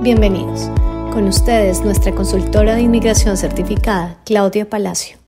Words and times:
Bienvenidos. 0.00 0.68
Con 1.12 1.26
ustedes, 1.26 1.80
nuestra 1.80 2.14
consultora 2.14 2.76
de 2.76 2.82
inmigración 2.82 3.36
certificada, 3.36 4.22
Claudia 4.24 4.70
Palacio. 4.70 5.18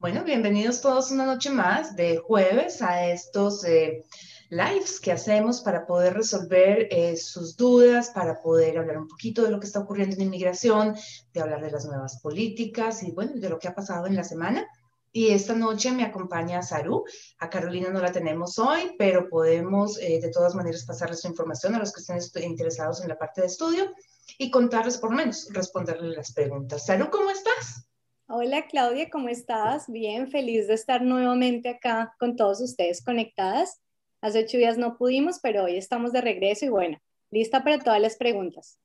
Bueno, 0.00 0.24
bienvenidos 0.24 0.80
todos 0.80 1.12
una 1.12 1.24
noche 1.24 1.50
más 1.50 1.94
de 1.94 2.16
jueves 2.16 2.82
a 2.82 3.06
estos 3.06 3.64
eh, 3.64 4.04
lives 4.50 4.98
que 4.98 5.12
hacemos 5.12 5.60
para 5.60 5.86
poder 5.86 6.14
resolver 6.14 6.88
eh, 6.90 7.16
sus 7.16 7.56
dudas, 7.56 8.10
para 8.10 8.42
poder 8.42 8.76
hablar 8.76 8.98
un 8.98 9.06
poquito 9.06 9.44
de 9.44 9.52
lo 9.52 9.60
que 9.60 9.66
está 9.66 9.78
ocurriendo 9.78 10.16
en 10.16 10.22
inmigración, 10.22 10.96
de 11.32 11.40
hablar 11.40 11.62
de 11.62 11.70
las 11.70 11.84
nuevas 11.84 12.18
políticas 12.20 13.04
y 13.04 13.12
bueno, 13.12 13.34
de 13.36 13.48
lo 13.48 13.60
que 13.60 13.68
ha 13.68 13.74
pasado 13.76 14.08
en 14.08 14.16
la 14.16 14.24
semana. 14.24 14.66
Y 15.14 15.28
esta 15.28 15.54
noche 15.54 15.92
me 15.92 16.04
acompaña 16.04 16.62
Saru. 16.62 17.04
A 17.38 17.50
Carolina 17.50 17.90
no 17.90 18.00
la 18.00 18.12
tenemos 18.12 18.58
hoy, 18.58 18.94
pero 18.98 19.28
podemos 19.28 19.98
eh, 20.00 20.18
de 20.20 20.30
todas 20.30 20.54
maneras 20.54 20.86
pasarles 20.86 21.20
su 21.20 21.28
información 21.28 21.74
a 21.74 21.78
los 21.78 21.92
que 21.92 22.00
estén 22.00 22.44
interesados 22.44 23.02
en 23.02 23.08
la 23.08 23.18
parte 23.18 23.42
de 23.42 23.48
estudio 23.48 23.92
y 24.38 24.50
contarles 24.50 24.96
por 24.96 25.10
lo 25.10 25.16
menos, 25.16 25.48
responderles 25.52 26.16
las 26.16 26.32
preguntas. 26.32 26.86
Saru, 26.86 27.10
¿cómo 27.10 27.30
estás? 27.30 27.86
Hola 28.26 28.66
Claudia, 28.66 29.10
¿cómo 29.10 29.28
estás? 29.28 29.84
Bien, 29.88 30.30
feliz 30.30 30.66
de 30.66 30.74
estar 30.74 31.02
nuevamente 31.02 31.68
acá 31.68 32.14
con 32.18 32.34
todos 32.34 32.62
ustedes 32.62 33.04
conectadas. 33.04 33.82
Hace 34.22 34.44
ocho 34.44 34.56
días 34.56 34.78
no 34.78 34.96
pudimos, 34.96 35.40
pero 35.42 35.64
hoy 35.64 35.76
estamos 35.76 36.12
de 36.12 36.22
regreso 36.22 36.64
y 36.64 36.70
bueno, 36.70 36.98
lista 37.30 37.62
para 37.62 37.78
todas 37.78 38.00
las 38.00 38.16
preguntas. 38.16 38.78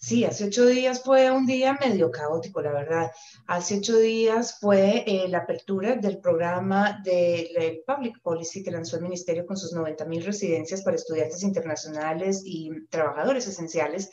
Sí, 0.00 0.24
hace 0.24 0.44
ocho 0.46 0.66
días 0.66 1.02
fue 1.02 1.30
un 1.30 1.46
día 1.46 1.78
medio 1.80 2.10
caótico, 2.10 2.60
la 2.60 2.72
verdad. 2.72 3.10
Hace 3.46 3.78
ocho 3.78 3.98
días 3.98 4.58
fue 4.58 5.04
eh, 5.06 5.28
la 5.28 5.38
apertura 5.38 5.96
del 5.96 6.18
programa 6.18 7.00
de 7.04 7.82
Public 7.86 8.20
Policy 8.22 8.62
que 8.62 8.70
lanzó 8.70 8.96
el 8.96 9.02
Ministerio 9.02 9.46
con 9.46 9.56
sus 9.56 9.72
90 9.72 10.04
mil 10.06 10.24
residencias 10.24 10.82
para 10.82 10.96
estudiantes 10.96 11.42
internacionales 11.42 12.42
y 12.44 12.70
trabajadores 12.88 13.46
esenciales, 13.46 14.10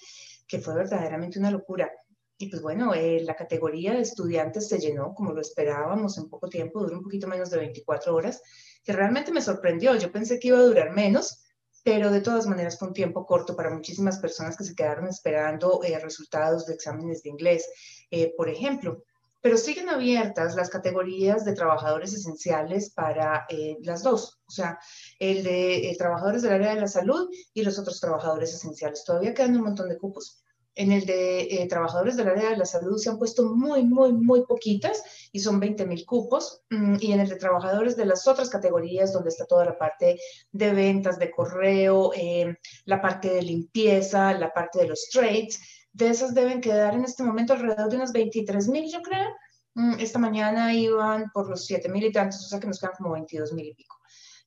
que 0.47 0.59
fue 0.59 0.75
verdaderamente 0.75 1.39
una 1.39 1.51
locura. 1.51 1.91
Y 2.37 2.49
pues 2.49 2.61
bueno, 2.61 2.93
eh, 2.93 3.21
la 3.23 3.35
categoría 3.35 3.93
de 3.93 4.01
estudiantes 4.01 4.67
se 4.67 4.77
llenó 4.77 5.13
como 5.15 5.33
lo 5.33 5.41
esperábamos 5.41 6.17
en 6.17 6.29
poco 6.29 6.49
tiempo, 6.49 6.81
duró 6.81 6.97
un 6.97 7.03
poquito 7.03 7.27
menos 7.27 7.49
de 7.49 7.57
24 7.57 8.13
horas, 8.13 8.41
que 8.83 8.93
realmente 8.93 9.31
me 9.31 9.41
sorprendió. 9.41 9.95
Yo 9.95 10.11
pensé 10.11 10.39
que 10.39 10.49
iba 10.49 10.59
a 10.59 10.63
durar 10.63 10.91
menos 10.91 11.46
pero 11.87 12.11
de 12.11 12.19
todas 12.19 12.47
maneras 12.47 12.77
fue 12.77 12.89
un 12.89 12.93
tiempo 12.93 13.25
corto 13.25 13.55
para 13.55 13.69
muchísimas 13.69 14.19
personas 14.19 14.57
que 14.57 14.65
se 14.65 14.75
quedaron 14.75 15.07
esperando 15.07 15.81
eh, 15.85 15.97
resultados 15.97 16.65
de 16.65 16.73
exámenes 16.73 17.23
de 17.23 17.29
inglés, 17.29 17.65
eh, 18.11 18.33
por 18.35 18.49
ejemplo. 18.49 19.05
Pero 19.39 19.55
siguen 19.55 19.87
abiertas 19.87 20.57
las 20.57 20.69
categorías 20.69 21.45
de 21.45 21.53
trabajadores 21.53 22.13
esenciales 22.13 22.89
para 22.89 23.45
eh, 23.47 23.77
las 23.83 24.03
dos, 24.03 24.37
o 24.45 24.51
sea, 24.51 24.77
el 25.17 25.43
de 25.43 25.95
trabajadores 25.97 26.41
del 26.41 26.55
área 26.55 26.75
de 26.75 26.81
la 26.81 26.89
salud 26.89 27.29
y 27.53 27.63
los 27.63 27.79
otros 27.79 28.01
trabajadores 28.01 28.53
esenciales. 28.53 29.05
Todavía 29.05 29.33
quedan 29.33 29.55
un 29.55 29.63
montón 29.63 29.87
de 29.87 29.97
cupos. 29.97 30.43
En 30.77 30.91
el 30.91 31.07
de 31.07 31.41
eh, 31.41 31.67
trabajadores 31.67 32.15
del 32.15 32.27
área 32.27 32.51
de 32.51 32.57
la 32.57 32.65
salud 32.65 32.99
se 32.99 33.09
han 33.09 33.17
puesto 33.17 33.55
muy, 33.55 33.83
muy, 33.83 34.13
muy 34.13 34.45
poquitas 34.45 35.29
y 35.31 35.39
son 35.39 35.59
20 35.59 35.87
mil 35.87 36.05
cupos. 36.05 36.61
Mm, 36.69 36.97
y 36.99 37.13
en 37.13 37.19
el 37.19 37.29
de 37.29 37.35
trabajadores 37.37 37.97
de 37.97 38.05
las 38.05 38.27
otras 38.27 38.47
categorías, 38.47 39.11
donde 39.11 39.29
está 39.29 39.45
toda 39.45 39.65
la 39.65 39.75
parte 39.75 40.19
de 40.51 40.73
ventas, 40.73 41.17
de 41.17 41.31
correo, 41.31 42.11
eh, 42.15 42.55
la 42.85 43.01
parte 43.01 43.29
de 43.29 43.41
limpieza, 43.41 44.33
la 44.33 44.53
parte 44.53 44.79
de 44.79 44.89
los 44.89 45.09
trades, 45.11 45.59
de 45.93 46.09
esas 46.09 46.35
deben 46.35 46.61
quedar 46.61 46.93
en 46.93 47.05
este 47.05 47.23
momento 47.23 47.53
alrededor 47.53 47.89
de 47.89 47.95
unas 47.95 48.11
23 48.11 48.67
mil, 48.67 48.91
yo 48.91 49.01
creo. 49.01 49.29
Mm, 49.73 49.99
esta 49.99 50.19
mañana 50.19 50.75
iban 50.75 51.31
por 51.33 51.49
los 51.49 51.65
7 51.65 51.89
mil 51.89 52.03
y 52.03 52.11
tantos, 52.11 52.45
o 52.45 52.49
sea 52.49 52.59
que 52.59 52.67
nos 52.67 52.79
quedan 52.79 52.93
como 52.95 53.13
22 53.13 53.51
mil 53.53 53.65
y 53.65 53.73
pico. 53.73 53.95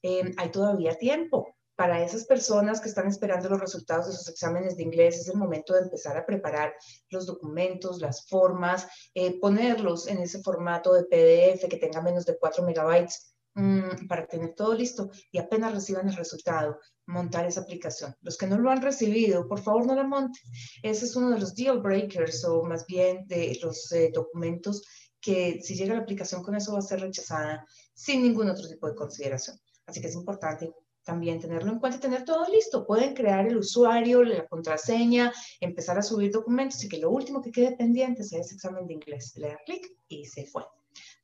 Eh, 0.03 0.33
hay 0.37 0.51
todavía 0.53 0.95
tiempo 0.95 1.57
para 1.81 2.05
esas 2.05 2.27
personas 2.27 2.79
que 2.79 2.91
están 2.91 3.09
esperando 3.09 3.49
los 3.49 3.59
resultados 3.59 4.07
de 4.07 4.13
sus 4.13 4.29
exámenes 4.29 4.77
de 4.77 4.83
inglés, 4.83 5.19
es 5.19 5.29
el 5.29 5.39
momento 5.39 5.73
de 5.73 5.81
empezar 5.81 6.15
a 6.15 6.27
preparar 6.27 6.75
los 7.09 7.25
documentos, 7.25 8.03
las 8.03 8.29
formas, 8.29 8.87
eh, 9.15 9.41
ponerlos 9.41 10.07
en 10.07 10.19
ese 10.19 10.43
formato 10.43 10.93
de 10.93 11.05
PDF 11.05 11.71
que 11.71 11.79
tenga 11.79 12.03
menos 12.03 12.27
de 12.27 12.37
4 12.37 12.67
megabytes 12.67 13.35
mm, 13.55 14.07
para 14.09 14.27
tener 14.27 14.55
todo 14.55 14.75
listo 14.75 15.09
y 15.33 15.39
apenas 15.39 15.73
reciban 15.73 16.07
el 16.07 16.17
resultado, 16.17 16.79
montar 17.07 17.47
esa 17.47 17.63
aplicación. 17.63 18.15
Los 18.21 18.37
que 18.37 18.47
no 18.47 18.59
lo 18.59 18.71
han 18.71 18.83
recibido, 18.83 19.49
por 19.49 19.63
favor 19.63 19.87
no 19.87 19.95
la 19.95 20.05
monten. 20.05 20.43
Ese 20.83 21.07
es 21.07 21.17
uno 21.17 21.31
de 21.31 21.41
los 21.41 21.55
deal 21.55 21.81
breakers 21.81 22.45
o 22.45 22.63
más 22.63 22.85
bien 22.85 23.27
de 23.27 23.59
los 23.63 23.91
eh, 23.93 24.11
documentos 24.13 24.83
que 25.19 25.63
si 25.63 25.77
llega 25.77 25.95
la 25.95 26.03
aplicación 26.03 26.43
con 26.43 26.55
eso 26.55 26.75
va 26.75 26.81
a 26.81 26.83
ser 26.83 27.01
rechazada 27.01 27.65
sin 27.95 28.23
ningún 28.23 28.51
otro 28.51 28.69
tipo 28.69 28.87
de 28.87 28.95
consideración. 28.95 29.57
Así 29.87 30.03
que 30.03 30.09
es 30.09 30.15
importante 30.15 30.75
también 31.05 31.41
tenerlo 31.41 31.73
en 31.73 31.79
cuenta 31.79 31.99
y 31.99 32.01
tener 32.01 32.25
todo 32.25 32.47
listo. 32.49 32.87
Pueden 32.87 33.15
crear 33.15 33.47
el 33.47 33.57
usuario, 33.57 34.23
la 34.23 34.47
contraseña, 34.47 35.33
empezar 35.61 35.99
a 35.99 36.03
subir 36.03 36.31
documentos 36.31 36.83
y 36.85 36.89
que 36.89 36.99
lo 36.99 37.11
último 37.11 37.41
que 37.41 37.53
quede 37.53 37.77
pendiente 37.77 38.25
sea 38.25 38.41
ese 38.41 38.55
examen 38.55 38.87
de 38.87 38.95
inglés. 38.95 39.33
Le 39.37 39.49
da 39.49 39.59
clic 39.65 39.87
y 40.09 40.25
se 40.27 40.47
fue. 40.47 40.65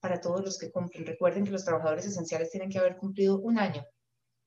Para 0.00 0.20
todos 0.20 0.44
los 0.44 0.59
que 0.59 0.70
cumplen, 0.70 1.06
recuerden 1.06 1.44
que 1.44 1.50
los 1.50 1.64
trabajadores 1.64 2.06
esenciales 2.06 2.50
tienen 2.50 2.70
que 2.70 2.78
haber 2.78 2.97
cumplido 2.97 3.38
un 3.41 3.59
año. 3.59 3.84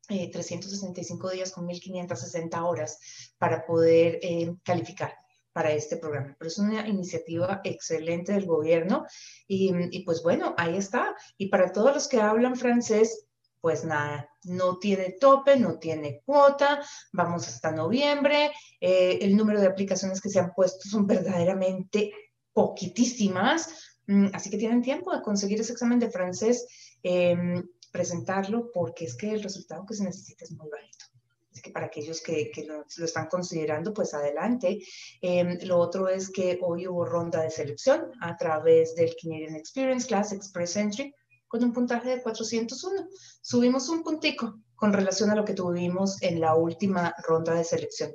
365 0.08 1.30
eh, 1.30 1.36
días 1.36 1.52
con 1.52 1.68
1.560 1.68 2.64
horas 2.64 2.98
para 3.38 3.66
poder 3.66 4.20
eh, 4.24 4.56
calificar 4.64 5.14
para 5.54 5.72
este 5.72 5.98
programa. 5.98 6.36
Pero 6.38 6.48
es 6.48 6.58
una 6.58 6.88
iniciativa 6.88 7.62
excelente 7.64 8.34
del 8.34 8.46
gobierno 8.46 9.06
y, 9.48 10.04
pues 10.04 10.24
bueno, 10.24 10.56
ahí 10.58 10.78
está. 10.78 11.16
Y 11.38 11.50
para 11.50 11.72
todos 11.72 11.94
los 11.94 12.08
que 12.08 12.22
hablan 12.22 12.56
francés, 12.56 13.28
pues 13.62 13.84
nada, 13.84 14.30
no 14.46 14.78
tiene 14.80 15.16
tope, 15.20 15.58
no 15.58 15.80
tiene 15.80 16.22
cuota, 16.26 16.82
vamos 17.12 17.48
hasta 17.48 17.72
noviembre, 17.72 18.52
eh, 18.80 19.20
el 19.22 19.36
número 19.36 19.60
de 19.60 19.68
aplicaciones 19.68 20.22
que 20.22 20.30
se 20.30 20.40
han 20.40 20.54
puesto 20.54 20.88
son 20.88 21.06
verdaderamente 21.08 22.12
poquitísimas, 22.54 24.00
mm, 24.08 24.28
así 24.34 24.50
que 24.50 24.58
tienen 24.58 24.82
tiempo 24.82 25.16
de 25.16 25.22
conseguir 25.22 25.60
ese 25.60 25.74
examen 25.74 26.00
de 26.00 26.10
francés, 26.10 26.66
em, 27.04 27.64
presentarlo, 27.92 28.72
porque 28.72 29.06
es 29.06 29.16
que 29.16 29.32
el 29.32 29.44
resultado 29.44 29.86
que 29.86 29.96
se 29.96 30.04
necesita 30.04 30.46
es 30.46 30.52
muy 30.52 30.70
bajito. 30.70 31.06
Así 31.52 31.62
que 31.62 31.72
para 31.72 31.88
aquellos 31.88 32.22
que, 32.22 32.52
lo, 32.68 32.86
están 33.04 33.28
considerando, 33.28 33.94
pues 33.94 34.14
adelante. 34.14 34.80
Em, 35.22 35.58
lo 35.64 35.80
otro 35.80 36.08
es 36.08 36.30
que 36.30 36.60
hoy 36.62 36.88
hubo 36.88 37.04
ronda 37.06 37.42
de 37.42 37.50
selección 37.50 38.12
a 38.22 38.38
través 38.38 38.96
del 38.96 39.16
Canadian 39.22 39.56
Experience 39.56 40.08
Class 40.08 40.32
Express 40.32 40.76
Entry 40.76 41.14
con 41.50 41.64
un 41.64 41.74
puntaje 41.74 42.10
de 42.10 42.22
401. 42.22 43.10
Subimos 43.42 43.90
un 43.90 44.04
puntico 44.04 44.62
con 44.76 44.94
relación 44.94 45.30
a 45.32 45.36
lo 45.36 45.44
que 45.44 45.54
tuvimos 45.54 46.22
en 46.22 46.40
la 46.40 46.56
última 46.56 47.14
ronda 47.28 47.54
de 47.56 47.66
selección. 47.66 48.12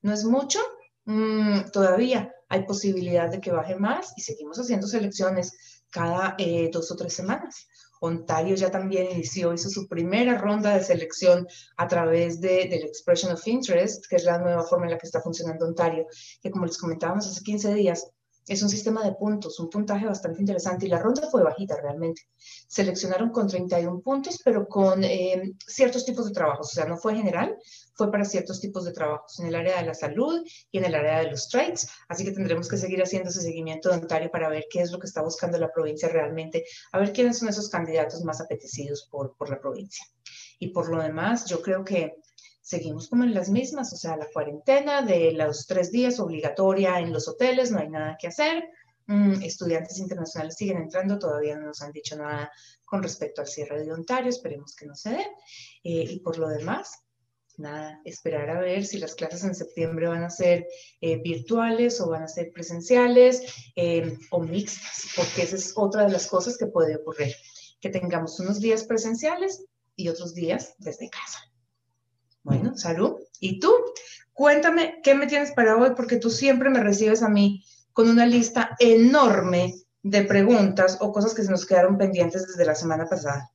No 0.00 0.14
es 0.14 0.24
mucho, 0.24 0.60
mm, 1.04 1.70
todavía 1.72 2.32
hay 2.48 2.64
posibilidad 2.64 3.28
de 3.28 3.40
que 3.40 3.52
baje 3.52 3.74
más 3.74 4.14
y 4.16 4.22
seguimos 4.22 4.58
haciendo 4.58 4.86
selecciones 4.86 5.82
cada 5.90 6.36
eh, 6.38 6.70
dos 6.72 6.90
o 6.92 6.96
tres 6.96 7.12
semanas. 7.12 7.66
Ontario 8.00 8.54
ya 8.54 8.70
también 8.70 9.10
inició, 9.10 9.52
hizo 9.52 9.68
su 9.70 9.88
primera 9.88 10.38
ronda 10.38 10.76
de 10.76 10.84
selección 10.84 11.46
a 11.76 11.88
través 11.88 12.40
de, 12.40 12.68
del 12.68 12.84
Expression 12.84 13.32
of 13.32 13.46
Interest, 13.46 14.04
que 14.08 14.16
es 14.16 14.24
la 14.24 14.38
nueva 14.38 14.62
forma 14.62 14.84
en 14.84 14.92
la 14.92 14.98
que 14.98 15.06
está 15.06 15.20
funcionando 15.20 15.66
Ontario, 15.66 16.06
que 16.42 16.50
como 16.50 16.66
les 16.66 16.78
comentábamos 16.78 17.26
hace 17.26 17.42
15 17.42 17.74
días, 17.74 18.06
es 18.46 18.62
un 18.62 18.68
sistema 18.68 19.02
de 19.02 19.12
puntos, 19.12 19.58
un 19.58 19.68
puntaje 19.68 20.06
bastante 20.06 20.40
interesante 20.40 20.86
y 20.86 20.88
la 20.88 21.00
ronda 21.00 21.28
fue 21.28 21.42
bajita 21.42 21.76
realmente. 21.80 22.22
Seleccionaron 22.68 23.30
con 23.30 23.48
31 23.48 24.00
puntos, 24.00 24.40
pero 24.44 24.68
con 24.68 25.02
eh, 25.02 25.54
ciertos 25.66 26.04
tipos 26.04 26.26
de 26.26 26.32
trabajos, 26.32 26.68
o 26.68 26.74
sea, 26.74 26.84
no 26.84 26.96
fue 26.96 27.16
general, 27.16 27.56
fue 27.94 28.10
para 28.10 28.24
ciertos 28.24 28.60
tipos 28.60 28.84
de 28.84 28.92
trabajos, 28.92 29.40
en 29.40 29.46
el 29.46 29.54
área 29.54 29.80
de 29.80 29.86
la 29.86 29.94
salud 29.94 30.46
y 30.70 30.78
en 30.78 30.84
el 30.84 30.94
área 30.94 31.20
de 31.20 31.30
los 31.30 31.48
trades. 31.48 31.88
Así 32.08 32.24
que 32.24 32.32
tendremos 32.32 32.68
que 32.68 32.76
seguir 32.76 33.02
haciendo 33.02 33.30
ese 33.30 33.40
seguimiento 33.40 33.88
de 33.88 33.96
Ontario 33.96 34.30
para 34.30 34.48
ver 34.48 34.66
qué 34.70 34.80
es 34.80 34.92
lo 34.92 34.98
que 34.98 35.06
está 35.06 35.22
buscando 35.22 35.58
la 35.58 35.72
provincia 35.72 36.08
realmente, 36.08 36.64
a 36.92 36.98
ver 36.98 37.12
quiénes 37.12 37.38
son 37.38 37.48
esos 37.48 37.68
candidatos 37.68 38.22
más 38.22 38.40
apetecidos 38.40 39.08
por, 39.10 39.36
por 39.36 39.50
la 39.50 39.60
provincia. 39.60 40.04
Y 40.58 40.68
por 40.68 40.88
lo 40.88 41.02
demás, 41.02 41.46
yo 41.46 41.60
creo 41.60 41.84
que 41.84 42.16
seguimos 42.66 43.08
como 43.08 43.22
en 43.22 43.32
las 43.32 43.48
mismas, 43.48 43.92
o 43.92 43.96
sea, 43.96 44.16
la 44.16 44.26
cuarentena 44.26 45.00
de 45.00 45.30
los 45.30 45.68
tres 45.68 45.92
días 45.92 46.18
obligatoria 46.18 46.98
en 46.98 47.12
los 47.12 47.28
hoteles, 47.28 47.70
no 47.70 47.78
hay 47.78 47.88
nada 47.88 48.16
que 48.18 48.26
hacer. 48.26 48.64
Mm, 49.06 49.40
estudiantes 49.42 50.00
internacionales 50.00 50.56
siguen 50.56 50.78
entrando, 50.78 51.16
todavía 51.16 51.56
no 51.56 51.66
nos 51.66 51.80
han 51.80 51.92
dicho 51.92 52.16
nada 52.16 52.50
con 52.84 53.04
respecto 53.04 53.40
al 53.40 53.46
cierre 53.46 53.84
de 53.84 53.92
Ontario, 53.92 54.30
esperemos 54.30 54.74
que 54.74 54.84
no 54.84 54.96
se 54.96 55.10
dé. 55.10 55.26
Eh, 55.84 56.06
y 56.10 56.18
por 56.18 56.38
lo 56.38 56.48
demás, 56.48 57.04
nada, 57.56 58.00
esperar 58.04 58.50
a 58.50 58.58
ver 58.58 58.84
si 58.84 58.98
las 58.98 59.14
clases 59.14 59.44
en 59.44 59.54
septiembre 59.54 60.08
van 60.08 60.24
a 60.24 60.30
ser 60.30 60.66
eh, 61.00 61.22
virtuales 61.22 62.00
o 62.00 62.08
van 62.08 62.24
a 62.24 62.28
ser 62.28 62.50
presenciales 62.50 63.44
eh, 63.76 64.18
o 64.32 64.40
mixtas, 64.40 65.06
porque 65.14 65.42
esa 65.42 65.54
es 65.54 65.72
otra 65.76 66.04
de 66.04 66.12
las 66.12 66.26
cosas 66.26 66.58
que 66.58 66.66
puede 66.66 66.96
ocurrir, 66.96 67.32
que 67.80 67.90
tengamos 67.90 68.40
unos 68.40 68.58
días 68.58 68.82
presenciales 68.82 69.64
y 69.94 70.08
otros 70.08 70.34
días 70.34 70.74
desde 70.78 71.08
casa. 71.08 71.38
Bueno, 72.46 72.76
salud. 72.76 73.16
¿Y 73.40 73.58
tú? 73.58 73.72
Cuéntame 74.32 75.00
qué 75.02 75.16
me 75.16 75.26
tienes 75.26 75.50
para 75.50 75.76
hoy, 75.76 75.90
porque 75.96 76.16
tú 76.16 76.30
siempre 76.30 76.70
me 76.70 76.80
recibes 76.80 77.20
a 77.24 77.28
mí 77.28 77.64
con 77.92 78.08
una 78.08 78.24
lista 78.24 78.76
enorme 78.78 79.74
de 80.04 80.22
preguntas 80.22 80.96
o 81.00 81.10
cosas 81.10 81.34
que 81.34 81.42
se 81.42 81.50
nos 81.50 81.66
quedaron 81.66 81.98
pendientes 81.98 82.46
desde 82.46 82.64
la 82.64 82.76
semana 82.76 83.08
pasada. 83.08 83.50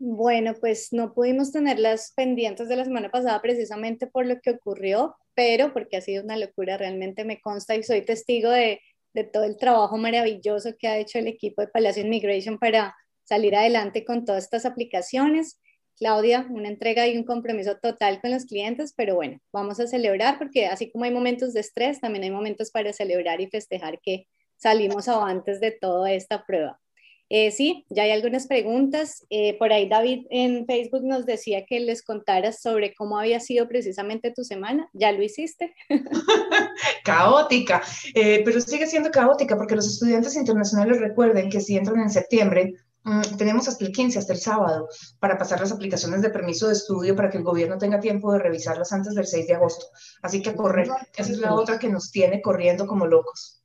Bueno, 0.00 0.54
pues 0.58 0.92
no 0.92 1.14
pudimos 1.14 1.52
tenerlas 1.52 2.12
pendientes 2.16 2.68
de 2.68 2.74
la 2.74 2.84
semana 2.84 3.12
pasada 3.12 3.40
precisamente 3.40 4.08
por 4.08 4.26
lo 4.26 4.40
que 4.40 4.50
ocurrió, 4.50 5.14
pero 5.32 5.72
porque 5.72 5.98
ha 5.98 6.00
sido 6.00 6.24
una 6.24 6.36
locura, 6.36 6.78
realmente 6.78 7.24
me 7.24 7.40
consta 7.40 7.76
y 7.76 7.84
soy 7.84 8.04
testigo 8.04 8.50
de, 8.50 8.80
de 9.14 9.22
todo 9.22 9.44
el 9.44 9.56
trabajo 9.56 9.98
maravilloso 9.98 10.70
que 10.76 10.88
ha 10.88 10.98
hecho 10.98 11.20
el 11.20 11.28
equipo 11.28 11.62
de 11.62 11.68
Palacio 11.68 12.04
Immigration 12.04 12.58
para 12.58 12.96
salir 13.22 13.54
adelante 13.54 14.04
con 14.04 14.24
todas 14.24 14.42
estas 14.42 14.66
aplicaciones. 14.66 15.60
Claudia, 15.96 16.46
una 16.50 16.68
entrega 16.68 17.06
y 17.06 17.16
un 17.16 17.24
compromiso 17.24 17.76
total 17.76 18.20
con 18.20 18.30
los 18.30 18.46
clientes, 18.46 18.94
pero 18.96 19.14
bueno, 19.14 19.38
vamos 19.52 19.80
a 19.80 19.86
celebrar 19.86 20.38
porque 20.38 20.66
así 20.66 20.90
como 20.90 21.04
hay 21.04 21.10
momentos 21.10 21.52
de 21.52 21.60
estrés, 21.60 22.00
también 22.00 22.24
hay 22.24 22.30
momentos 22.30 22.70
para 22.70 22.92
celebrar 22.92 23.40
y 23.40 23.48
festejar 23.48 24.00
que 24.00 24.26
salimos 24.56 25.08
avantes 25.08 25.60
de 25.60 25.72
toda 25.72 26.12
esta 26.12 26.44
prueba. 26.44 26.80
Eh, 27.32 27.52
sí, 27.52 27.86
ya 27.88 28.02
hay 28.02 28.10
algunas 28.10 28.48
preguntas. 28.48 29.24
Eh, 29.30 29.56
por 29.56 29.72
ahí 29.72 29.88
David 29.88 30.26
en 30.30 30.66
Facebook 30.66 31.04
nos 31.04 31.26
decía 31.26 31.64
que 31.64 31.78
les 31.78 32.02
contaras 32.02 32.60
sobre 32.60 32.92
cómo 32.92 33.20
había 33.20 33.38
sido 33.38 33.68
precisamente 33.68 34.32
tu 34.32 34.42
semana. 34.42 34.90
¿Ya 34.92 35.12
lo 35.12 35.22
hiciste? 35.22 35.72
caótica, 37.04 37.82
eh, 38.14 38.42
pero 38.44 38.60
sigue 38.60 38.88
siendo 38.88 39.12
caótica 39.12 39.56
porque 39.56 39.76
los 39.76 39.86
estudiantes 39.86 40.34
internacionales 40.34 40.98
recuerden 40.98 41.48
que 41.50 41.60
si 41.60 41.76
entran 41.76 42.00
en 42.00 42.10
septiembre, 42.10 42.74
tenemos 43.38 43.66
hasta 43.68 43.84
el 43.84 43.92
15, 43.92 44.18
hasta 44.18 44.32
el 44.32 44.38
sábado, 44.38 44.88
para 45.18 45.38
pasar 45.38 45.60
las 45.60 45.72
aplicaciones 45.72 46.22
de 46.22 46.30
permiso 46.30 46.66
de 46.66 46.74
estudio 46.74 47.16
para 47.16 47.30
que 47.30 47.38
el 47.38 47.44
gobierno 47.44 47.78
tenga 47.78 48.00
tiempo 48.00 48.32
de 48.32 48.40
revisarlas 48.40 48.92
antes 48.92 49.14
del 49.14 49.26
6 49.26 49.46
de 49.46 49.54
agosto. 49.54 49.86
Así 50.22 50.42
que 50.42 50.50
a 50.50 50.56
correr, 50.56 50.88
esa 51.16 51.32
es 51.32 51.38
la 51.38 51.54
otra 51.54 51.78
que 51.78 51.88
nos 51.88 52.10
tiene 52.10 52.42
corriendo 52.42 52.86
como 52.86 53.06
locos. 53.06 53.62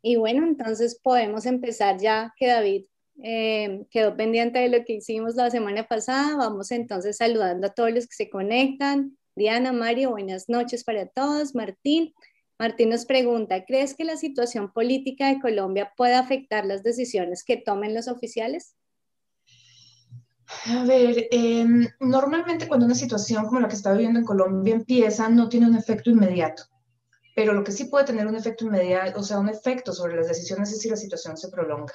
Y 0.00 0.16
bueno, 0.16 0.46
entonces 0.46 0.98
podemos 1.02 1.44
empezar 1.44 1.98
ya 1.98 2.32
que 2.38 2.46
David 2.46 2.86
eh, 3.22 3.84
quedó 3.90 4.16
pendiente 4.16 4.60
de 4.60 4.68
lo 4.68 4.84
que 4.84 4.94
hicimos 4.94 5.34
la 5.34 5.50
semana 5.50 5.86
pasada. 5.86 6.36
Vamos 6.36 6.70
entonces 6.70 7.16
saludando 7.16 7.66
a 7.66 7.70
todos 7.70 7.92
los 7.92 8.06
que 8.06 8.14
se 8.14 8.30
conectan. 8.30 9.18
Diana, 9.34 9.72
Mario, 9.72 10.10
buenas 10.10 10.48
noches 10.48 10.84
para 10.84 11.06
todos. 11.06 11.54
Martín, 11.54 12.14
Martín 12.58 12.90
nos 12.90 13.04
pregunta, 13.04 13.64
¿crees 13.64 13.94
que 13.94 14.04
la 14.04 14.16
situación 14.16 14.72
política 14.72 15.28
de 15.28 15.40
Colombia 15.40 15.92
puede 15.96 16.14
afectar 16.14 16.66
las 16.66 16.82
decisiones 16.82 17.44
que 17.44 17.56
tomen 17.56 17.94
los 17.94 18.08
oficiales? 18.08 18.74
A 20.66 20.84
ver, 20.84 21.28
em, 21.30 21.86
normalmente 22.00 22.66
cuando 22.66 22.86
una 22.86 22.94
situación 22.94 23.46
como 23.46 23.60
la 23.60 23.68
que 23.68 23.76
está 23.76 23.92
viviendo 23.92 24.18
en 24.18 24.24
Colombia 24.24 24.74
empieza, 24.74 25.28
no 25.28 25.48
tiene 25.48 25.66
un 25.66 25.76
efecto 25.76 26.10
inmediato 26.10 26.64
pero 27.38 27.52
lo 27.52 27.62
que 27.62 27.70
sí 27.70 27.84
puede 27.84 28.04
tener 28.04 28.26
un 28.26 28.34
efecto 28.34 28.64
inmediato, 28.64 29.20
o 29.20 29.22
sea, 29.22 29.38
un 29.38 29.48
efecto 29.48 29.92
sobre 29.92 30.16
las 30.16 30.26
decisiones 30.26 30.72
es 30.72 30.80
si 30.80 30.88
la 30.88 30.96
situación 30.96 31.36
se 31.36 31.48
prolonga. 31.48 31.94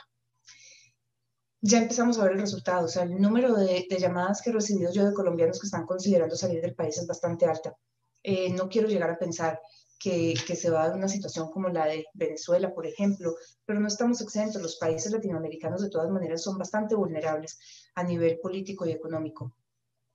Ya 1.60 1.80
empezamos 1.80 2.18
a 2.18 2.24
ver 2.24 2.32
el 2.32 2.40
resultado, 2.40 2.86
o 2.86 2.88
sea, 2.88 3.04
el 3.04 3.20
número 3.20 3.54
de, 3.54 3.86
llamadas 4.00 4.42
que 4.42 4.52
he 4.52 4.54
recibido 4.54 4.94
yo 4.94 5.06
de 5.06 5.14
colombianos 5.14 5.60
que 5.60 5.68
están 5.68 5.86
considerando 5.86 6.38
salir 6.38 6.62
del 6.62 6.76
país 6.76 6.98
es 6.98 7.06
bastante 7.06 7.46
alta. 7.46 7.76
Eh, 8.24 8.54
no 8.54 8.70
quiero 8.70 8.88
llegar 8.88 9.10
a 9.10 9.18
pensar 9.18 9.60
que, 10.04 10.34
que, 10.46 10.56
se 10.56 10.70
va 10.70 10.86
a 10.86 10.94
una 10.94 11.08
situación 11.08 11.50
como 11.50 11.70
la 11.70 11.86
de 11.86 12.06
Venezuela, 12.14 12.74
por 12.74 12.86
ejemplo, 12.86 13.36
pero 13.66 13.80
no 13.80 13.88
estamos 13.88 14.20
exentos. 14.20 14.62
Los 14.62 14.76
países 14.76 15.12
latinoamericanos 15.12 15.82
de 15.82 15.90
todas 15.90 16.10
maneras 16.12 16.44
son 16.44 16.58
bastante 16.58 16.96
vulnerables 16.96 17.58
a 17.96 18.04
nivel 18.04 18.40
político 18.40 18.86
y 18.86 18.92
económico 18.92 19.54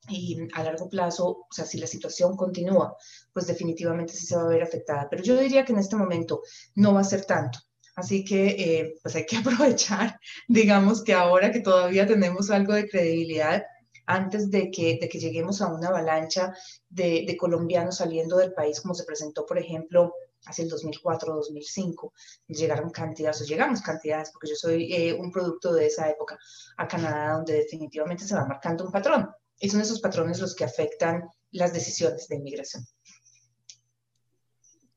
y 0.08 0.48
a 0.54 0.62
largo 0.62 0.88
plazo, 0.88 1.28
o 1.28 1.48
sea, 1.50 1.64
si 1.64 1.78
la 1.78 1.86
situación 1.86 2.36
continúa, 2.36 2.96
pues 3.32 3.46
definitivamente 3.46 4.12
sí 4.12 4.26
se 4.26 4.36
va 4.36 4.42
a 4.42 4.48
ver 4.48 4.62
afectada. 4.62 5.08
Pero 5.10 5.22
yo 5.22 5.38
diría 5.38 5.64
que 5.64 5.72
en 5.72 5.78
este 5.78 5.96
momento 5.96 6.42
no 6.74 6.94
va 6.94 7.00
a 7.00 7.04
ser 7.04 7.24
tanto. 7.24 7.58
Así 7.96 8.24
que 8.24 8.46
eh, 8.46 8.94
pues 9.02 9.16
hay 9.16 9.26
que 9.26 9.36
aprovechar, 9.38 10.20
digamos 10.48 11.02
que 11.02 11.14
ahora 11.14 11.50
que 11.50 11.60
todavía 11.60 12.06
tenemos 12.06 12.50
algo 12.50 12.74
de 12.74 12.88
credibilidad, 12.88 13.64
antes 14.08 14.50
de 14.50 14.70
que, 14.70 14.98
de 14.98 15.06
que 15.06 15.18
lleguemos 15.20 15.60
a 15.60 15.68
una 15.68 15.88
avalancha 15.88 16.54
de, 16.88 17.24
de 17.26 17.36
colombianos 17.36 17.98
saliendo 17.98 18.38
del 18.38 18.54
país, 18.54 18.80
como 18.80 18.94
se 18.94 19.04
presentó, 19.04 19.44
por 19.44 19.58
ejemplo, 19.58 20.14
hacia 20.46 20.64
el 20.64 20.70
2004-2005, 20.70 22.12
llegaron 22.46 22.88
cantidades, 22.88 23.42
o 23.42 23.44
llegamos 23.44 23.82
cantidades, 23.82 24.30
porque 24.30 24.48
yo 24.48 24.54
soy 24.54 24.90
eh, 24.94 25.12
un 25.12 25.30
producto 25.30 25.74
de 25.74 25.86
esa 25.86 26.08
época 26.08 26.38
a 26.78 26.88
Canadá, 26.88 27.34
donde 27.34 27.52
definitivamente 27.52 28.24
se 28.24 28.34
va 28.34 28.46
marcando 28.46 28.84
un 28.84 28.92
patrón 28.92 29.28
y 29.60 29.68
son 29.68 29.82
esos 29.82 30.00
patrones 30.00 30.40
los 30.40 30.54
que 30.54 30.64
afectan 30.64 31.28
las 31.50 31.74
decisiones 31.74 32.28
de 32.28 32.36
inmigración. 32.36 32.84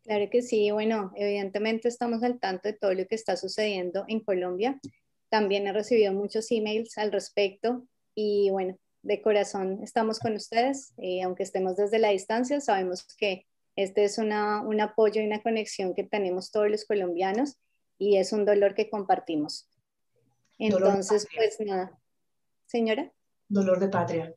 Claro 0.03 0.29
que 0.31 0.41
sí, 0.41 0.71
bueno, 0.71 1.11
evidentemente 1.17 1.89
estamos 1.89 2.23
al 2.23 2.39
tanto 2.39 2.69
de 2.69 2.73
todo 2.73 2.93
lo 2.93 3.05
que 3.07 3.15
está 3.15 3.35
sucediendo 3.35 4.05
en 4.07 4.21
Colombia. 4.21 4.79
También 5.27 5.67
he 5.67 5.73
recibido 5.73 6.13
muchos 6.13 6.49
emails 6.51 6.97
al 6.97 7.11
respecto 7.11 7.85
y 8.15 8.49
bueno, 8.51 8.77
de 9.03 9.21
corazón 9.21 9.79
estamos 9.83 10.19
con 10.19 10.33
ustedes, 10.35 10.93
eh, 10.97 11.23
aunque 11.23 11.43
estemos 11.43 11.75
desde 11.75 11.99
la 11.99 12.09
distancia, 12.09 12.61
sabemos 12.61 13.03
que 13.17 13.47
este 13.75 14.03
es 14.03 14.17
una, 14.17 14.61
un 14.61 14.79
apoyo 14.81 15.21
y 15.21 15.25
una 15.25 15.41
conexión 15.41 15.93
que 15.93 16.03
tenemos 16.03 16.51
todos 16.51 16.69
los 16.69 16.85
colombianos 16.85 17.57
y 17.97 18.17
es 18.17 18.33
un 18.33 18.45
dolor 18.45 18.75
que 18.75 18.89
compartimos. 18.89 19.69
Entonces, 20.59 21.27
pues 21.35 21.57
nada, 21.59 21.97
señora. 22.67 23.11
Dolor 23.47 23.79
de 23.79 23.89
patria 23.89 24.35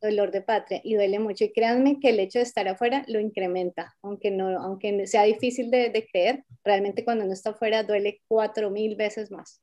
dolor 0.00 0.30
de 0.30 0.42
patria 0.42 0.80
y 0.82 0.94
duele 0.94 1.18
mucho. 1.18 1.44
Y 1.44 1.52
créanme 1.52 2.00
que 2.00 2.10
el 2.10 2.20
hecho 2.20 2.38
de 2.38 2.44
estar 2.44 2.68
afuera 2.68 3.04
lo 3.08 3.20
incrementa, 3.20 3.96
aunque, 4.02 4.30
no, 4.30 4.58
aunque 4.60 5.06
sea 5.06 5.24
difícil 5.24 5.70
de, 5.70 6.08
creer, 6.10 6.44
realmente 6.64 7.04
cuando 7.04 7.24
uno 7.24 7.32
está 7.32 7.50
afuera 7.50 7.82
duele 7.82 8.22
cuatro 8.28 8.70
mil 8.70 8.96
veces 8.96 9.30
más 9.30 9.60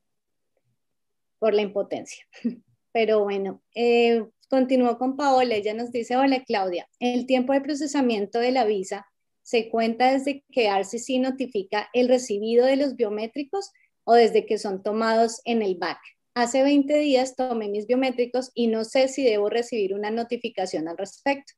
por 1.38 1.54
la 1.54 1.62
impotencia. 1.62 2.24
Pero 2.96 3.24
bueno, 3.24 3.62
eh, 3.74 4.24
continúo 4.48 4.96
con 4.96 5.18
Paola, 5.18 5.54
ella 5.54 5.74
nos 5.74 5.92
dice, 5.92 6.16
hola 6.16 6.42
Claudia, 6.44 6.88
el 6.98 7.26
tiempo 7.26 7.52
de 7.52 7.60
procesamiento 7.60 8.38
de 8.38 8.52
la 8.52 8.64
visa 8.64 9.06
se 9.42 9.68
cuenta 9.68 10.12
desde 10.12 10.46
que 10.50 10.70
RCC 10.70 11.20
notifica 11.20 11.90
el 11.92 12.08
recibido 12.08 12.64
de 12.64 12.76
los 12.76 12.96
biométricos 12.96 13.70
o 14.04 14.14
desde 14.14 14.46
que 14.46 14.56
son 14.56 14.82
tomados 14.82 15.42
en 15.44 15.60
el 15.60 15.76
BAC. 15.76 15.98
Hace 16.34 16.62
20 16.62 16.98
días 16.98 17.36
tomé 17.36 17.68
mis 17.68 17.86
biométricos 17.86 18.50
y 18.54 18.68
no 18.68 18.82
sé 18.86 19.08
si 19.08 19.24
debo 19.24 19.50
recibir 19.50 19.92
una 19.92 20.10
notificación 20.10 20.88
al 20.88 20.96
respecto. 20.96 21.52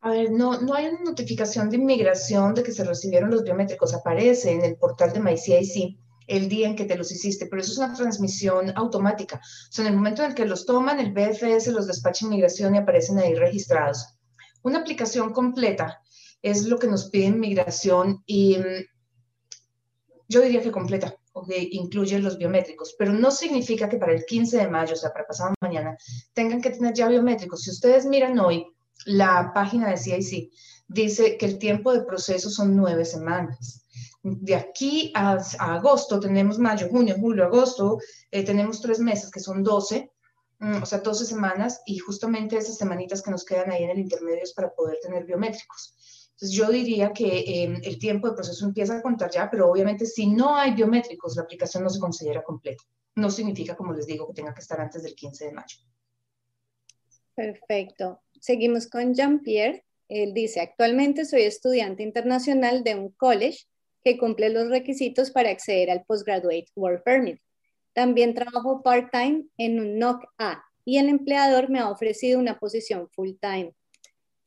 A 0.00 0.12
ver, 0.12 0.30
no, 0.30 0.62
no 0.62 0.72
hay 0.72 0.86
una 0.86 1.02
notificación 1.02 1.68
de 1.68 1.76
inmigración 1.76 2.54
de 2.54 2.62
que 2.62 2.72
se 2.72 2.84
recibieron 2.84 3.30
los 3.30 3.44
biométricos. 3.44 3.92
Aparece 3.92 4.52
en 4.52 4.64
el 4.64 4.76
portal 4.76 5.12
de 5.12 5.20
MyCIC 5.20 5.98
el 6.26 6.48
día 6.48 6.68
en 6.68 6.76
que 6.76 6.84
te 6.84 6.96
los 6.96 7.10
hiciste, 7.10 7.46
pero 7.46 7.62
eso 7.62 7.72
es 7.72 7.78
una 7.78 7.94
transmisión 7.94 8.72
automática. 8.76 9.36
O 9.36 9.72
sea, 9.72 9.86
en 9.86 9.92
el 9.92 9.96
momento 9.96 10.22
en 10.22 10.30
el 10.30 10.34
que 10.34 10.46
los 10.46 10.66
toman, 10.66 11.00
el 11.00 11.12
BFS 11.12 11.68
los 11.68 11.86
despacha 11.86 12.26
inmigración 12.26 12.74
y 12.74 12.78
aparecen 12.78 13.18
ahí 13.18 13.34
registrados. 13.34 14.06
Una 14.62 14.78
aplicación 14.78 15.32
completa 15.32 16.00
es 16.42 16.64
lo 16.64 16.78
que 16.78 16.86
nos 16.86 17.10
pide 17.10 17.26
inmigración 17.26 18.22
y 18.26 18.56
mm, 18.58 18.84
yo 20.28 20.40
diría 20.40 20.62
que 20.62 20.70
completa 20.70 21.16
que 21.46 21.68
incluye 21.72 22.18
los 22.18 22.38
biométricos, 22.38 22.94
pero 22.98 23.12
no 23.12 23.30
significa 23.30 23.88
que 23.88 23.96
para 23.96 24.12
el 24.12 24.24
15 24.24 24.58
de 24.58 24.68
mayo, 24.68 24.94
o 24.94 24.96
sea, 24.96 25.12
para 25.12 25.26
pasado 25.26 25.54
mañana, 25.60 25.96
tengan 26.34 26.60
que 26.60 26.70
tener 26.70 26.94
ya 26.94 27.08
biométricos. 27.08 27.62
Si 27.62 27.70
ustedes 27.70 28.04
miran 28.04 28.38
hoy 28.38 28.66
la 29.06 29.52
página 29.54 29.88
de 29.88 29.96
CIC, 29.96 30.52
dice 30.88 31.38
que 31.38 31.46
el 31.46 31.58
tiempo 31.58 31.92
de 31.92 32.04
proceso 32.04 32.50
son 32.50 32.76
nueve 32.76 33.04
semanas. 33.04 33.81
De 34.22 34.54
aquí 34.54 35.12
a, 35.14 35.38
agosto 35.58 36.20
tenemos 36.20 36.58
mayo, 36.58 36.88
junio, 36.88 37.16
julio, 37.18 37.44
agosto, 37.44 37.98
eh, 38.30 38.44
tenemos 38.44 38.80
tres 38.80 39.00
meses 39.00 39.30
que 39.30 39.40
son 39.40 39.64
12, 39.64 40.12
mm, 40.60 40.82
o 40.82 40.86
sea, 40.86 40.98
12 40.98 41.24
semanas, 41.24 41.82
y 41.86 41.98
justamente 41.98 42.56
esas 42.56 42.78
semanitas 42.78 43.20
que 43.20 43.32
nos 43.32 43.44
quedan 43.44 43.72
ahí 43.72 43.82
en 43.82 43.90
el 43.90 43.98
intermedio 43.98 44.42
es 44.42 44.52
para 44.52 44.72
poder 44.72 44.98
tener 45.02 45.24
biométricos. 45.24 46.30
Entonces 46.32 46.56
yo 46.56 46.70
diría 46.70 47.12
que 47.12 47.62
em, 47.64 47.80
el 47.82 47.98
tiempo 47.98 48.28
de 48.28 48.34
proceso 48.34 48.64
empieza 48.64 48.96
a 48.96 49.02
contar 49.02 49.30
ya, 49.30 49.50
pero 49.50 49.70
obviamente 49.70 50.06
si 50.06 50.28
no 50.28 50.56
hay 50.56 50.72
biométricos, 50.72 51.36
la 51.36 51.42
aplicación 51.42 51.82
no 51.82 51.90
se 51.90 52.00
considera 52.00 52.42
completa. 52.42 52.84
No 53.16 53.30
significa, 53.30 53.76
como 53.76 53.92
les 53.92 54.06
digo, 54.06 54.26
que 54.26 54.34
tenga 54.34 54.54
que 54.54 54.60
estar 54.60 54.80
antes 54.80 55.02
del 55.02 55.14
15 55.14 55.46
de 55.46 55.52
mayo. 55.52 55.76
Perfecto. 57.34 58.22
Seguimos 58.40 58.88
con 58.88 59.14
Jean-Pierre. 59.14 59.84
Él 60.08 60.34
dice, 60.34 60.60
actualmente 60.60 61.24
soy 61.24 61.42
estudiante 61.42 62.02
internacional 62.02 62.84
de 62.84 62.94
un 62.94 63.10
college 63.10 63.66
que 64.04 64.18
cumple 64.18 64.50
los 64.50 64.68
requisitos 64.68 65.30
para 65.30 65.50
acceder 65.50 65.90
al 65.90 66.04
Postgraduate 66.04 66.66
Work 66.76 67.04
Permit. 67.04 67.40
También 67.92 68.34
trabajo 68.34 68.82
part-time 68.82 69.44
en 69.58 69.80
un 69.80 69.98
NOC 69.98 70.24
A 70.38 70.64
y 70.84 70.98
el 70.98 71.08
empleador 71.08 71.70
me 71.70 71.78
ha 71.78 71.90
ofrecido 71.90 72.38
una 72.38 72.58
posición 72.58 73.08
full-time. 73.10 73.74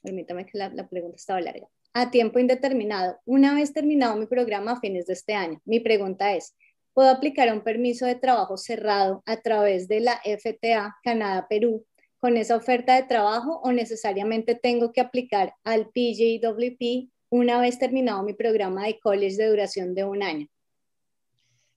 Permítame 0.01 0.45
que 0.45 0.57
la, 0.57 0.69
la 0.69 0.87
pregunta 0.87 1.15
estaba 1.15 1.41
larga 1.41 1.67
a 1.95 2.11
tiempo 2.11 2.39
indeterminado 2.39 3.19
una 3.25 3.55
vez 3.55 3.71
terminado 3.71 4.17
mi 4.17 4.25
programa 4.25 4.73
a 4.73 4.79
fines 4.81 5.07
de 5.07 5.13
este 5.13 5.33
año. 5.33 5.61
Mi 5.63 5.79
pregunta 5.79 6.35
es, 6.35 6.53
¿puedo 6.93 7.09
aplicar 7.09 7.51
un 7.53 7.61
permiso 7.61 8.05
de 8.05 8.15
trabajo 8.15 8.57
cerrado 8.57 9.23
a 9.25 9.37
través 9.37 9.87
de 9.87 10.01
la 10.01 10.21
FTA 10.25 10.97
Canadá-Perú 11.03 11.85
con 12.19 12.35
esa 12.35 12.57
oferta 12.57 12.95
de 12.95 13.03
trabajo 13.03 13.61
o 13.63 13.71
necesariamente 13.71 14.55
tengo 14.55 14.91
que 14.91 14.99
aplicar 14.99 15.53
al 15.63 15.87
PJWP 15.87 17.09
una 17.35 17.59
vez 17.59 17.77
terminado 17.77 18.23
mi 18.23 18.33
programa 18.33 18.85
de 18.85 18.99
college 18.99 19.35
de 19.35 19.47
duración 19.47 19.93
de 19.93 20.03
un 20.03 20.23
año? 20.23 20.47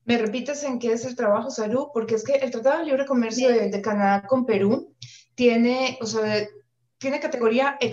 ¿Me 0.05 0.17
repites 0.17 0.63
en 0.65 0.79
qué 0.79 0.93
es 0.93 1.05
el 1.05 1.15
trabajo, 1.15 1.51
Salud? 1.51 1.89
Porque 1.93 2.15
es 2.15 2.25
que 2.25 2.37
el 2.37 2.51
Tratado 2.51 2.79
de 2.79 2.87
Libre 2.87 3.05
Comercio 3.05 3.51
de, 3.51 3.83
Canadá 3.83 4.27
con 4.27 4.47
Perú 4.47 4.95
tiene, 5.35 5.99
o 6.01 6.07
sea, 6.07 6.49
tiene 6.97 7.21
categoría 7.21 7.77
eh, 7.81 7.93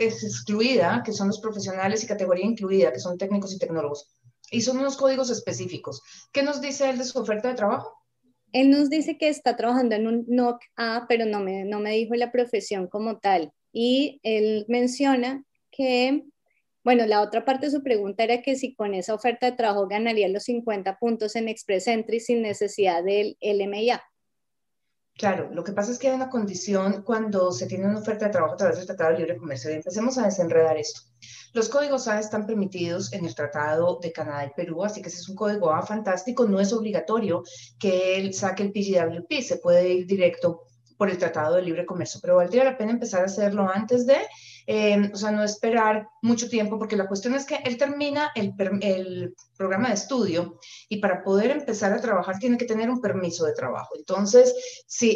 excluida, 0.00 1.02
que 1.04 1.12
son 1.12 1.28
los 1.28 1.40
profesionales, 1.40 2.02
y 2.02 2.06
categoría 2.06 2.46
incluida, 2.46 2.90
que 2.90 3.00
son 3.00 3.18
técnicos 3.18 3.52
y 3.52 3.58
tecnólogos. 3.58 4.08
Y 4.50 4.62
son 4.62 4.78
unos 4.78 4.96
códigos 4.96 5.28
específicos. 5.30 6.02
¿Qué 6.32 6.42
nos 6.42 6.60
dice 6.62 6.88
él 6.88 6.96
de 6.96 7.04
su 7.04 7.18
oferta 7.18 7.48
de 7.48 7.54
trabajo? 7.54 7.92
Él 8.52 8.70
nos 8.70 8.88
dice 8.88 9.18
que 9.18 9.28
está 9.28 9.54
trabajando 9.54 9.94
en 9.94 10.06
un 10.06 10.24
NOC 10.28 10.62
A, 10.76 11.04
pero 11.06 11.26
no 11.26 11.40
me, 11.40 11.64
no 11.64 11.80
me 11.80 11.92
dijo 11.92 12.14
la 12.14 12.32
profesión 12.32 12.86
como 12.86 13.18
tal. 13.18 13.52
Y 13.72 14.20
él 14.22 14.64
menciona 14.68 15.44
que 15.70 16.24
bueno, 16.84 17.06
la 17.06 17.22
otra 17.22 17.44
parte 17.44 17.66
de 17.66 17.72
su 17.72 17.82
pregunta 17.82 18.24
era 18.24 18.42
que 18.42 18.56
si 18.56 18.74
con 18.74 18.94
esa 18.94 19.14
oferta 19.14 19.46
de 19.46 19.56
trabajo 19.56 19.86
ganaría 19.86 20.28
los 20.28 20.44
50 20.44 20.98
puntos 20.98 21.36
en 21.36 21.48
Express 21.48 21.86
Entry 21.86 22.20
sin 22.20 22.42
necesidad 22.42 23.04
del 23.04 23.36
LMIA. 23.40 24.02
Claro, 25.14 25.50
lo 25.52 25.62
que 25.62 25.72
pasa 25.72 25.92
es 25.92 25.98
que 25.98 26.08
hay 26.08 26.14
una 26.14 26.30
condición 26.30 27.02
cuando 27.02 27.52
se 27.52 27.66
tiene 27.66 27.86
una 27.86 27.98
oferta 27.98 28.26
de 28.26 28.32
trabajo 28.32 28.54
a 28.54 28.56
través 28.56 28.78
del 28.78 28.86
Tratado 28.86 29.12
de 29.12 29.18
Libre 29.18 29.36
Comercio. 29.36 29.70
Y 29.70 29.74
empecemos 29.74 30.16
a 30.18 30.24
desenredar 30.24 30.76
esto. 30.78 31.02
Los 31.52 31.68
códigos 31.68 32.08
A 32.08 32.18
están 32.18 32.46
permitidos 32.46 33.12
en 33.12 33.26
el 33.26 33.34
Tratado 33.34 33.98
de 34.00 34.10
Canadá 34.10 34.46
y 34.46 34.50
Perú, 34.56 34.82
así 34.82 35.02
que 35.02 35.10
ese 35.10 35.18
es 35.18 35.28
un 35.28 35.36
código 35.36 35.70
A 35.70 35.82
fantástico. 35.82 36.46
No 36.46 36.58
es 36.58 36.72
obligatorio 36.72 37.42
que 37.78 38.16
él 38.16 38.32
saque 38.32 38.62
el 38.62 38.72
PGWP, 38.72 39.42
se 39.42 39.58
puede 39.58 39.92
ir 39.92 40.06
directo 40.06 40.62
por 40.96 41.10
el 41.10 41.18
Tratado 41.18 41.56
de 41.56 41.62
Libre 41.62 41.84
Comercio, 41.84 42.20
pero 42.22 42.36
valdría 42.36 42.64
la 42.64 42.78
pena 42.78 42.92
empezar 42.92 43.22
a 43.22 43.26
hacerlo 43.26 43.68
antes 43.68 44.06
de 44.06 44.16
eh, 44.66 45.10
o 45.12 45.16
sea, 45.16 45.30
no 45.30 45.42
esperar 45.42 46.08
mucho 46.22 46.48
tiempo, 46.48 46.78
porque 46.78 46.96
la 46.96 47.08
cuestión 47.08 47.34
es 47.34 47.44
que 47.44 47.56
él 47.64 47.76
termina 47.76 48.32
el, 48.34 48.54
programa 49.56 49.88
de 49.88 49.94
estudio 49.94 50.58
y 50.88 50.98
para 50.98 51.22
poder 51.22 51.50
empezar 51.50 51.92
a 51.92 52.00
trabajar 52.00 52.38
tiene 52.38 52.58
que 52.58 52.64
tener 52.64 52.90
un 52.90 53.00
permiso 53.00 53.44
de 53.44 53.54
trabajo. 53.54 53.94
Entonces, 53.96 54.54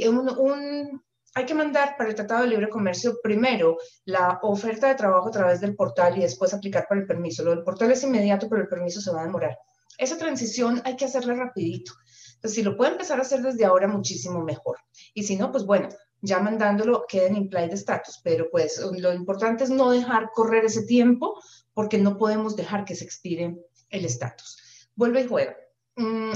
un, 0.09 1.03
hay 1.35 1.45
que 1.45 1.55
mandar 1.55 1.97
para 1.97 2.09
el 2.09 2.15
Tratado 2.15 2.43
de 2.43 2.49
Libre 2.49 2.69
Comercio 2.69 3.19
primero 3.23 3.77
la 4.05 4.39
oferta 4.43 4.89
de 4.89 4.95
trabajo 4.95 5.29
a 5.29 5.33
través 5.33 5.61
del 5.61 5.75
portal 5.75 6.17
y 6.17 6.23
después 6.23 6.55
aplicar 6.55 6.87
para 6.89 7.01
el 7.01 7.07
permiso. 7.07 7.45
Lo 7.45 7.51
del 7.51 7.65
portal 7.65 7.91
es 7.91 8.03
inmediato, 8.03 8.49
pero 8.49 8.63
el 8.63 8.69
permiso 8.69 9.01
se 9.01 9.11
va 9.11 9.21
a 9.21 9.25
demorar. 9.25 9.59
Esa 9.99 10.17
transición 10.17 10.81
hay 10.85 10.97
que 10.97 11.07
hacerla 11.07 11.35
rapidito. 11.35 11.93
Entonces, 12.35 12.55
si 12.55 12.63
lo 12.63 12.77
puede 12.77 12.93
empezar 12.93 13.19
a 13.19 13.23
hacer 13.23 13.43
desde 13.43 13.65
ahora, 13.65 13.89
muchísimo 13.89 14.43
mejor. 14.43 14.79
Y 15.15 15.25
si 15.25 15.37
no, 15.37 15.51
pues 15.51 15.65
bueno, 15.65 15.89
ya 16.21 16.41
mandándolo 16.41 17.05
queda 17.09 17.27
en 17.27 17.37
implied 17.37 17.73
status, 17.73 18.21
pero 18.23 18.49
pues 18.51 18.81
lo 18.99 19.13
importante 19.13 19.65
es 19.65 19.71
no 19.71 19.91
dejar 19.91 20.31
correr 20.35 20.65
ese 20.65 20.83
tiempo 20.85 21.41
porque 21.75 21.99
no 21.99 22.17
podemos 22.17 22.57
dejar 22.57 22.85
que 22.85 22.95
se 22.95 23.05
expire 23.05 23.57
el 23.91 24.05
estatus. 24.05 24.89
Vuelve 24.95 25.23
y 25.23 25.27
juega. 25.27 25.57
Mm, 25.97 26.33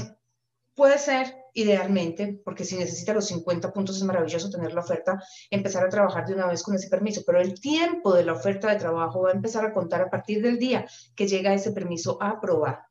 puede 0.75 0.97
ser, 0.97 1.35
idealmente, 1.53 2.39
porque 2.45 2.63
si 2.63 2.77
necesita 2.77 3.13
los 3.13 3.27
50 3.27 3.73
puntos 3.73 3.97
es 3.97 4.03
maravilloso 4.03 4.49
tener 4.49 4.73
la 4.73 4.81
oferta, 4.81 5.21
empezar 5.49 5.83
a 5.83 5.89
trabajar 5.89 6.25
de 6.25 6.35
una 6.35 6.47
vez 6.47 6.63
con 6.63 6.75
ese 6.75 6.89
permiso, 6.89 7.23
pero 7.25 7.41
el 7.41 7.59
tiempo 7.59 8.13
de 8.13 8.23
la 8.23 8.33
oferta 8.33 8.69
de 8.69 8.79
trabajo 8.79 9.23
va 9.23 9.29
a 9.31 9.33
empezar 9.33 9.65
a 9.65 9.73
contar 9.73 10.01
a 10.01 10.09
partir 10.09 10.41
del 10.41 10.57
día 10.57 10.85
que 11.15 11.27
llega 11.27 11.53
ese 11.53 11.71
permiso 11.71 12.17
a 12.21 12.29
aprobar 12.29 12.90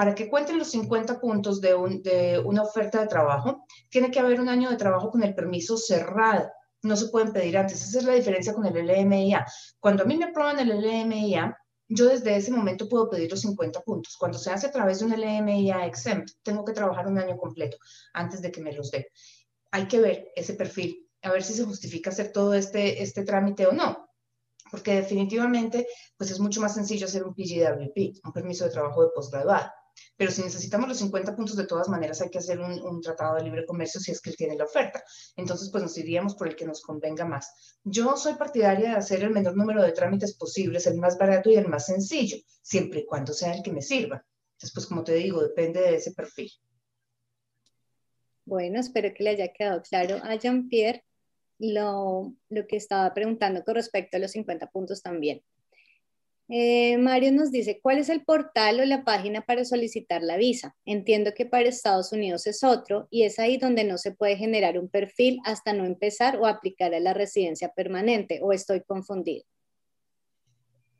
para 0.00 0.14
que 0.14 0.30
cuenten 0.30 0.56
los 0.56 0.70
50 0.70 1.20
puntos 1.20 1.60
de, 1.60 1.74
una 2.42 2.62
oferta 2.62 3.02
de 3.02 3.06
trabajo, 3.06 3.66
tiene 3.90 4.10
que 4.10 4.18
haber 4.18 4.40
un 4.40 4.48
año 4.48 4.70
de 4.70 4.78
trabajo 4.78 5.10
con 5.10 5.22
el 5.22 5.34
permiso 5.34 5.76
cerrado. 5.76 6.50
No 6.80 6.96
se 6.96 7.08
pueden 7.08 7.34
pedir 7.34 7.58
antes. 7.58 7.84
Esa 7.84 7.98
es 7.98 8.04
la 8.06 8.14
diferencia 8.14 8.54
con 8.54 8.64
el 8.64 8.86
LMIA. 8.86 9.44
Cuando 9.78 10.02
a 10.04 10.06
mí 10.06 10.16
me 10.16 10.24
aprueban 10.24 10.58
el 10.58 10.70
LMIA, 10.70 11.54
yo 11.88 12.06
desde 12.06 12.34
ese 12.34 12.50
momento 12.50 12.88
puedo 12.88 13.10
pedir 13.10 13.30
los 13.30 13.42
50 13.42 13.82
puntos. 13.82 14.16
Cuando 14.16 14.38
se 14.38 14.50
hace 14.50 14.68
a 14.68 14.72
través 14.72 15.00
de 15.00 15.04
un 15.04 15.12
LMIA 15.12 15.84
exempt, 15.84 16.30
tengo 16.42 16.64
que 16.64 16.72
trabajar 16.72 17.06
un 17.06 17.18
año 17.18 17.36
completo 17.36 17.76
antes 18.14 18.40
de 18.40 18.50
que 18.50 18.62
me 18.62 18.72
los 18.72 18.90
dé. 18.90 19.08
Hay 19.70 19.86
que 19.86 20.00
ver 20.00 20.28
ese 20.34 20.54
perfil, 20.54 21.10
a 21.20 21.30
ver 21.30 21.42
si 21.42 21.52
se 21.52 21.64
justifica 21.64 22.08
hacer 22.08 22.32
todo 22.32 22.54
este, 22.54 23.02
este 23.02 23.22
trámite 23.22 23.66
o 23.66 23.72
no 23.72 24.06
porque 24.70 24.94
definitivamente 24.94 25.88
pues 26.16 26.30
es 26.30 26.38
mucho 26.38 26.60
más 26.60 26.74
sencillo 26.74 27.06
hacer 27.06 27.24
un 27.24 27.34
PGWP, 27.34 28.24
un 28.24 28.32
permiso 28.32 28.64
de 28.64 28.70
trabajo 28.70 29.02
de 29.02 29.10
posgraduado. 29.12 29.68
Pero 30.16 30.30
si 30.30 30.42
necesitamos 30.42 30.88
los 30.88 30.98
50 30.98 31.34
puntos, 31.34 31.56
de 31.56 31.66
todas 31.66 31.88
maneras 31.88 32.20
hay 32.20 32.30
que 32.30 32.38
hacer 32.38 32.60
un, 32.60 33.00
tratado 33.00 33.36
de 33.36 33.44
libre 33.44 33.64
comercio 33.64 34.00
si 34.00 34.10
es 34.12 34.20
que 34.20 34.30
él 34.30 34.36
tiene 34.36 34.56
la 34.56 34.64
oferta. 34.64 35.02
Entonces, 35.36 35.70
pues 35.70 35.82
nos 35.82 35.96
iríamos 35.96 36.34
por 36.34 36.48
el 36.48 36.56
que 36.56 36.66
nos 36.66 36.82
convenga 36.82 37.24
más. 37.24 37.78
Yo 37.84 38.16
soy 38.16 38.34
partidaria 38.34 38.90
de 38.90 38.96
hacer 38.96 39.22
el 39.22 39.30
menor 39.30 39.56
número 39.56 39.82
de 39.82 39.92
trámites 39.92 40.36
posibles, 40.36 40.86
el 40.86 40.98
más 40.98 41.16
barato 41.16 41.50
y 41.50 41.56
el 41.56 41.68
más 41.68 41.86
sencillo, 41.86 42.36
siempre 42.62 43.00
y 43.00 43.06
cuando 43.06 43.32
sea 43.32 43.54
el 43.54 43.62
que 43.62 43.72
me 43.72 43.82
sirva. 43.82 44.24
Entonces, 44.52 44.74
pues 44.74 44.86
como 44.86 45.04
te 45.04 45.14
digo, 45.14 45.42
depende 45.42 45.80
de 45.80 45.96
ese 45.96 46.12
perfil. 46.12 46.50
Bueno, 48.44 48.80
espero 48.80 49.14
que 49.14 49.24
le 49.24 49.30
haya 49.30 49.52
quedado 49.52 49.80
claro 49.82 50.16
a 50.22 50.34
Jean-Pierre 50.34 51.04
lo, 51.58 52.34
lo 52.48 52.66
que 52.66 52.76
estaba 52.76 53.12
preguntando 53.14 53.62
con 53.64 53.74
respecto 53.74 54.16
a 54.16 54.20
los 54.20 54.32
50 54.32 54.70
puntos 54.70 55.02
también. 55.02 55.42
Eh, 56.52 56.98
Mario 56.98 57.30
nos 57.30 57.52
dice, 57.52 57.78
¿cuál 57.80 57.98
es 57.98 58.08
el 58.08 58.24
portal 58.24 58.80
o 58.80 58.84
la 58.84 59.04
página 59.04 59.42
para 59.42 59.64
solicitar 59.64 60.20
la 60.20 60.36
visa? 60.36 60.74
Entiendo 60.84 61.30
que 61.32 61.46
para 61.46 61.68
Estados 61.68 62.12
Unidos 62.12 62.44
es 62.48 62.64
otro 62.64 63.06
y 63.08 63.22
es 63.22 63.38
ahí 63.38 63.56
donde 63.56 63.84
no 63.84 63.98
se 63.98 64.10
puede 64.10 64.36
generar 64.36 64.76
un 64.76 64.88
perfil 64.88 65.38
hasta 65.44 65.72
no 65.72 65.84
empezar 65.84 66.38
o 66.38 66.46
aplicar 66.46 66.92
a 66.92 66.98
la 66.98 67.14
residencia 67.14 67.68
permanente 67.68 68.40
o 68.42 68.52
estoy 68.52 68.80
confundido. 68.80 69.44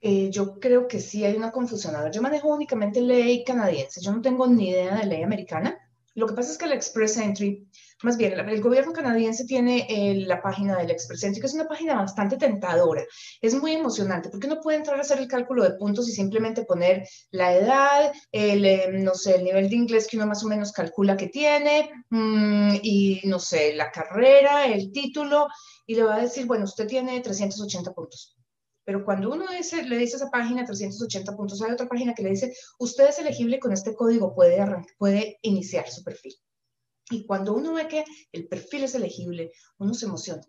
Eh, 0.00 0.30
yo 0.30 0.60
creo 0.60 0.86
que 0.86 1.00
sí 1.00 1.24
hay 1.24 1.34
una 1.34 1.50
confusión. 1.50 1.94
yo 2.12 2.22
manejo 2.22 2.54
únicamente 2.54 3.00
ley 3.00 3.42
canadiense, 3.42 4.00
yo 4.00 4.12
no 4.12 4.22
tengo 4.22 4.46
ni 4.46 4.70
idea 4.70 4.98
de 4.98 5.06
ley 5.06 5.24
americana. 5.24 5.76
Lo 6.14 6.28
que 6.28 6.34
pasa 6.34 6.52
es 6.52 6.58
que 6.58 6.66
el 6.66 6.72
Express 6.72 7.16
Entry, 7.16 7.66
más 8.02 8.16
bien, 8.16 8.32
el 8.32 8.60
gobierno 8.62 8.92
canadiense 8.92 9.44
tiene 9.44 9.86
eh, 9.88 10.14
la 10.26 10.40
página 10.40 10.78
del 10.78 10.90
Express 10.90 11.20
que 11.20 11.46
es 11.46 11.54
una 11.54 11.68
página 11.68 11.94
bastante 11.94 12.36
tentadora. 12.36 13.04
Es 13.40 13.54
muy 13.54 13.72
emocionante 13.72 14.30
porque 14.30 14.46
uno 14.46 14.60
puede 14.60 14.78
entrar 14.78 14.98
a 14.98 15.02
hacer 15.02 15.18
el 15.18 15.28
cálculo 15.28 15.64
de 15.64 15.76
puntos 15.76 16.08
y 16.08 16.12
simplemente 16.12 16.64
poner 16.64 17.06
la 17.30 17.54
edad, 17.54 18.12
el, 18.32 18.64
em, 18.64 19.04
no 19.04 19.14
sé, 19.14 19.36
el 19.36 19.44
nivel 19.44 19.68
de 19.68 19.76
inglés 19.76 20.06
que 20.08 20.16
uno 20.16 20.26
más 20.26 20.42
o 20.44 20.48
menos 20.48 20.72
calcula 20.72 21.16
que 21.16 21.28
tiene, 21.28 21.90
mm, 22.10 22.76
y 22.82 23.20
no 23.24 23.38
sé, 23.38 23.74
la 23.74 23.90
carrera, 23.90 24.66
el 24.66 24.92
título, 24.92 25.48
y 25.86 25.94
le 25.94 26.02
va 26.02 26.16
a 26.16 26.22
decir, 26.22 26.46
bueno, 26.46 26.64
usted 26.64 26.86
tiene 26.86 27.20
380 27.20 27.92
puntos. 27.92 28.36
Pero 28.84 29.04
cuando 29.04 29.30
uno 29.30 29.46
dice, 29.52 29.82
le 29.84 29.98
dice 29.98 30.16
a 30.16 30.18
esa 30.18 30.30
página 30.30 30.64
380 30.64 31.36
puntos, 31.36 31.62
hay 31.62 31.72
otra 31.72 31.86
página 31.86 32.14
que 32.14 32.22
le 32.22 32.30
dice, 32.30 32.52
usted 32.78 33.08
es 33.08 33.18
elegible 33.18 33.60
con 33.60 33.72
este 33.72 33.94
código, 33.94 34.34
puede, 34.34 34.58
puede 34.98 35.38
iniciar 35.42 35.88
su 35.90 36.02
perfil. 36.02 36.34
Y 37.10 37.26
cuando 37.26 37.52
uno 37.54 37.74
ve 37.74 37.88
que 37.88 38.04
el 38.32 38.48
perfil 38.48 38.84
es 38.84 38.94
elegible, 38.94 39.52
uno 39.78 39.94
se 39.94 40.06
emociona 40.06 40.42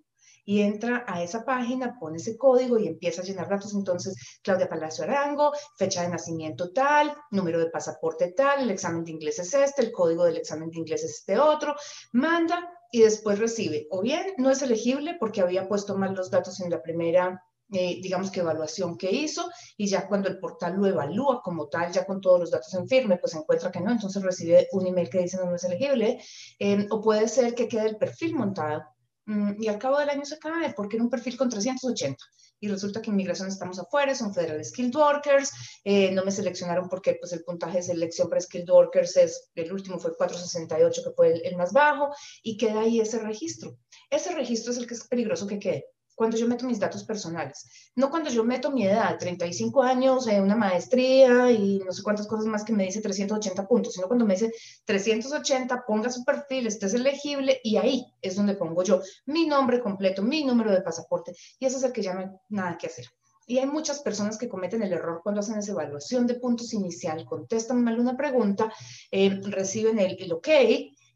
y 0.46 0.62
entra 0.62 1.06
a 1.08 1.22
esa 1.24 1.46
página, 1.46 1.98
pone 2.00 2.18
ese 2.18 2.38
código 2.38 2.80
y 2.80 2.88
empieza 2.88 3.22
a 3.22 3.26
llenar 3.26 3.50
datos. 3.50 3.74
Entonces, 3.74 4.16
Claudia 4.42 4.70
Palacio 4.70 5.04
Arango, 5.04 5.52
fecha 5.78 6.02
de 6.02 6.10
nacimiento 6.10 6.72
tal, 6.72 7.16
número 7.32 7.60
de 7.60 7.70
pasaporte 7.70 8.32
tal, 8.32 8.62
el 8.62 8.72
examen 8.72 9.04
de 9.04 9.12
inglés 9.12 9.40
es 9.40 9.54
este, 9.54 9.82
el 9.84 9.92
código 9.92 10.26
del 10.26 10.38
examen 10.38 10.70
de 10.70 10.80
inglés 10.80 11.04
es 11.04 11.12
este 11.12 11.40
otro, 11.40 11.76
manda 12.14 12.70
y 12.92 13.02
después 13.02 13.40
recibe. 13.40 13.88
O 13.92 14.02
bien 14.02 14.34
no 14.38 14.50
es 14.50 14.62
elegible 14.62 15.16
porque 15.20 15.42
había 15.42 15.68
puesto 15.68 15.98
mal 15.98 16.14
los 16.14 16.32
datos 16.32 16.60
en 16.60 16.70
la 16.70 16.82
primera 16.82 17.44
eh, 17.72 18.00
digamos 18.02 18.30
que 18.32 18.42
evaluación 18.42 18.98
que 18.98 19.10
hizo 19.10 19.50
y 19.78 19.88
ya 19.88 20.06
cuando 20.08 20.28
el 20.28 20.40
portal 20.40 20.76
lo 20.76 20.88
evalúa 20.88 21.42
como 21.42 21.70
tal, 21.70 21.90
ya 21.92 22.06
con 22.06 22.20
todos 22.20 22.40
los 22.40 22.52
datos 22.52 22.74
en 22.74 22.86
firme, 22.88 23.18
pues 23.18 23.34
encuentra 23.34 23.72
que 23.72 23.80
no, 23.80 23.92
entonces 23.92 24.22
recibe 24.22 24.68
un 24.74 24.88
email 24.88 25.10
que 25.10 25.20
dice 25.20 25.38
no, 25.38 25.46
no 25.46 25.56
es 25.56 25.64
elegible, 25.64 26.22
eh, 26.60 26.86
o 26.90 27.02
puede 27.02 27.30
ser 27.30 27.56
que 27.56 27.70
quede 27.70 27.88
el 27.88 27.98
perfil 27.98 28.36
montado 28.36 28.84
mm, 29.26 29.64
y 29.64 29.70
al 29.70 29.80
cabo 29.80 30.00
del 30.00 30.10
año 30.10 30.26
se 30.26 30.38
cae 30.38 30.74
porque 30.76 30.98
era 30.98 31.04
un 31.06 31.10
perfil 31.10 31.38
con 31.38 31.50
380 31.50 32.18
y 32.60 32.68
resulta 32.68 33.02
que 33.02 33.10
en 33.10 33.14
inmigración 33.14 33.48
estamos 33.48 33.80
afuera, 33.80 34.14
son 34.16 34.34
federal 34.34 34.64
skilled 34.64 34.96
workers, 34.96 35.52
eh, 35.86 36.12
no 36.12 36.26
me 36.26 36.32
seleccionaron 36.32 36.90
porque 36.90 37.16
pues 37.20 37.32
el 37.32 37.44
puntaje 37.44 37.78
de 37.78 37.84
selección 37.84 38.30
para 38.30 38.42
skilled 38.42 38.70
workers 38.70 39.16
es, 39.16 39.50
el 39.56 39.72
último 39.72 39.98
fue 39.98 40.16
468 40.16 41.04
que 41.06 41.12
fue 41.12 41.34
el, 41.34 41.42
el 41.46 41.56
más 41.56 41.72
bajo 41.72 42.14
y 42.44 42.58
queda 42.58 42.82
ahí 42.82 43.00
ese 43.00 43.20
registro. 43.20 43.78
Ese 44.10 44.36
registro 44.36 44.74
es 44.74 44.78
el 44.78 44.88
que 44.88 44.94
es 44.94 45.08
peligroso 45.08 45.48
que 45.48 45.58
quede 45.58 45.86
cuando 46.22 46.38
yo 46.38 46.48
meto 46.48 46.68
mis 46.68 46.80
datos 46.80 47.04
personales, 47.04 47.68
no 47.96 48.12
cuando 48.12 48.30
yo 48.30 48.44
meto 48.44 48.70
mi 48.70 48.86
edad, 48.86 49.18
35 49.18 49.82
años, 49.82 50.28
eh, 50.28 50.40
una 50.40 50.56
maestría 50.56 51.50
y 51.52 51.80
no 51.84 51.92
sé 51.92 52.04
cuántas 52.04 52.28
cosas 52.28 52.46
más 52.46 52.64
que 52.64 52.74
me 52.74 52.84
dice 52.84 53.02
380 53.02 53.68
puntos, 53.68 53.96
sino 53.96 54.06
cuando 54.06 54.24
me 54.24 54.36
dice 54.36 54.54
380, 54.86 55.84
ponga 55.84 56.12
su 56.12 56.24
perfil, 56.24 56.68
este 56.68 56.86
es 56.86 56.94
elegible 56.94 57.60
y 57.64 57.78
ahí 57.78 58.06
es 58.22 58.36
donde 58.36 58.54
pongo 58.54 58.84
yo 58.84 59.02
mi 59.26 59.48
nombre 59.48 59.82
completo, 59.82 60.22
mi 60.22 60.44
número 60.44 60.72
de 60.72 60.84
pasaporte 60.84 61.36
y 61.58 61.66
ese 61.66 61.78
es 61.78 61.84
el 61.86 61.92
que 61.92 62.04
ya 62.04 62.14
no 62.14 62.20
hay 62.20 62.28
nada 62.50 62.78
que 62.78 62.86
hacer. 62.86 63.08
Y 63.48 63.58
hay 63.58 63.66
muchas 63.66 64.02
personas 64.02 64.38
que 64.38 64.48
cometen 64.48 64.84
el 64.84 64.94
error 64.94 65.22
cuando 65.24 65.42
hacen 65.42 65.58
esa 65.58 65.72
evaluación 65.72 66.28
de 66.28 66.36
puntos 66.36 66.72
inicial, 66.74 67.26
contestan 67.26 67.84
mal 67.84 68.00
una 68.00 68.16
pregunta, 68.16 68.72
eh, 69.10 69.42
reciben 69.44 69.98
el, 69.98 70.22
el 70.22 70.34
OK 70.34 70.50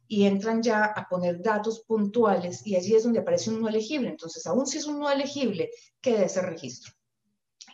y 0.07 0.25
entran 0.25 0.61
ya 0.61 0.85
a 0.85 1.07
poner 1.07 1.41
datos 1.41 1.81
puntuales 1.81 2.65
y 2.65 2.75
allí 2.75 2.95
es 2.95 3.03
donde 3.03 3.19
aparece 3.19 3.49
un 3.49 3.61
no 3.61 3.67
elegible. 3.67 4.09
Entonces, 4.09 4.45
aún 4.47 4.67
si 4.67 4.77
es 4.77 4.85
un 4.85 4.99
no 4.99 5.09
elegible, 5.09 5.69
queda 6.01 6.23
ese 6.23 6.41
registro. 6.41 6.93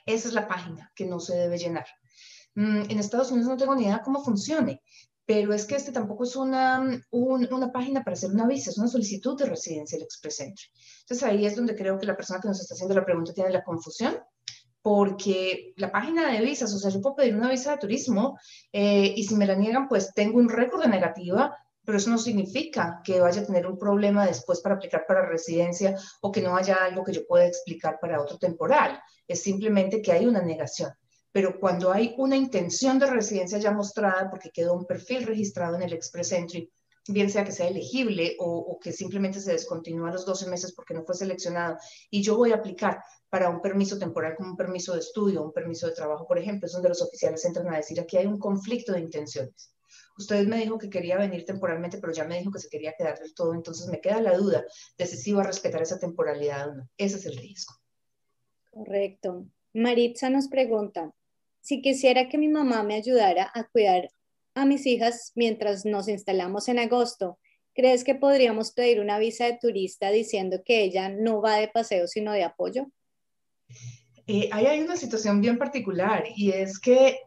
Esa 0.05 0.27
es 0.29 0.33
la 0.33 0.47
página 0.47 0.91
que 0.95 1.05
no 1.05 1.19
se 1.19 1.35
debe 1.35 1.57
llenar. 1.57 1.85
Mm, 2.55 2.83
en 2.89 2.99
Estados 2.99 3.31
Unidos 3.31 3.49
no 3.49 3.57
tengo 3.57 3.75
ni 3.75 3.83
idea 3.83 4.01
cómo 4.01 4.23
funcione, 4.23 4.81
pero 5.25 5.53
es 5.53 5.65
que 5.65 5.75
este 5.75 5.91
tampoco 5.91 6.23
es 6.23 6.35
una, 6.35 7.01
una 7.11 7.71
página 7.71 8.03
para 8.03 8.15
hacer 8.15 8.31
una 8.31 8.47
visa, 8.47 8.71
es 8.71 8.77
una 8.77 8.87
solicitud 8.87 9.37
de 9.37 9.45
residencia 9.45 9.95
el 9.95 10.03
Express 10.03 10.41
Entry. 10.41 10.65
Entonces 11.01 11.27
ahí 11.27 11.45
es 11.45 11.55
donde 11.55 11.75
creo 11.75 11.97
que 11.97 12.05
la 12.05 12.17
persona 12.17 12.41
que 12.41 12.47
nos 12.47 12.59
está 12.59 12.73
haciendo 12.73 12.95
la 12.95 13.05
pregunta 13.05 13.33
tiene 13.33 13.51
la 13.51 13.63
confusión, 13.63 14.17
porque 14.81 15.73
la 15.77 15.91
página 15.91 16.31
de 16.31 16.41
visas, 16.41 16.73
o 16.73 16.79
sea, 16.79 16.89
yo 16.89 17.01
puedo 17.01 17.15
pedir 17.15 17.35
una 17.35 17.49
visa 17.49 17.71
de 17.71 17.77
turismo 17.77 18.37
eh, 18.73 19.13
y 19.15 19.23
si 19.23 19.35
me 19.35 19.45
la 19.45 19.55
niegan, 19.55 19.87
pues 19.87 20.11
tengo 20.13 20.39
un 20.39 20.49
récord 20.49 20.81
de 20.81 20.89
negativa, 20.89 21.55
pero 21.85 21.97
eso 21.97 22.09
no 22.09 22.17
significa 22.17 23.01
que 23.03 23.19
vaya 23.19 23.41
a 23.41 23.45
tener 23.45 23.67
un 23.67 23.77
problema 23.77 24.25
después 24.25 24.61
para 24.61 24.75
aplicar 24.75 25.05
para 25.07 25.25
residencia 25.25 25.95
o 26.21 26.31
que 26.31 26.41
no 26.41 26.55
haya 26.55 26.75
algo 26.83 27.03
que 27.03 27.13
yo 27.13 27.25
pueda 27.25 27.45
explicar 27.45 27.99
para 27.99 28.21
otro 28.21 28.37
temporal. 28.37 29.01
Es 29.27 29.41
simplemente 29.41 30.01
que 30.01 30.11
hay 30.11 30.25
una 30.25 30.41
negación 30.41 30.91
pero 31.31 31.59
cuando 31.59 31.91
hay 31.91 32.13
una 32.17 32.35
intención 32.35 32.99
de 32.99 33.07
residencia 33.07 33.57
ya 33.57 33.71
mostrada 33.71 34.29
porque 34.29 34.51
quedó 34.51 34.73
un 34.73 34.85
perfil 34.85 35.23
registrado 35.23 35.75
en 35.75 35.83
el 35.83 35.93
Express 35.93 36.33
Entry, 36.33 36.69
bien 37.07 37.29
sea 37.29 37.43
que 37.43 37.51
sea 37.51 37.67
elegible 37.67 38.35
o, 38.39 38.77
que 38.81 38.91
simplemente 38.91 39.39
se 39.39 39.53
descontinúa 39.53 40.11
los 40.11 40.25
12 40.25 40.47
meses 40.49 40.73
porque 40.73 40.93
no 40.93 41.03
fue 41.03 41.15
seleccionado, 41.15 41.77
y 42.09 42.21
yo 42.21 42.35
voy 42.35 42.51
a 42.51 42.55
aplicar 42.55 43.01
para 43.29 43.49
un 43.49 43.61
permiso 43.61 43.97
temporal 43.97 44.35
como 44.35 44.51
un 44.51 44.57
permiso 44.57 44.93
de 44.93 44.99
estudio, 44.99 45.43
un 45.43 45.53
permiso 45.53 45.87
de 45.87 45.93
trabajo, 45.93 46.27
por 46.27 46.37
ejemplo, 46.37 46.67
es 46.67 46.73
donde 46.73 46.89
los 46.89 47.01
oficiales 47.01 47.43
entran 47.45 47.73
a 47.73 47.77
decir 47.77 47.99
aquí 47.99 48.17
hay 48.17 48.25
un 48.25 48.37
conflicto 48.37 48.91
de 48.91 48.99
intenciones. 48.99 49.73
Usted 50.21 50.47
me 50.47 50.57
dijo 50.57 50.77
que 50.77 50.89
quería 50.89 51.17
venir 51.17 51.45
temporalmente, 51.45 51.97
pero 51.97 52.13
ya 52.13 52.25
me 52.25 52.37
dijo 52.37 52.51
que 52.51 52.59
se 52.59 52.69
quería 52.69 52.93
quedar 52.93 53.17
del 53.17 53.33
todo, 53.33 53.55
entonces 53.55 53.87
me 53.87 53.99
queda 53.99 54.21
la 54.21 54.37
duda 54.37 54.63
de 54.97 55.05
si 55.07 55.31
va 55.31 55.41
a 55.41 55.47
respetar 55.47 55.81
esa 55.81 55.97
temporalidad 55.97 56.69
o 56.69 56.75
no. 56.75 56.89
Ese 56.95 57.17
es 57.17 57.25
el 57.25 57.37
riesgo. 57.37 57.73
Correcto. 58.69 59.47
Maritza 59.73 60.29
nos 60.29 60.47
pregunta, 60.47 61.11
si 61.59 61.81
quisiera 61.81 62.29
que 62.29 62.37
mi 62.37 62.49
mamá 62.49 62.83
me 62.83 62.95
ayudara 62.95 63.51
a 63.53 63.63
cuidar 63.63 64.11
a 64.53 64.65
mis 64.65 64.85
hijas 64.85 65.31
mientras 65.33 65.85
nos 65.85 66.07
instalamos 66.07 66.67
en 66.67 66.77
agosto, 66.77 67.39
¿crees 67.73 68.03
que 68.03 68.15
podríamos 68.15 68.73
pedir 68.73 68.99
una 68.99 69.17
visa 69.17 69.45
de 69.45 69.57
turista 69.59 70.11
diciendo 70.11 70.61
que 70.63 70.83
ella 70.83 71.09
no 71.09 71.41
va 71.41 71.55
de 71.55 71.67
paseo 71.67 72.07
sino 72.07 72.31
de 72.31 72.43
apoyo? 72.43 72.91
Eh, 74.27 74.49
ahí 74.51 74.67
hay 74.67 74.81
una 74.81 74.97
situación 74.97 75.41
bien 75.41 75.57
particular 75.57 76.25
y 76.35 76.51
es 76.51 76.79
que 76.79 77.17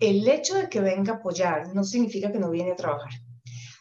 el 0.00 0.26
hecho 0.26 0.54
de 0.54 0.68
que 0.68 0.80
venga 0.80 1.12
a 1.12 1.16
apoyar 1.16 1.74
no 1.74 1.84
significa 1.84 2.32
que 2.32 2.38
no 2.38 2.50
viene 2.50 2.72
a 2.72 2.76
trabajar. 2.76 3.12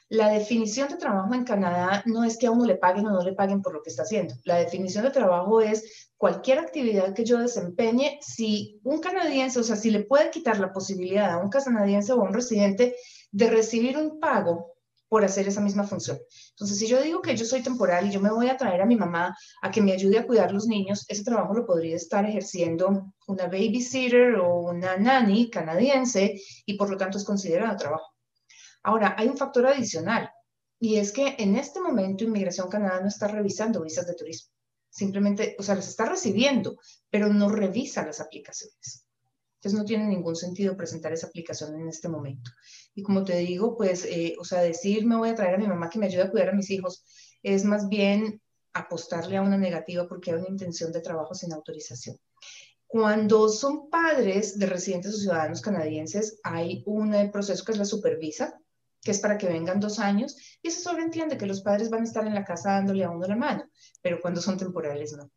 La 0.10 0.30
definición 0.30 0.90
de 0.90 0.98
trabajo 0.98 1.34
en 1.36 1.44
Canadá 1.44 2.02
no 2.06 2.24
es 2.24 2.38
que 2.38 2.48
a 2.48 2.52
uno 2.52 2.66
le 2.66 2.76
paguen 2.76 3.06
o 3.06 3.12
no 3.12 3.24
le 3.24 3.34
paguen 3.34 3.62
por 3.62 3.74
lo 3.74 3.84
que 3.84 3.92
está 3.92 4.04
haciendo. 4.04 4.34
La 4.44 4.58
definición 4.58 5.04
de 5.04 5.12
trabajo 5.12 5.62
es 5.62 6.10
cualquier 6.18 6.58
actividad 6.60 7.14
que 7.14 7.24
yo 7.24 7.38
desempeñe, 7.38 8.18
si 8.22 8.82
un 8.84 9.00
canadiense, 9.00 9.60
o 9.60 9.64
sea, 9.64 9.76
si 9.76 9.92
le 9.92 10.02
puede 10.02 10.32
quitar 10.32 10.60
la 10.60 10.74
posibilidad 10.74 11.32
a 11.32 11.38
un 11.38 11.50
canadiense 11.50 12.12
o 12.12 12.22
a 12.22 12.24
un 12.24 12.34
residente 12.34 12.96
de 13.32 13.50
recibir 13.50 13.98
un 13.98 14.20
pago 14.20 14.74
por 15.10 15.26
hacer 15.26 15.48
esa 15.48 15.60
misma 15.60 15.86
función. 15.86 16.20
Entonces, 16.52 16.78
si 16.78 16.88
yo 16.88 17.02
digo 17.02 17.22
que 17.22 17.36
yo 17.36 17.44
soy 17.44 17.62
temporal 17.62 18.08
y 18.08 18.12
yo 18.12 18.22
me 18.22 18.32
voy 18.32 18.48
a 18.48 18.58
traer 18.58 18.82
a 18.82 18.86
mi 18.86 18.96
mamá 18.96 19.36
a 19.62 19.72
que 19.72 19.82
me 19.82 19.92
ayude 19.92 20.20
a 20.20 20.26
cuidar 20.26 20.54
los 20.54 20.68
niños, 20.68 21.06
ese 21.10 21.24
trabajo 21.24 21.54
lo 21.54 21.66
podría 21.66 21.96
estar 21.96 22.26
ejerciendo 22.26 23.12
una 23.28 23.46
babysitter 23.46 24.36
o 24.36 24.60
una 24.60 24.98
nanny 24.98 25.50
canadiense 25.50 26.40
y 26.66 26.78
por 26.78 26.90
lo 26.90 26.98
tanto 26.98 27.18
es 27.18 27.26
considerado 27.26 27.76
trabajo. 27.76 28.14
Ahora, 28.84 29.16
hay 29.18 29.28
un 29.28 29.38
factor 29.38 29.66
adicional 29.66 30.30
y 30.80 30.98
es 30.98 31.12
que 31.12 31.36
en 31.40 31.56
este 31.56 31.82
momento 31.82 32.24
Inmigración 32.24 32.70
Canadá 32.70 33.02
no 33.02 33.08
está 33.08 33.28
revisando 33.28 33.82
visas 33.82 34.08
de 34.08 34.16
turismo. 34.16 34.54
Simplemente, 34.90 35.56
o 35.60 35.64
sea, 35.64 35.76
las 35.76 35.88
está 35.88 36.06
recibiendo, 36.06 36.78
pero 37.10 37.28
no 37.28 37.50
revisa 37.50 38.06
las 38.06 38.22
aplicaciones. 38.22 39.09
Entonces 39.60 39.78
no 39.78 39.84
tiene 39.84 40.08
ningún 40.08 40.38
sentido 40.38 40.78
presentar 40.78 41.12
esa 41.12 41.28
aplicación 41.28 41.76
en 41.76 41.90
este 41.90 42.08
momento. 42.08 42.50
Y 42.96 43.04
como 43.04 43.26
te 43.26 43.38
digo, 43.40 43.76
pues, 43.76 44.06
eh, 44.06 44.36
o 44.40 44.46
sea, 44.46 44.62
decir 44.62 45.06
me 45.06 45.18
voy 45.18 45.30
a 45.30 45.36
traer 45.36 45.56
a 45.56 45.58
mi 45.58 45.68
mamá 45.68 45.90
que 45.90 46.00
me 46.00 46.06
ayude 46.06 46.24
a 46.24 46.32
cuidar 46.32 46.50
a 46.50 46.54
mis 46.54 46.70
hijos 46.70 47.04
es 47.44 47.66
más 47.66 47.90
bien 47.90 48.42
apostarle 48.74 49.36
a 49.36 49.42
una 49.42 49.58
negativa 49.58 50.08
porque 50.08 50.32
hay 50.32 50.38
una 50.38 50.48
intención 50.48 50.94
de 50.94 51.02
trabajo 51.02 51.36
sin 51.36 51.52
autorización. 51.52 52.18
Cuando 52.88 53.50
son 53.50 53.90
padres 53.90 54.58
de 54.58 54.66
residentes 54.66 55.14
o 55.14 55.18
ciudadanos 55.18 55.62
canadienses, 55.62 56.40
hay 56.44 56.82
un 56.86 57.12
proceso 57.30 57.66
que 57.66 57.74
es 57.74 57.78
la 57.78 57.86
supervisa, 57.86 58.58
que 59.02 59.12
es 59.12 59.20
para 59.20 59.38
que 59.38 59.48
vengan 59.48 59.82
dos 59.82 60.00
años, 60.00 60.38
y 60.62 60.70
eso 60.70 60.90
sobreentiende 60.90 61.38
que 61.38 61.46
los 61.46 61.62
padres 61.62 61.90
van 61.90 62.02
a 62.02 62.06
estar 62.06 62.26
en 62.26 62.34
la 62.34 62.46
casa 62.46 62.72
dándole 62.72 63.04
a 63.04 63.12
uno 63.12 63.28
la 63.28 63.36
mano, 63.36 63.66
pero 64.02 64.20
cuando 64.22 64.42
son 64.42 64.58
temporales 64.58 65.12
no. 65.14 65.30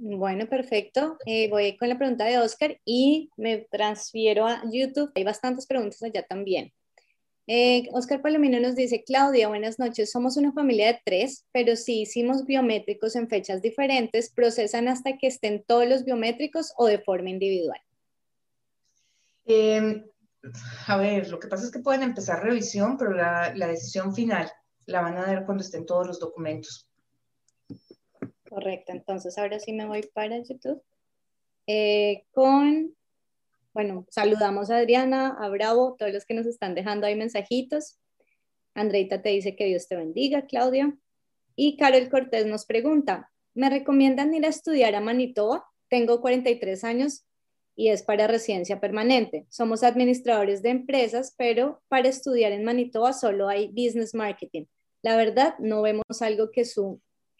Bueno, 0.00 0.48
perfecto. 0.48 1.16
Eh, 1.26 1.48
voy 1.48 1.76
con 1.76 1.88
la 1.88 1.98
pregunta 1.98 2.24
de 2.24 2.38
Oscar 2.38 2.80
y 2.84 3.30
me 3.36 3.66
transfiero 3.70 4.46
a 4.46 4.62
YouTube. 4.70 5.10
Hay 5.14 5.24
bastantes 5.24 5.66
preguntas 5.66 6.02
allá 6.02 6.22
también. 6.22 6.72
Eh, 7.48 7.88
Oscar 7.92 8.22
Palomino 8.22 8.60
nos 8.60 8.76
dice, 8.76 9.02
Claudia, 9.04 9.48
buenas 9.48 9.78
noches. 9.78 10.10
Somos 10.12 10.36
una 10.36 10.52
familia 10.52 10.88
de 10.88 11.00
tres, 11.04 11.46
pero 11.52 11.76
si 11.76 12.02
hicimos 12.02 12.44
biométricos 12.44 13.16
en 13.16 13.28
fechas 13.28 13.62
diferentes, 13.62 14.30
¿procesan 14.32 14.88
hasta 14.88 15.18
que 15.18 15.26
estén 15.26 15.64
todos 15.66 15.88
los 15.88 16.04
biométricos 16.04 16.72
o 16.76 16.86
de 16.86 17.00
forma 17.00 17.30
individual? 17.30 17.80
Eh, 19.44 20.04
a 20.86 20.96
ver, 20.96 21.28
lo 21.28 21.38
que 21.38 21.48
pasa 21.48 21.64
es 21.64 21.70
que 21.70 21.80
pueden 21.80 22.02
empezar 22.02 22.42
revisión, 22.42 22.96
pero 22.96 23.12
la, 23.12 23.52
decisión 23.54 24.14
final 24.14 24.50
la 24.86 25.00
van 25.00 25.16
a 25.16 25.26
dar 25.26 25.44
cuando 25.44 25.62
estén 25.62 25.86
todos 25.86 26.06
los 26.06 26.20
documentos. 26.20 26.88
Correcto, 28.52 28.92
entonces 28.92 29.38
ahora 29.38 29.58
sí 29.58 29.72
me 29.72 29.86
voy 29.86 30.02
para 30.12 30.36
YouTube. 30.36 30.82
Eh, 31.66 32.26
con, 32.32 32.94
bueno, 33.72 34.06
saludamos 34.10 34.70
a 34.70 34.76
Adriana, 34.76 35.38
a 35.40 35.48
Bravo, 35.48 35.96
todos 35.98 36.12
los 36.12 36.26
que 36.26 36.34
nos 36.34 36.44
están 36.44 36.74
dejando 36.74 37.06
ahí 37.06 37.16
mensajitos. 37.16 37.98
Andreita 38.74 39.22
te 39.22 39.30
dice 39.30 39.56
que 39.56 39.64
Dios 39.64 39.88
te 39.88 39.96
bendiga, 39.96 40.44
Claudia. 40.44 40.94
Y 41.56 41.78
Carol 41.78 42.10
Cortés 42.10 42.44
nos 42.44 42.66
pregunta, 42.66 43.30
¿me 43.54 43.70
recomiendan 43.70 44.34
ir 44.34 44.44
a 44.44 44.50
estudiar 44.50 44.94
a 44.96 45.00
Manitoba? 45.00 45.64
Tengo 45.88 46.20
43 46.20 46.84
años 46.84 47.24
y 47.74 47.88
es 47.88 48.02
para 48.02 48.26
residencia 48.26 48.80
permanente. 48.80 49.46
Somos 49.48 49.82
administradores 49.82 50.60
de 50.60 50.68
empresas, 50.68 51.34
pero 51.38 51.80
para 51.88 52.10
estudiar 52.10 52.52
en 52.52 52.64
Manitoba 52.64 53.14
solo 53.14 53.48
hay 53.48 53.68
business 53.68 54.14
marketing. 54.14 54.66
La 55.00 55.16
verdad, 55.16 55.54
no 55.58 55.80
vemos 55.80 56.20
algo 56.20 56.50
que, 56.50 56.66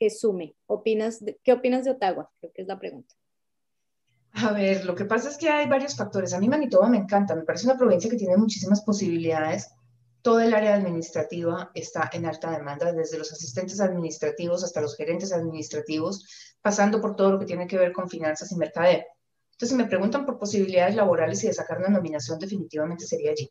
que 0.02 0.10
sume. 0.10 0.56
¿Opinas 0.66 1.20
¿Qué 1.44 1.52
opinas 1.52 1.84
de 1.84 1.92
Ottawa? 1.92 2.28
Creo 2.40 2.52
que 2.52 2.62
es 2.62 2.66
la 2.66 2.76
pregunta. 2.76 3.14
A 4.32 4.50
ver, 4.52 4.84
lo 4.84 4.96
que 4.96 5.04
pasa 5.04 5.28
es 5.28 5.36
que 5.36 5.48
hay 5.48 5.68
varios 5.68 5.94
factores. 5.94 6.32
A 6.32 6.40
mí 6.40 6.48
Manitoba 6.48 6.88
me 6.88 6.96
encanta, 6.96 7.36
me 7.36 7.44
parece 7.44 7.66
una 7.66 7.78
provincia 7.78 8.10
que 8.10 8.16
tiene 8.16 8.36
muchísimas 8.36 8.82
posibilidades. 8.82 9.70
Toda 10.20 10.44
el 10.44 10.54
área 10.54 10.74
administrativa 10.74 11.70
está 11.72 12.10
en 12.12 12.26
alta 12.26 12.50
demanda, 12.50 12.92
desde 12.92 13.16
los 13.16 13.30
asistentes 13.30 13.80
administrativos 13.80 14.64
hasta 14.64 14.80
los 14.80 14.96
gerentes 14.96 15.32
administrativos, 15.32 16.26
pasando 16.60 17.00
por 17.00 17.14
todo 17.14 17.30
lo 17.30 17.38
que 17.38 17.46
tiene 17.46 17.68
que 17.68 17.78
ver 17.78 17.92
con 17.92 18.08
finanzas 18.08 18.50
y 18.50 18.56
mercadeo. 18.56 19.04
Entonces, 19.52 19.68
si 19.68 19.76
me 19.76 19.88
preguntan 19.88 20.26
por 20.26 20.36
posibilidades 20.36 20.96
laborales 20.96 21.44
y 21.44 21.46
de 21.46 21.52
sacar 21.52 21.78
una 21.78 21.90
nominación, 21.90 22.40
definitivamente 22.40 23.06
sería 23.06 23.30
allí. 23.30 23.48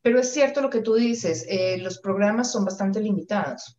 Pero 0.00 0.18
es 0.18 0.32
cierto 0.32 0.62
lo 0.62 0.70
que 0.70 0.80
tú 0.80 0.94
dices, 0.94 1.44
eh, 1.46 1.76
los 1.76 1.98
programas 1.98 2.50
son 2.50 2.64
bastante 2.64 3.00
limitados 3.00 3.78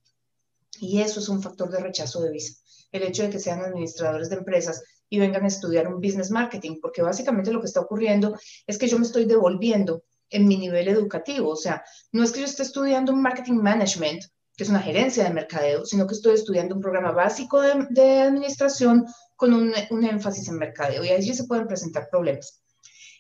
y 0.80 1.02
eso 1.02 1.20
es 1.20 1.30
un 1.30 1.42
factor 1.42 1.70
de 1.70 1.80
rechazo 1.80 2.22
de 2.22 2.32
visa. 2.32 2.60
El 2.92 3.04
hecho 3.04 3.24
de 3.24 3.30
que 3.30 3.40
sean 3.40 3.62
administradores 3.62 4.30
de 4.30 4.38
empresas 4.38 4.82
y 5.10 5.20
vengan 5.20 5.44
a 5.44 5.48
estudiar 5.48 5.88
un 5.88 6.02
business 6.02 6.32
marketing, 6.32 6.80
porque 6.82 7.02
básicamente 7.02 7.52
lo 7.52 7.60
que 7.60 7.68
está 7.68 7.82
ocurriendo 7.82 8.38
es 8.66 8.78
que 8.78 8.88
yo 8.88 8.98
me 8.98 9.06
estoy 9.06 9.26
devolviendo 9.26 10.04
en 10.30 10.48
mi 10.48 10.58
nivel 10.58 10.88
educativo. 10.88 11.50
O 11.50 11.56
sea, 11.56 11.84
no 12.12 12.24
es 12.24 12.32
que 12.32 12.40
yo 12.40 12.46
esté 12.46 12.64
estudiando 12.64 13.14
un 13.14 13.22
marketing 13.22 13.56
management, 13.56 14.24
que 14.56 14.64
es 14.64 14.70
una 14.70 14.80
gerencia 14.80 15.24
de 15.24 15.34
mercadeo, 15.34 15.86
sino 15.86 16.08
que 16.08 16.14
estoy 16.14 16.34
estudiando 16.34 16.76
un 16.76 16.82
programa 16.82 17.12
básico 17.12 17.62
de, 17.62 18.22
administración 18.22 19.06
con 19.36 19.54
un, 19.54 19.74
énfasis 20.06 20.48
en 20.48 20.58
mercadeo 20.58 21.04
y 21.04 21.10
allí 21.10 21.34
se 21.34 21.44
pueden 21.44 21.68
presentar 21.68 22.08
problemas. 22.10 22.62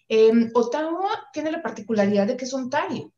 Eh, 0.07 0.31
Ottawa 0.53 1.27
tiene 1.33 1.51
la 1.51 1.61
particularidad 1.61 2.27
de 2.27 2.37
que 2.37 2.45
es 2.45 2.53
Ontario. 2.53 3.11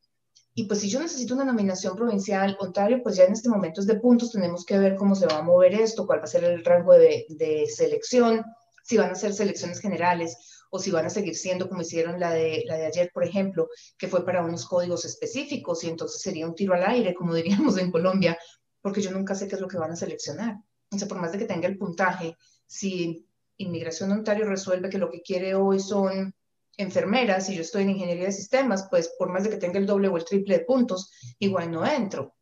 Y 0.59 0.63
pues 0.63 0.79
si 0.79 0.89
yo 0.89 0.99
necesito 0.99 1.35
una 1.35 1.45
nominación 1.45 1.95
provincial, 1.95 2.57
Ontario, 2.59 3.03
pues 3.03 3.15
ya 3.15 3.25
en 3.25 3.33
este 3.33 3.47
momento 3.47 3.79
es 3.79 3.85
de 3.85 3.99
puntos, 3.99 4.31
tenemos 4.31 4.65
que 4.65 4.79
ver 4.79 4.95
cómo 4.95 5.13
se 5.13 5.27
va 5.27 5.37
a 5.37 5.43
mover 5.43 5.75
esto, 5.75 6.07
cuál 6.07 6.17
va 6.17 6.23
a 6.23 6.25
ser 6.25 6.45
el 6.45 6.65
rango 6.65 6.93
de, 6.93 7.27
de 7.29 7.67
selección, 7.67 8.43
si 8.83 8.97
van 8.97 9.11
a 9.11 9.15
ser 9.15 9.35
selecciones 9.35 9.79
generales 9.79 10.35
o 10.71 10.79
si 10.79 10.89
van 10.89 11.05
a 11.05 11.11
seguir 11.11 11.35
siendo 11.35 11.69
como 11.69 11.81
hicieron 11.81 12.19
la 12.19 12.31
de, 12.31 12.63
la 12.65 12.75
de 12.75 12.87
ayer, 12.87 13.11
por 13.13 13.23
ejemplo, 13.23 13.69
que 13.99 14.07
fue 14.07 14.25
para 14.25 14.43
unos 14.43 14.65
códigos 14.65 15.05
específicos 15.05 15.83
y 15.83 15.89
entonces 15.89 16.23
sería 16.23 16.47
un 16.47 16.55
tiro 16.55 16.73
al 16.73 16.87
aire, 16.87 17.13
como 17.13 17.35
diríamos 17.35 17.77
en 17.77 17.91
Colombia, 17.91 18.35
porque 18.81 19.01
yo 19.01 19.11
nunca 19.11 19.35
sé 19.35 19.47
qué 19.47 19.53
es 19.53 19.61
lo 19.61 19.67
que 19.67 19.77
van 19.77 19.91
a 19.91 19.95
seleccionar. 19.95 20.55
O 20.89 20.97
sea, 20.97 21.07
por 21.07 21.21
más 21.21 21.33
de 21.33 21.37
que 21.37 21.45
tenga 21.45 21.67
el 21.67 21.77
puntaje, 21.77 22.35
si 22.65 23.27
Inmigración 23.57 24.11
Ontario 24.11 24.45
resuelve 24.45 24.89
que 24.89 24.97
lo 24.97 25.11
que 25.11 25.21
quiere 25.21 25.53
hoy 25.53 25.79
son 25.79 26.33
enfermeras 26.77 27.49
y 27.49 27.55
yo 27.55 27.61
estoy 27.61 27.83
en 27.83 27.89
ingeniería 27.89 28.25
de 28.25 28.31
sistemas, 28.31 28.87
pues 28.89 29.09
por 29.17 29.29
más 29.29 29.43
de 29.43 29.49
que 29.49 29.57
tenga 29.57 29.79
el 29.79 29.85
doble 29.85 30.07
o 30.07 30.17
el 30.17 30.25
triple 30.25 30.59
de 30.59 30.65
puntos, 30.65 31.11
igual 31.39 31.71
no 31.71 31.85
entro. 31.85 32.35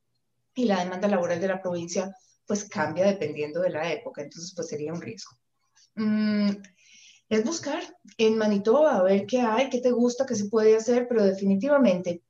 Y 0.54 0.66
la 0.66 0.84
demanda 0.84 1.08
laboral 1.08 1.40
de 1.40 1.48
la 1.48 1.62
provincia 1.62 2.16
pues 2.46 2.66
cambia 2.66 3.06
dependiendo 3.06 3.62
de 3.62 3.72
la 3.72 3.92
época, 3.92 4.22
entonces 4.22 4.54
pues 4.56 4.68
sería 4.68 4.94
un 4.94 5.02
riesgo. 5.02 5.32
Mm, 5.96 6.50
es 7.30 7.44
buscar 7.44 7.82
en 8.18 8.38
Manitoba 8.38 8.98
a 8.98 9.04
ver 9.04 9.26
qué 9.26 9.40
hay, 9.40 9.70
qué 9.70 9.80
te 9.80 9.92
gusta, 9.92 10.26
qué 10.26 10.36
se 10.36 10.46
puede 10.46 10.76
hacer, 10.76 11.08
pero 11.08 11.24
definitivamente 11.24 12.22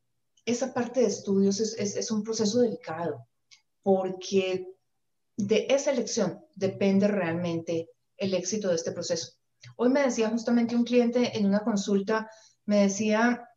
esa 0.45 0.73
parte 0.73 1.01
de 1.01 1.07
estudios 1.07 1.59
es, 1.59 1.95
es 1.95 2.11
un 2.11 2.23
proceso 2.23 2.61
delicado 2.61 3.27
porque 3.81 4.67
de 5.37 5.67
esa 5.69 5.91
elección 5.91 6.43
depende 6.55 7.07
realmente 7.07 7.89
el 8.17 8.33
éxito 8.33 8.69
de 8.69 8.75
este 8.75 8.91
proceso. 8.91 9.33
Hoy 9.77 9.89
me 9.89 10.03
decía 10.03 10.29
justamente 10.29 10.75
un 10.75 10.83
cliente 10.83 11.37
en 11.37 11.45
una 11.45 11.59
consulta, 11.59 12.29
me 12.65 12.81
decía, 12.81 13.49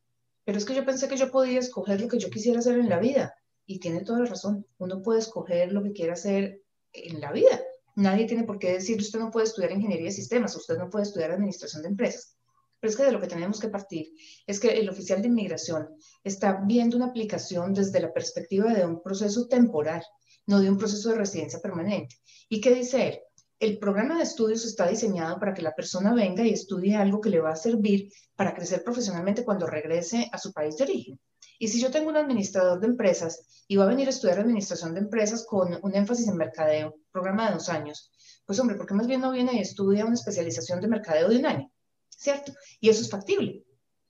pero 0.45 0.59
es 0.59 0.65
que 0.65 0.75
yo 0.75 0.85
pensé 0.85 1.09
que 1.09 1.17
yo 1.17 1.31
podía 1.31 1.59
escoger 1.59 2.01
lo 2.01 2.09
que 2.09 2.19
yo 2.19 2.31
quisiera 2.31 2.59
hacer 2.59 2.79
en 2.79 2.89
la 2.89 2.99
vida. 2.99 3.35
Y 3.67 3.81
tiene 3.81 4.01
toda 4.01 4.21
la 4.21 4.27
razón, 4.27 4.67
uno 4.79 5.03
puede 5.03 5.21
escoger 5.21 5.73
lo 5.73 5.83
que 5.83 5.93
quiera 5.93 6.15
hacer 6.15 6.63
en 6.93 7.21
la 7.21 7.33
vida. 7.33 7.61
Nadie 7.97 8.27
tiene 8.27 8.45
por 8.45 8.59
qué 8.59 8.73
decir, 8.73 8.99
usted 8.99 9.19
no 9.19 9.31
puede 9.31 9.47
estudiar 9.47 9.73
ingeniería 9.73 10.07
de 10.07 10.13
sistemas, 10.13 10.57
usted 10.57 10.79
no 10.79 10.89
puede 10.89 11.05
estudiar 11.05 11.33
administración 11.33 11.83
de 11.83 11.89
empresas. 11.89 12.37
Pero 12.81 12.91
es 12.91 12.97
que 12.97 13.05
de 13.05 13.13
lo 13.13 13.21
que 13.21 13.27
tenemos 13.27 13.61
que 13.61 13.69
partir 13.69 14.13
es 14.47 14.61
que 14.61 14.69
el 14.69 14.89
oficial 14.89 15.21
de 15.21 15.29
inmigración 15.29 15.89
está 16.25 16.63
viendo 16.65 16.97
una 16.97 17.07
aplicación 17.07 17.75
desde 17.75 18.01
la 18.01 18.13
perspectiva 18.13 18.73
de 18.73 18.87
un 18.87 19.03
proceso 19.03 19.49
temporal, 19.49 20.03
no 20.47 20.61
de 20.61 20.71
un 20.71 20.79
proceso 20.79 21.11
de 21.11 21.17
residencia 21.17 21.61
permanente. 21.61 22.17
¿Y 22.49 22.61
qué 22.61 22.73
dice 22.73 23.09
él? 23.09 23.21
El 23.61 23.79
programa 23.79 24.17
de 24.17 24.23
estudios 24.23 24.65
está 24.65 24.87
diseñado 24.87 25.41
para 25.41 25.53
que 25.53 25.63
la 25.63 25.75
persona 25.75 26.15
venga 26.15 26.45
y 26.45 26.53
estudie 26.53 26.95
algo 26.95 27.21
que 27.21 27.29
le 27.29 27.41
va 27.41 27.51
a 27.51 27.57
servir 27.57 28.13
para 28.37 28.55
crecer 28.55 28.85
profesionalmente 28.85 29.45
cuando 29.45 29.67
regrese 29.67 30.29
a 30.31 30.39
su 30.39 30.53
país 30.53 30.77
de 30.77 30.85
origen. 30.85 31.21
Y 31.59 31.67
si 31.67 31.81
yo 31.81 31.91
tengo 31.91 32.09
un 32.09 32.17
administrador 32.17 32.79
de 32.79 32.87
empresas 32.87 33.65
y 33.67 33.75
va 33.75 33.83
a 33.83 33.89
venir 33.89 34.07
a 34.07 34.11
estudiar 34.11 34.39
administración 34.39 34.95
de 34.95 35.01
empresas 35.01 35.45
con 35.45 35.77
un 35.83 35.95
énfasis 35.97 36.29
en 36.29 36.37
mercadeo, 36.37 36.95
programa 37.11 37.49
de 37.49 37.55
dos 37.55 37.69
años, 37.69 38.13
pues 38.47 38.61
hombre, 38.61 38.77
¿por 38.77 38.87
qué 38.87 38.95
más 38.95 39.09
bien 39.09 39.21
no 39.21 39.33
viene 39.33 39.55
y 39.55 39.59
estudia 39.59 40.05
una 40.05 40.15
especialización 40.15 40.81
de 40.81 40.87
mercadeo 40.87 41.29
de 41.29 41.39
un 41.39 41.47
año? 41.47 41.73
¿Cierto? 42.09 42.53
Y 42.79 42.91
eso 42.91 43.03
es 43.03 43.11
factible. 43.11 43.65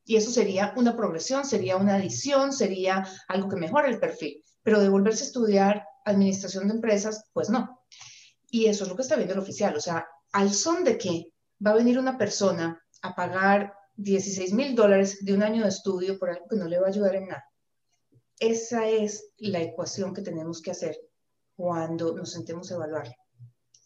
Y 0.04 0.16
eso 0.16 0.30
sería 0.30 0.74
una 0.76 0.94
progresión, 0.94 1.46
sería 1.46 1.78
una 1.78 1.94
adición, 1.94 2.52
sería 2.52 3.08
algo 3.28 3.48
que 3.48 3.56
mejora 3.56 3.88
el 3.88 3.98
perfil. 3.98 4.44
Pero 4.62 4.80
de 4.80 4.90
volverse 4.90 5.24
a 5.24 5.26
estudiar 5.26 5.84
administración 6.04 6.68
de 6.68 6.74
empresas, 6.74 7.24
pues 7.32 7.48
no. 7.48 7.77
Y 8.50 8.66
eso 8.66 8.84
es 8.84 8.90
lo 8.90 8.96
que 8.96 9.02
está 9.02 9.16
viendo 9.16 9.34
el 9.34 9.40
oficial. 9.40 9.76
O 9.76 9.80
sea, 9.80 10.06
al 10.32 10.52
son 10.52 10.84
de 10.84 10.96
que 10.96 11.32
va 11.64 11.72
a 11.72 11.76
venir 11.76 11.98
una 11.98 12.16
persona 12.16 12.82
a 13.02 13.14
pagar 13.14 13.74
16 13.96 14.52
mil 14.52 14.74
dólares 14.74 15.24
de 15.24 15.34
un 15.34 15.42
año 15.42 15.62
de 15.62 15.68
estudio 15.68 16.18
por 16.18 16.30
algo 16.30 16.46
que 16.48 16.56
no 16.56 16.66
le 16.66 16.78
va 16.78 16.86
a 16.86 16.90
ayudar 16.90 17.16
en 17.16 17.28
nada. 17.28 17.44
Esa 18.38 18.86
es 18.88 19.32
la 19.38 19.60
ecuación 19.60 20.14
que 20.14 20.22
tenemos 20.22 20.62
que 20.62 20.70
hacer 20.70 20.96
cuando 21.56 22.14
nos 22.14 22.30
sentemos 22.30 22.70
a 22.70 22.76
evaluar. 22.76 23.12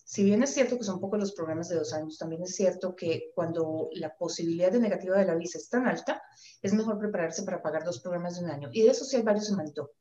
Si 0.04 0.22
bien 0.22 0.42
es 0.42 0.52
cierto 0.52 0.76
que 0.76 0.84
son 0.84 1.00
pocos 1.00 1.18
los 1.18 1.32
programas 1.32 1.70
de 1.70 1.76
dos 1.76 1.94
años, 1.94 2.18
también 2.18 2.42
es 2.42 2.54
cierto 2.54 2.94
que 2.94 3.32
cuando 3.34 3.88
la 3.92 4.14
posibilidad 4.14 4.70
de 4.70 4.78
negativa 4.78 5.16
de 5.16 5.24
la 5.24 5.34
visa 5.34 5.56
es 5.56 5.70
tan 5.70 5.86
alta, 5.86 6.22
es 6.60 6.74
mejor 6.74 6.98
prepararse 6.98 7.44
para 7.44 7.62
pagar 7.62 7.82
dos 7.82 8.00
programas 8.00 8.38
de 8.38 8.44
un 8.44 8.50
año. 8.50 8.68
Y 8.72 8.82
de 8.82 8.90
eso 8.90 9.06
sí 9.06 9.16
hay 9.16 9.22
varios 9.22 9.48
en 9.48 9.56
Manito 9.56 9.92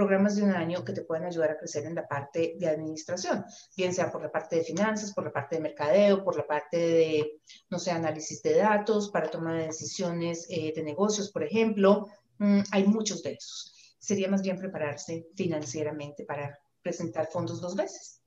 programas 0.00 0.34
de 0.36 0.44
un 0.44 0.52
año 0.52 0.82
que 0.82 0.94
te 0.94 1.02
pueden 1.02 1.26
ayudar 1.26 1.50
a 1.50 1.58
crecer 1.58 1.84
en 1.84 1.94
la 1.94 2.08
parte 2.08 2.54
de 2.58 2.66
administración, 2.66 3.44
bien 3.76 3.92
sea 3.92 4.10
por 4.10 4.22
la 4.22 4.32
parte 4.32 4.56
de 4.56 4.64
finanzas, 4.64 5.12
por 5.12 5.24
la 5.24 5.30
parte 5.30 5.56
de 5.56 5.60
mercadeo, 5.60 6.24
por 6.24 6.38
la 6.38 6.46
parte 6.46 6.78
de, 6.78 7.40
no 7.68 7.78
sé, 7.78 7.90
análisis 7.90 8.42
de 8.42 8.54
datos, 8.54 9.10
para 9.10 9.30
toma 9.30 9.58
de 9.58 9.66
decisiones 9.66 10.46
eh, 10.48 10.72
de 10.74 10.82
negocios, 10.82 11.30
por 11.30 11.44
ejemplo. 11.44 12.06
Mm, 12.38 12.60
hay 12.70 12.84
muchos 12.86 13.22
de 13.22 13.32
esos. 13.32 13.94
Sería 13.98 14.30
más 14.30 14.40
bien 14.40 14.56
prepararse 14.56 15.26
financieramente 15.36 16.24
para 16.24 16.58
presentar 16.80 17.28
fondos 17.30 17.60
dos 17.60 17.76
veces. 17.76 18.22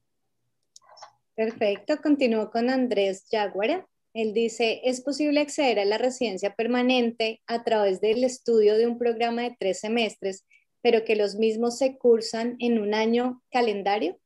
Perfecto. 1.34 2.00
Continúo 2.04 2.52
con 2.52 2.70
Andrés 2.70 3.26
Yaguara. 3.32 3.88
Él 4.14 4.36
dice, 4.36 4.82
¿es 4.84 5.02
posible 5.02 5.40
acceder 5.40 5.80
a 5.80 5.86
la 5.86 5.98
residencia 5.98 6.54
permanente 6.54 7.42
a 7.48 7.64
través 7.64 8.00
del 8.00 8.24
estudio 8.24 8.78
de 8.78 8.86
un 8.86 9.00
programa 9.00 9.42
de 9.42 9.56
tres 9.60 9.80
semestres 9.80 10.46
pero 10.84 11.06
que 11.06 11.16
los 11.16 11.36
mismos 11.36 11.78
se 11.78 11.98
cursan 11.98 12.58
en 12.60 12.78
un 12.78 12.94
año 12.94 13.42
calendario? 13.50 14.20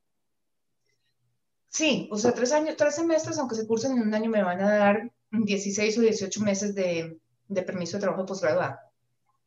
Sí, 1.69 2.09
o 2.11 2.17
sea, 2.17 2.33
tres, 2.33 2.51
años, 2.51 2.75
tres 2.75 2.95
semestres, 2.95 3.37
aunque 3.37 3.55
se 3.55 3.67
cursen 3.67 3.91
en 3.91 4.01
un 4.01 4.13
año, 4.13 4.31
me 4.31 4.43
van 4.43 4.59
a 4.61 4.77
dar 4.77 5.11
16 5.29 5.99
o 5.99 6.01
18 6.01 6.41
meses 6.41 6.73
de, 6.73 7.19
permiso 7.63 7.97
de 7.97 8.01
trabajo 8.01 8.25
posgraduado. 8.25 8.75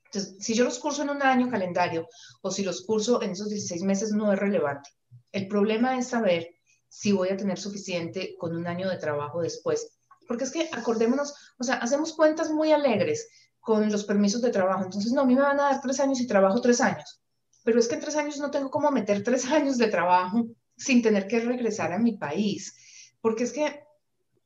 Entonces, 0.04 0.36
si 0.38 0.54
yo 0.54 0.64
los 0.64 0.78
curso 0.78 1.02
en 1.02 1.10
un 1.10 1.22
año 1.22 1.50
calendario 1.50 2.06
o 2.42 2.50
si 2.52 2.62
los 2.62 2.82
curso 2.86 3.20
en 3.22 3.32
esos 3.32 3.48
16 3.48 3.82
meses, 3.82 4.12
no 4.12 4.32
es 4.32 4.38
relevante. 4.38 4.90
El 5.32 5.48
problema 5.48 5.98
es 5.98 6.08
saber 6.08 6.48
si 6.88 7.10
voy 7.10 7.30
a 7.30 7.36
tener 7.36 7.58
suficiente 7.58 8.36
con 8.38 8.56
un 8.56 8.68
año 8.68 8.88
de 8.88 8.98
trabajo 8.98 9.42
después. 9.42 9.98
Porque 10.28 10.44
es 10.44 10.52
que 10.52 10.68
acordémonos, 10.72 11.34
o 11.58 11.64
sea, 11.64 11.76
hacemos 11.76 12.12
cuentas 12.12 12.50
muy 12.50 12.70
alegres 12.70 13.28
con 13.60 13.90
los 13.90 14.04
permisos 14.04 14.42
de 14.42 14.50
trabajo. 14.50 14.84
Entonces, 14.84 15.12
no, 15.12 15.22
a 15.22 15.26
mí 15.26 15.34
me 15.34 15.42
van 15.42 15.60
a 15.60 15.64
dar 15.64 15.80
tres 15.80 16.00
años 16.00 16.20
y 16.20 16.26
trabajo 16.26 16.60
tres 16.60 16.80
años. 16.80 17.20
Pero 17.62 17.78
es 17.78 17.88
que 17.88 17.94
en 17.94 18.00
tres 18.00 18.16
años 18.16 18.38
no 18.38 18.50
tengo 18.50 18.70
cómo 18.70 18.90
meter 18.90 19.22
tres 19.22 19.44
años 19.52 19.78
de 19.78 19.88
trabajo 19.88 20.46
sin 20.76 21.02
tener 21.02 21.26
que 21.26 21.40
regresar 21.40 21.92
a 21.92 21.98
mi 21.98 22.16
país. 22.16 22.74
Porque 23.20 23.44
es 23.44 23.52
que 23.52 23.84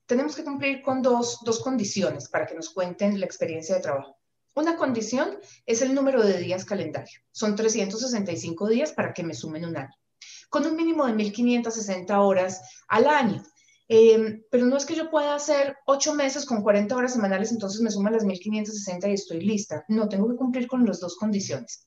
tenemos 0.06 0.36
que 0.36 0.44
cumplir 0.44 0.82
con 0.82 1.00
dos, 1.00 1.38
dos 1.44 1.60
condiciones 1.60 2.28
para 2.28 2.46
que 2.46 2.54
nos 2.54 2.70
cuenten 2.70 3.18
la 3.18 3.26
experiencia 3.26 3.76
de 3.76 3.80
trabajo. 3.80 4.18
Una 4.56 4.76
condición 4.76 5.38
es 5.66 5.82
el 5.82 5.94
número 5.94 6.24
de 6.24 6.38
días 6.38 6.64
calendario. 6.64 7.20
Son 7.32 7.56
365 7.56 8.68
días 8.68 8.92
para 8.92 9.12
que 9.12 9.24
me 9.24 9.34
sumen 9.34 9.64
un 9.64 9.76
año. 9.76 9.94
Con 10.48 10.66
un 10.66 10.76
mínimo 10.76 11.06
de 11.06 11.14
1.560 11.14 12.16
horas 12.20 12.60
al 12.88 13.06
año. 13.08 13.42
Em, 13.86 14.42
pero 14.50 14.64
no 14.64 14.76
es 14.76 14.86
que 14.86 14.94
yo 14.94 15.10
pueda 15.10 15.34
hacer 15.34 15.76
ocho 15.86 16.14
meses 16.14 16.46
con 16.46 16.62
40 16.62 16.96
horas 16.96 17.12
semanales, 17.12 17.52
entonces 17.52 17.80
me 17.82 17.90
suman 17.90 18.14
las 18.14 18.24
1560 18.24 19.08
y 19.08 19.14
estoy 19.14 19.40
lista. 19.40 19.84
No, 19.88 20.08
tengo 20.08 20.28
que 20.28 20.36
cumplir 20.36 20.66
con 20.66 20.86
las 20.86 21.00
dos 21.00 21.16
condiciones. 21.16 21.86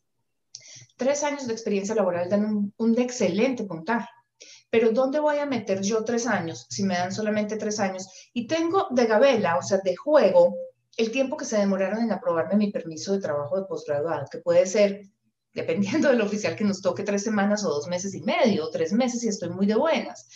Tres 0.95 1.23
años 1.23 1.47
de 1.47 1.53
experiencia 1.53 1.95
laboral 1.95 2.29
dan 2.29 2.73
un, 2.77 2.99
excelente 2.99 3.63
puntaje. 3.63 4.09
Pero 4.69 4.91
¿dónde 4.91 5.19
voy 5.19 5.37
a 5.37 5.45
meter 5.45 5.81
yo 5.81 6.03
tres 6.03 6.27
años 6.27 6.67
si 6.69 6.83
me 6.83 6.95
dan 6.95 7.11
solamente 7.11 7.55
tres 7.57 7.79
años? 7.79 8.07
Y 8.33 8.47
tengo 8.47 8.87
de 8.91 9.05
gabela, 9.05 9.57
o 9.57 9.61
sea, 9.63 9.79
de 9.79 9.95
juego, 9.95 10.55
el 10.97 11.11
tiempo 11.11 11.37
que 11.37 11.45
se 11.45 11.57
demoraron 11.57 12.03
en 12.03 12.11
aprobarme 12.11 12.57
mi 12.57 12.71
permiso 12.71 13.13
de 13.13 13.21
trabajo 13.21 13.59
de 13.59 13.65
posgraduado, 13.65 14.25
que 14.29 14.39
puede 14.39 14.65
ser, 14.65 15.03
dependiendo 15.53 16.09
del 16.09 16.21
oficial 16.21 16.55
que 16.55 16.63
nos 16.63 16.81
toque, 16.81 17.03
tres 17.03 17.23
semanas 17.23 17.63
o 17.63 17.69
dos 17.69 17.87
meses 17.87 18.13
y 18.13 18.21
medio, 18.21 18.65
o 18.65 18.69
tres 18.69 18.91
meses 18.91 19.23
y 19.23 19.29
estoy 19.29 19.49
muy 19.49 19.65
de 19.65 19.75
buenas. 19.75 20.27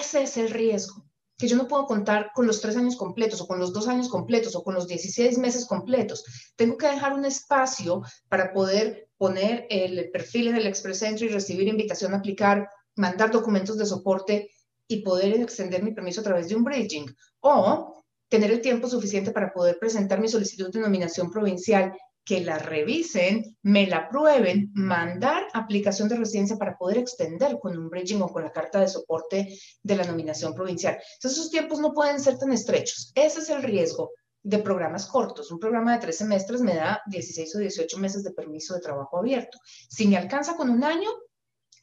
Ese 0.00 0.24
es 0.24 0.36
el 0.36 0.50
riesgo, 0.50 1.06
que 1.38 1.46
yo 1.46 1.56
no 1.56 1.68
puedo 1.68 1.86
contar 1.86 2.32
con 2.34 2.48
los 2.48 2.60
tres 2.60 2.76
años 2.76 2.96
completos 2.96 3.40
o 3.40 3.46
con 3.46 3.60
los 3.60 3.72
dos 3.72 3.86
años 3.86 4.08
completos 4.08 4.56
o 4.56 4.64
con 4.64 4.74
los 4.74 4.88
16 4.88 5.38
meses 5.38 5.66
completos. 5.66 6.24
Tengo 6.56 6.76
que 6.76 6.88
dejar 6.88 7.12
un 7.12 7.24
espacio 7.24 8.02
para 8.28 8.52
poder 8.52 9.08
poner 9.16 9.66
el 9.70 10.10
perfil 10.10 10.48
en 10.48 10.56
el 10.56 10.66
Express 10.66 11.02
Entry, 11.02 11.28
recibir 11.28 11.68
invitación 11.68 12.12
a 12.12 12.16
aplicar, 12.16 12.68
mandar 12.96 13.30
documentos 13.30 13.78
de 13.78 13.86
soporte 13.86 14.50
y 14.88 15.02
poder 15.02 15.40
extender 15.40 15.82
mi 15.84 15.92
permiso 15.92 16.22
a 16.22 16.24
través 16.24 16.48
de 16.48 16.56
un 16.56 16.64
bridging. 16.64 17.06
O 17.40 18.04
tener 18.28 18.50
el 18.50 18.60
tiempo 18.60 18.88
suficiente 18.88 19.30
para 19.30 19.52
poder 19.52 19.78
presentar 19.78 20.20
mi 20.20 20.26
solicitud 20.26 20.72
de 20.72 20.80
nominación 20.80 21.30
provincial 21.30 21.96
que 22.24 22.40
la 22.40 22.58
revisen, 22.58 23.56
me 23.62 23.86
la 23.86 24.08
prueben, 24.08 24.70
mandar 24.74 25.46
aplicación 25.52 26.08
de 26.08 26.16
residencia 26.16 26.56
para 26.56 26.76
poder 26.78 26.98
extender 26.98 27.58
con 27.60 27.76
un 27.76 27.90
bridging 27.90 28.22
o 28.22 28.28
con 28.28 28.42
la 28.42 28.52
carta 28.52 28.80
de 28.80 28.88
soporte 28.88 29.58
de 29.82 29.96
la 29.96 30.04
nominación 30.04 30.54
provincial. 30.54 30.98
Esos 31.22 31.50
tiempos 31.50 31.80
no 31.80 31.92
pueden 31.92 32.20
ser 32.20 32.38
tan 32.38 32.52
estrechos. 32.52 33.12
Ese 33.14 33.40
es 33.40 33.50
el 33.50 33.62
riesgo 33.62 34.12
de 34.42 34.58
programas 34.58 35.06
cortos. 35.06 35.50
Un 35.50 35.58
programa 35.58 35.94
de 35.94 36.00
tres 36.00 36.18
semestres 36.18 36.60
me 36.60 36.74
da 36.74 37.02
16 37.06 37.56
o 37.56 37.58
18 37.58 37.98
meses 37.98 38.24
de 38.24 38.32
permiso 38.32 38.74
de 38.74 38.80
trabajo 38.80 39.18
abierto. 39.18 39.58
Si 39.88 40.06
me 40.06 40.16
alcanza 40.16 40.56
con 40.56 40.70
un 40.70 40.82
año, 40.82 41.08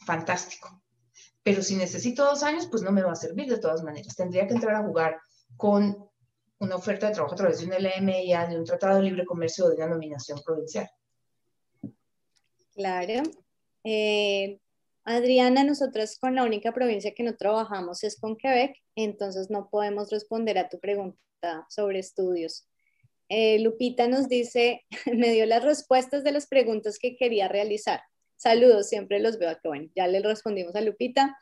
fantástico. 0.06 0.82
Pero 1.44 1.62
si 1.64 1.76
necesito 1.76 2.24
dos 2.24 2.44
años, 2.44 2.68
pues 2.68 2.84
no 2.84 2.92
me 2.92 3.02
va 3.04 3.14
a 3.14 3.16
servir 3.16 3.48
de 3.48 3.60
todas 3.60 3.84
maneras. 3.84 4.16
Tendría 4.16 4.48
que 4.48 4.54
entrar 4.54 4.76
a 4.76 4.86
jugar 4.86 5.20
con 5.58 6.11
una 6.62 6.76
oferta 6.76 7.08
de 7.08 7.14
trabajo 7.14 7.34
a 7.34 7.38
través 7.38 7.60
de 7.60 7.66
un 7.66 7.74
LMIA, 7.74 8.48
de 8.48 8.58
un 8.58 8.64
tratado 8.64 8.98
de 8.98 9.04
libre 9.04 9.26
comercio 9.26 9.66
o 9.66 9.70
de 9.70 9.78
una 9.78 9.88
nominación 9.88 10.40
provincial. 10.46 10.88
Claro. 12.76 13.24
Eh, 13.84 14.60
Adriana, 15.04 15.64
nosotros 15.64 16.20
con 16.20 16.36
la 16.36 16.44
única 16.44 16.72
provincia 16.72 17.14
que 17.16 17.24
no 17.24 17.36
trabajamos 17.36 18.04
es 18.04 18.20
con 18.20 18.38
Quebec, 18.38 18.76
entonces 18.96 19.50
no 19.50 19.70
podemos 19.72 20.12
responder 20.12 20.60
a 20.60 20.70
tu 20.70 20.80
pregunta 20.80 21.66
sobre 21.68 21.98
estudios. 21.98 22.68
Eh, 23.28 23.60
Lupita 23.60 24.08
nos 24.08 24.30
dice, 24.30 24.86
me 25.16 25.32
dio 25.32 25.48
las 25.48 25.64
respuestas 25.64 26.24
de 26.24 26.32
las 26.32 26.46
preguntas 26.46 27.00
que 27.00 27.16
quería 27.16 27.48
realizar. 27.48 28.02
Saludos, 28.36 28.88
siempre 28.88 29.20
los 29.20 29.40
veo. 29.40 29.58
Bueno, 29.64 29.90
ya 29.96 30.06
le 30.06 30.22
respondimos 30.22 30.76
a 30.76 30.82
Lupita. 30.82 31.36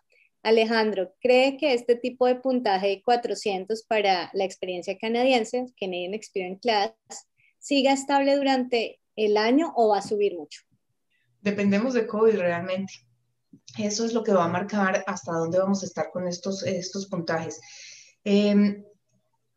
Alejandro, 0.43 1.13
¿cree 1.19 1.57
que 1.57 1.73
este 1.73 1.95
tipo 1.95 2.25
de 2.25 2.35
puntaje 2.35 2.87
de 2.87 3.03
400 3.03 3.83
para 3.83 4.29
la 4.33 4.45
experiencia 4.45 4.97
canadiense, 4.97 5.65
Canadian 5.79 6.13
Experience 6.13 6.59
Class, 6.61 6.93
siga 7.57 7.91
estable 7.91 8.35
durante 8.35 8.99
el 9.15 9.37
año 9.37 9.73
o 9.75 9.89
va 9.89 9.99
a 9.99 10.01
subir 10.01 10.35
mucho? 10.35 10.61
Dependemos 11.41 11.93
de 11.93 12.07
COVID 12.07 12.35
realmente. 12.37 12.93
Eso 13.77 14.05
es 14.05 14.13
lo 14.13 14.23
que 14.23 14.33
va 14.33 14.45
a 14.45 14.49
marcar 14.49 15.03
hasta 15.07 15.33
dónde 15.33 15.59
vamos 15.59 15.83
a 15.83 15.85
estar 15.85 16.09
con 16.11 16.27
estos, 16.27 16.63
estos 16.63 17.07
puntajes. 17.07 17.59
Em, 18.23 18.83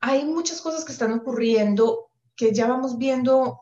hay 0.01 0.25
muchas 0.25 0.61
cosas 0.61 0.85
que 0.85 0.93
están 0.93 1.13
ocurriendo 1.13 2.11
que 2.37 2.53
ya 2.53 2.67
vamos 2.67 2.99
viendo 2.99 3.61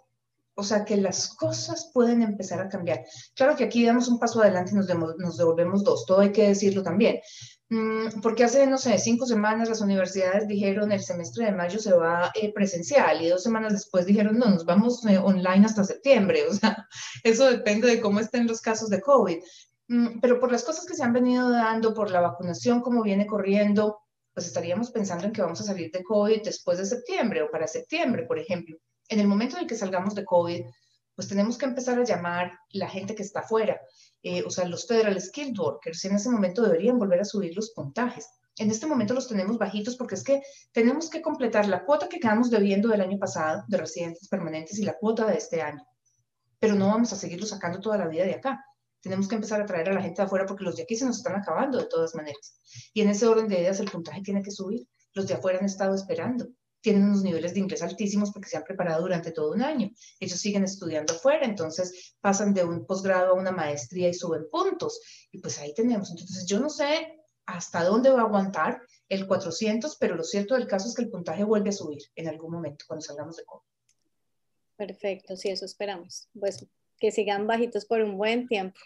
O 0.55 0.63
sea, 0.63 0.85
que 0.85 0.97
las 0.97 1.35
cosas 1.35 1.91
pueden 1.95 2.23
empezar 2.23 2.61
a 2.61 2.69
cambiar. 2.69 3.05
Claro 3.35 3.57
que 3.57 3.65
aquí 3.65 3.85
damos 3.85 4.09
un 4.09 4.19
paso 4.19 4.43
adelante 4.43 4.73
y 4.73 4.75
nos, 4.75 4.89
nos 5.19 5.37
devolvemos 5.37 5.85
dos, 5.85 6.05
todo 6.07 6.21
hay 6.21 6.33
que 6.33 6.49
decirlo 6.49 6.83
también. 6.83 7.21
Mm, 7.73 8.21
porque 8.21 8.43
hace, 8.43 8.67
no 8.67 8.79
sé, 8.79 8.99
cinco 8.99 9.27
semanas 9.27 9.69
las 9.69 9.81
universidades 9.81 10.49
dijeron 10.49 10.91
el 10.91 11.01
semestre 11.01 11.45
de 11.47 11.53
mayo 11.53 11.79
se 11.79 11.93
va 11.93 12.33
eh, 12.35 12.53
presencial 12.53 13.23
y 13.23 13.29
dos 13.29 13.45
semanas 13.45 13.73
después 13.73 14.07
dijeron 14.07 14.39
no, 14.39 14.51
nos 14.51 14.65
vamos 14.65 15.07
eh, 15.07 15.19
online 15.19 15.67
hasta 15.67 15.85
septiembre. 15.85 16.45
O 16.51 16.53
sea, 16.53 16.89
eso 17.23 17.49
depende 17.49 17.87
de 17.89 18.01
cómo 18.01 18.19
estén 18.19 18.47
los 18.49 18.61
casos 18.61 18.91
de 18.91 19.01
COVID. 19.01 19.39
Mm, 19.89 20.21
pero 20.21 20.41
por 20.41 20.51
las 20.51 20.65
cosas 20.65 20.85
que 20.85 20.95
se 20.95 21.05
han 21.05 21.13
venido 21.13 21.49
dando, 21.51 21.95
por 21.95 22.11
la 22.11 22.21
vacunación 22.21 22.81
como 22.81 23.03
viene 23.03 23.27
corriendo, 23.27 24.01
pues 24.35 24.47
estaríamos 24.47 24.91
pensando 24.91 25.27
en 25.27 25.33
que 25.33 25.43
vamos 25.43 25.61
a 25.61 25.65
salir 25.65 25.91
de 25.93 26.03
COVID 26.03 26.43
después 26.43 26.79
de 26.79 26.87
septiembre 26.87 27.43
o 27.43 27.51
para 27.51 27.69
septiembre, 27.69 28.25
por 28.25 28.39
ejemplo. 28.39 28.79
En 29.11 29.21
el 29.21 29.29
momento 29.29 29.57
en 29.57 29.63
el 29.63 29.69
que 29.69 29.77
salgamos 29.77 30.15
de 30.15 30.25
COVID, 30.25 30.65
pues 31.15 31.29
tenemos 31.29 31.59
que 31.59 31.67
empezar 31.67 31.99
a 31.99 32.05
llamar 32.05 32.53
la 32.71 32.89
gente 32.89 33.15
que 33.15 33.23
está 33.23 33.41
afuera 33.41 33.79
eh, 34.23 34.43
o 34.45 34.51
sea, 34.51 34.67
los 34.67 34.87
federal 34.87 35.21
skilled 35.21 35.59
workers 35.59 36.05
en 36.05 36.15
ese 36.15 36.31
momento 36.31 36.63
deberían 36.63 36.99
volver 36.99 37.21
a 37.21 37.25
subir 37.25 37.55
los 37.57 37.71
puntajes. 37.71 38.29
En 38.59 38.71
este 38.71 38.87
momento 38.87 39.15
los 39.15 39.29
tenemos 39.29 39.57
bajitos 39.57 39.97
porque 39.97 40.15
es 40.15 40.23
que 40.23 40.43
tenemos 40.73 41.09
que 41.09 41.23
completar 41.23 41.67
la 41.67 41.85
cuota 41.85 42.09
que 42.09 42.21
quedamos 42.21 42.51
debiendo 42.51 42.89
del 42.89 43.01
año 43.01 43.19
pasado 43.19 43.65
de 43.69 43.79
residentes 43.79 44.29
permanentes 44.29 44.79
y 44.79 44.85
la 44.85 44.99
cuota 44.99 45.27
de 45.27 45.39
este 45.39 45.63
año. 45.63 45.83
Pero 46.59 46.75
no 46.75 46.89
vamos 46.89 47.13
a 47.13 47.17
seguirlo 47.17 47.47
sacando 47.47 47.81
toda 47.81 47.97
la 47.97 48.09
vida 48.09 48.25
de 48.25 48.35
acá. 48.35 48.63
Tenemos 49.01 49.29
que 49.29 49.37
empezar 49.37 49.63
a 49.63 49.67
traer 49.67 49.89
a 49.89 49.95
la 49.95 50.03
gente 50.03 50.21
de 50.21 50.27
afuera 50.27 50.45
porque 50.45 50.65
los 50.65 50.77
de 50.77 50.83
aquí 50.83 50.95
se 50.97 51.07
nos 51.07 51.17
están 51.17 51.37
acabando 51.37 51.79
de 51.79 51.87
todas 51.87 52.15
maneras. 52.15 52.61
Y 52.93 53.01
en 53.01 53.09
ese 53.09 53.27
orden 53.27 53.49
de 53.49 53.61
ideas 53.61 53.81
el 53.81 53.91
puntaje 53.91 54.21
tiene 54.21 54.43
que 54.43 54.51
subir. 54.51 54.87
Los 55.15 55.27
de 55.27 55.35
afuera 55.35 55.59
han 55.59 55.65
estado 55.65 55.95
esperando 55.95 56.47
tienen 56.81 57.05
unos 57.05 57.23
niveles 57.23 57.55
de 57.55 57.61
inglés 57.61 57.83
altísimos 57.83 58.33
porque 58.33 58.49
se 58.49 58.57
han 58.57 58.65
preparado 58.65 59.03
durante 59.03 59.33
todo 59.33 59.53
un 59.53 59.63
año. 59.63 59.91
Ellos 60.19 60.39
siguen 60.39 60.65
estudiando 60.65 61.13
afuera, 61.13 61.45
entonces 61.45 62.15
pasan 62.21 62.55
de 62.55 62.65
un 62.65 62.87
posgrado 62.87 63.31
a 63.31 63.35
una 63.35 63.53
maestría 63.53 64.09
y 64.09 64.15
suben 64.15 64.49
puntos. 64.51 65.01
Y 65.31 65.39
pues 65.41 65.59
ahí 65.59 65.75
tenemos. 65.75 66.11
Entonces 66.11 66.47
yo 66.47 66.61
no 66.61 66.71
sé 66.71 67.21
hasta 67.47 67.85
dónde 67.85 68.11
va 68.11 68.21
a 68.21 68.25
aguantar 68.25 68.81
el 69.09 69.27
400, 69.27 69.97
pero 69.99 70.15
lo 70.15 70.23
cierto 70.23 70.55
del 70.55 70.67
caso 70.67 70.89
es 70.89 70.95
que 70.95 71.03
el 71.03 71.11
puntaje 71.11 71.45
vuelve 71.45 71.71
a 71.71 71.73
subir 71.73 72.03
en 72.15 72.29
algún 72.29 72.53
momento 72.53 72.85
cuando 72.87 73.05
salgamos 73.05 73.37
de 73.37 73.45
COVID. 73.45 73.65
Perfecto, 74.77 75.37
sí, 75.37 75.51
eso 75.51 75.65
esperamos. 75.65 76.29
Pues 76.39 76.67
que 76.99 77.11
sigan 77.11 77.47
bajitos 77.47 77.87
por 77.87 78.01
un 78.03 78.17
buen 78.17 78.47
tiempo. 78.47 78.79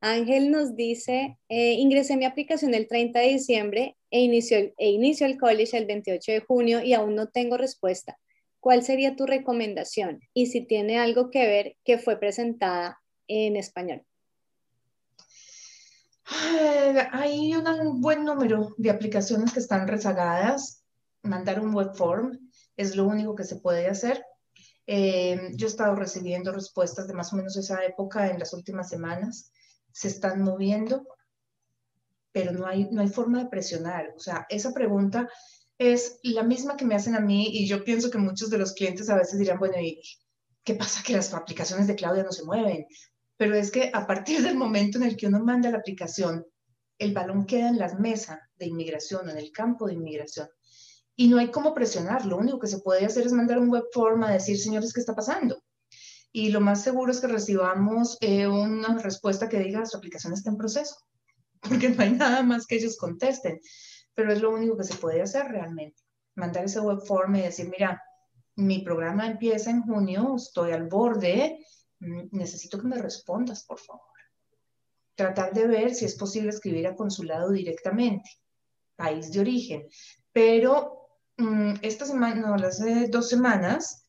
Ángel 0.00 0.50
nos 0.50 0.76
dice, 0.76 1.38
eh, 1.48 1.72
ingresé 1.72 2.16
mi 2.16 2.26
aplicación 2.26 2.74
el 2.74 2.86
30 2.86 3.18
de 3.18 3.28
diciembre 3.28 3.96
e 4.10 4.20
inició, 4.20 4.58
e 4.58 4.90
inició 4.90 5.26
el 5.26 5.38
college 5.38 5.76
el 5.76 5.86
28 5.86 6.32
de 6.32 6.40
junio 6.40 6.82
y 6.82 6.92
aún 6.92 7.14
no 7.14 7.28
tengo 7.28 7.56
respuesta. 7.56 8.18
¿Cuál 8.60 8.82
sería 8.82 9.16
tu 9.16 9.26
recomendación? 9.26 10.20
Y 10.34 10.46
si 10.46 10.66
tiene 10.66 10.98
algo 10.98 11.30
que 11.30 11.46
ver 11.46 11.76
que 11.84 11.98
fue 11.98 12.18
presentada 12.18 13.00
en 13.26 13.56
español. 13.56 14.04
Hay 17.12 17.54
un 17.54 18.00
buen 18.00 18.24
número 18.24 18.74
de 18.76 18.90
aplicaciones 18.90 19.52
que 19.52 19.60
están 19.60 19.86
rezagadas. 19.86 20.82
Mandar 21.22 21.60
un 21.60 21.72
web 21.72 21.94
form 21.94 22.38
es 22.76 22.96
lo 22.96 23.04
único 23.06 23.34
que 23.34 23.44
se 23.44 23.56
puede 23.56 23.86
hacer. 23.86 24.24
Eh, 24.86 25.52
yo 25.54 25.66
he 25.66 25.70
estado 25.70 25.94
recibiendo 25.94 26.52
respuestas 26.52 27.08
de 27.08 27.14
más 27.14 27.32
o 27.32 27.36
menos 27.36 27.56
esa 27.56 27.84
época 27.84 28.30
en 28.30 28.38
las 28.38 28.52
últimas 28.52 28.88
semanas 28.88 29.50
se 29.96 30.08
están 30.08 30.42
moviendo, 30.42 31.08
pero 32.30 32.52
no 32.52 32.66
hay, 32.66 32.86
no 32.90 33.00
hay 33.00 33.08
forma 33.08 33.42
de 33.42 33.48
presionar. 33.48 34.12
O 34.14 34.20
sea, 34.20 34.46
esa 34.50 34.74
pregunta 34.74 35.26
es 35.78 36.18
la 36.22 36.42
misma 36.42 36.76
que 36.76 36.84
me 36.84 36.94
hacen 36.94 37.14
a 37.14 37.20
mí 37.20 37.48
y 37.50 37.66
yo 37.66 37.82
pienso 37.82 38.10
que 38.10 38.18
muchos 38.18 38.50
de 38.50 38.58
los 38.58 38.74
clientes 38.74 39.08
a 39.08 39.16
veces 39.16 39.38
dirán, 39.38 39.58
bueno, 39.58 39.80
¿y 39.80 40.02
qué 40.62 40.74
pasa 40.74 41.02
que 41.02 41.14
las 41.14 41.32
aplicaciones 41.32 41.86
de 41.86 41.94
Claudia 41.94 42.24
no 42.24 42.30
se 42.30 42.44
mueven? 42.44 42.86
Pero 43.38 43.54
es 43.54 43.70
que 43.70 43.90
a 43.90 44.06
partir 44.06 44.42
del 44.42 44.54
momento 44.58 44.98
en 44.98 45.04
el 45.04 45.16
que 45.16 45.28
uno 45.28 45.42
manda 45.42 45.70
la 45.70 45.78
aplicación, 45.78 46.44
el 46.98 47.14
balón 47.14 47.46
queda 47.46 47.70
en 47.70 47.78
la 47.78 47.94
mesa 47.94 48.38
de 48.56 48.66
inmigración, 48.66 49.30
en 49.30 49.38
el 49.38 49.50
campo 49.50 49.86
de 49.86 49.94
inmigración. 49.94 50.48
Y 51.14 51.28
no 51.28 51.38
hay 51.38 51.50
cómo 51.50 51.72
presionar. 51.72 52.26
Lo 52.26 52.36
único 52.36 52.58
que 52.58 52.66
se 52.66 52.80
puede 52.80 53.06
hacer 53.06 53.24
es 53.26 53.32
mandar 53.32 53.58
un 53.58 53.70
web 53.70 53.84
form 53.94 54.24
a 54.24 54.32
decir, 54.32 54.58
señores, 54.58 54.92
¿qué 54.92 55.00
está 55.00 55.14
pasando? 55.14 55.62
Y 56.36 56.50
lo 56.50 56.60
más 56.60 56.82
seguro 56.82 57.12
es 57.12 57.20
que 57.20 57.28
recibamos 57.28 58.18
eh, 58.20 58.46
una 58.46 58.98
respuesta 58.98 59.48
que 59.48 59.58
diga 59.58 59.86
su 59.86 59.96
aplicación 59.96 60.34
está 60.34 60.50
en 60.50 60.58
proceso, 60.58 60.96
porque 61.62 61.88
no 61.88 62.02
hay 62.02 62.12
nada 62.12 62.42
más 62.42 62.66
que 62.66 62.76
ellos 62.76 62.98
contesten, 62.98 63.58
pero 64.12 64.30
es 64.30 64.42
lo 64.42 64.50
único 64.50 64.76
que 64.76 64.84
se 64.84 64.96
puede 64.96 65.22
hacer 65.22 65.46
realmente. 65.46 66.02
Mandar 66.34 66.66
ese 66.66 66.80
web 66.80 67.00
form 67.06 67.36
y 67.36 67.40
decir, 67.40 67.70
mira, 67.70 68.02
mi 68.54 68.80
programa 68.80 69.26
empieza 69.26 69.70
en 69.70 69.80
junio, 69.84 70.34
estoy 70.36 70.72
al 70.72 70.88
borde, 70.88 71.64
mm, 72.00 72.24
necesito 72.32 72.78
que 72.78 72.86
me 72.86 72.98
respondas, 72.98 73.64
por 73.64 73.78
favor. 73.78 74.02
Tratar 75.14 75.54
de 75.54 75.66
ver 75.66 75.94
si 75.94 76.04
es 76.04 76.16
posible 76.16 76.50
escribir 76.50 76.86
a 76.86 76.96
consulado 76.96 77.50
directamente, 77.50 78.28
país 78.94 79.32
de 79.32 79.40
origen. 79.40 79.88
Pero 80.32 81.08
mm, 81.38 81.76
esta 81.80 82.04
semana, 82.04 82.34
no, 82.42 82.54
hace 82.56 83.08
dos 83.08 83.26
semanas, 83.26 84.05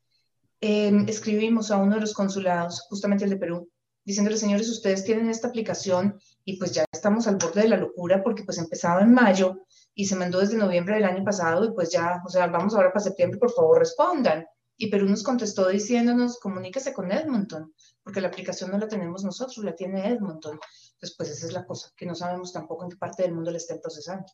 Em, 0.59 1.07
escribimos 1.07 1.69
a 1.69 1.77
uno 1.77 1.95
de 1.95 2.01
los 2.01 2.13
consulados, 2.13 2.81
justamente 2.89 3.25
el 3.25 3.29
de 3.29 3.37
Perú, 3.37 3.69
diciéndole, 4.03 4.37
señores, 4.37 4.69
ustedes 4.69 5.03
tienen 5.03 5.29
esta 5.29 5.49
aplicación 5.49 6.19
y 6.45 6.57
pues 6.57 6.71
ya 6.71 6.85
estamos 6.91 7.27
al 7.27 7.35
borde 7.35 7.61
de 7.61 7.69
la 7.69 7.77
locura 7.77 8.23
porque 8.23 8.43
pues 8.43 8.57
empezaba 8.57 9.01
en 9.01 9.13
mayo 9.13 9.65
y 9.93 10.05
se 10.05 10.15
mandó 10.15 10.39
desde 10.39 10.57
noviembre 10.57 10.95
del 10.95 11.05
año 11.05 11.23
pasado 11.23 11.65
y 11.65 11.73
pues 11.73 11.91
ya, 11.91 12.21
o 12.25 12.29
sea, 12.29 12.47
vamos 12.47 12.73
ahora 12.73 12.91
para 12.91 13.03
septiembre, 13.03 13.39
por 13.39 13.51
favor 13.51 13.79
respondan. 13.79 14.47
Y 14.79 14.89
Perú 14.89 15.07
nos 15.07 15.23
contestó 15.23 15.67
diciéndonos, 15.67 16.39
comuníquese 16.39 16.93
con 16.93 17.11
Edmonton, 17.11 17.73
porque 18.03 18.21
la 18.21 18.27
aplicación 18.27 18.71
no 18.71 18.77
la 18.77 18.87
tenemos 18.87 19.23
nosotros, 19.23 19.57
la 19.65 19.75
tiene 19.75 20.07
Edmonton. 20.07 20.59
Entonces, 20.93 21.15
pues 21.17 21.29
esa 21.29 21.47
es 21.47 21.53
la 21.53 21.65
cosa, 21.65 21.91
que 21.97 22.05
no 22.05 22.15
sabemos 22.15 22.53
tampoco 22.53 22.83
en 22.83 22.91
qué 22.91 22.97
parte 22.97 23.23
del 23.23 23.33
mundo 23.33 23.51
le 23.51 23.57
estén 23.57 23.81
procesando. 23.81 24.25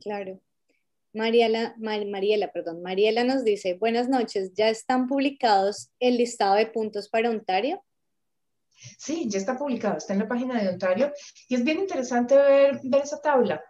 Claro. 0.00 0.40
Mariela, 1.16 1.74
Mariela, 1.78 2.52
perdón, 2.52 2.82
Mariela 2.82 3.24
nos 3.24 3.42
dice, 3.42 3.72
buenas 3.74 4.06
noches, 4.06 4.52
¿ya 4.54 4.68
están 4.68 5.06
publicados 5.06 5.88
el 5.98 6.18
listado 6.18 6.56
de 6.56 6.66
puntos 6.66 7.08
para 7.08 7.30
Ontario? 7.30 7.82
Sí, 8.98 9.26
ya 9.30 9.38
está 9.38 9.56
publicado, 9.56 9.96
está 9.96 10.12
en 10.12 10.18
la 10.18 10.28
página 10.28 10.62
de 10.62 10.68
Ontario 10.68 11.10
y 11.48 11.54
es 11.54 11.64
bien 11.64 11.78
interesante 11.78 12.36
ver, 12.36 12.80
ver 12.84 13.02
esa 13.02 13.18
tabla. 13.22 13.62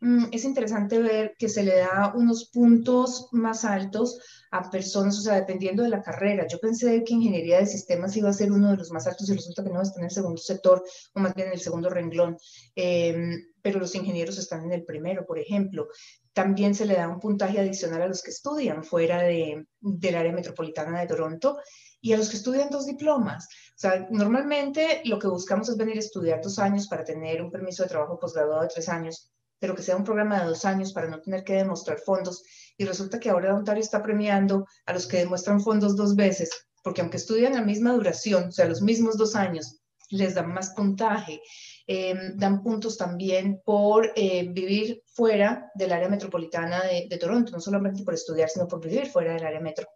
Mm, 0.00 0.26
es 0.32 0.44
interesante 0.44 0.98
ver 0.98 1.34
que 1.38 1.48
se 1.48 1.62
le 1.62 1.76
da 1.76 2.12
unos 2.14 2.50
puntos 2.50 3.28
más 3.32 3.64
altos 3.64 4.20
a 4.50 4.70
personas, 4.70 5.18
o 5.18 5.22
sea, 5.22 5.34
dependiendo 5.34 5.82
de 5.82 5.88
la 5.88 6.02
carrera. 6.02 6.46
Yo 6.46 6.58
pensé 6.58 7.02
que 7.04 7.14
ingeniería 7.14 7.58
de 7.58 7.66
sistemas 7.66 8.16
iba 8.16 8.28
a 8.28 8.34
ser 8.34 8.52
uno 8.52 8.70
de 8.70 8.76
los 8.76 8.90
más 8.90 9.06
altos 9.06 9.28
y 9.28 9.34
resulta 9.34 9.64
que 9.64 9.70
no 9.70 9.82
está 9.82 10.00
en 10.00 10.06
el 10.06 10.10
segundo 10.10 10.40
sector, 10.40 10.82
o 11.14 11.20
más 11.20 11.34
bien 11.34 11.48
en 11.48 11.54
el 11.54 11.60
segundo 11.60 11.90
renglón. 11.90 12.36
Em, 12.74 13.46
pero 13.62 13.78
los 13.78 13.94
ingenieros 13.94 14.38
están 14.38 14.64
en 14.64 14.72
el 14.72 14.84
primero, 14.84 15.24
por 15.26 15.38
ejemplo. 15.38 15.88
También 16.34 16.74
se 16.74 16.84
le 16.84 16.96
da 16.96 17.08
un 17.08 17.20
puntaje 17.20 17.58
adicional 17.58 18.02
a 18.02 18.08
los 18.08 18.22
que 18.22 18.30
estudian 18.30 18.84
fuera 18.84 19.22
de, 19.22 19.66
del 19.80 20.16
área 20.16 20.32
metropolitana 20.32 21.00
de 21.00 21.06
Toronto 21.06 21.58
y 22.00 22.12
a 22.12 22.18
los 22.18 22.28
que 22.28 22.36
estudian 22.36 22.68
dos 22.68 22.84
diplomas. 22.84 23.46
O 23.46 23.78
sea, 23.78 24.06
normalmente 24.10 25.00
lo 25.06 25.18
que 25.18 25.28
buscamos 25.28 25.70
es 25.70 25.78
venir 25.78 25.96
a 25.96 26.00
estudiar 26.00 26.42
dos 26.42 26.58
años 26.58 26.88
para 26.88 27.04
tener 27.04 27.40
un 27.40 27.50
permiso 27.50 27.82
de 27.82 27.88
trabajo 27.88 28.18
posgraduado 28.18 28.62
de 28.62 28.68
tres 28.68 28.88
años 28.90 29.30
pero 29.64 29.74
que 29.74 29.82
sea 29.82 29.96
un 29.96 30.04
programa 30.04 30.40
de 30.40 30.48
dos 30.48 30.66
años 30.66 30.92
para 30.92 31.08
no 31.08 31.22
tener 31.22 31.42
que 31.42 31.54
demostrar 31.54 31.98
fondos. 31.98 32.42
Y 32.76 32.84
resulta 32.84 33.18
que 33.18 33.30
ahora 33.30 33.54
Ontario 33.54 33.82
está 33.82 34.02
premiando 34.02 34.66
a 34.84 34.92
los 34.92 35.06
que 35.06 35.16
demuestran 35.16 35.58
fondos 35.58 35.96
dos 35.96 36.16
veces, 36.16 36.50
porque 36.82 37.00
aunque 37.00 37.16
estudian 37.16 37.54
la 37.54 37.62
misma 37.62 37.92
duración, 37.92 38.48
o 38.48 38.52
sea, 38.52 38.66
los 38.66 38.82
mismos 38.82 39.16
dos 39.16 39.34
años, 39.34 39.80
les 40.10 40.34
dan 40.34 40.52
más 40.52 40.74
puntaje. 40.74 41.40
Em, 41.86 42.38
dan 42.38 42.62
puntos 42.62 42.96
también 42.96 43.60
por 43.62 44.10
eh, 44.16 44.48
vivir 44.50 45.02
fuera 45.06 45.70
del 45.74 45.92
área 45.92 46.08
metropolitana 46.08 46.82
de, 46.82 47.18
Toronto, 47.18 47.52
no 47.52 47.60
solamente 47.60 48.02
por 48.02 48.14
estudiar, 48.14 48.48
sino 48.48 48.66
por 48.66 48.80
vivir 48.82 49.06
fuera 49.06 49.34
del 49.34 49.44
área 49.44 49.60
metro. 49.60 49.86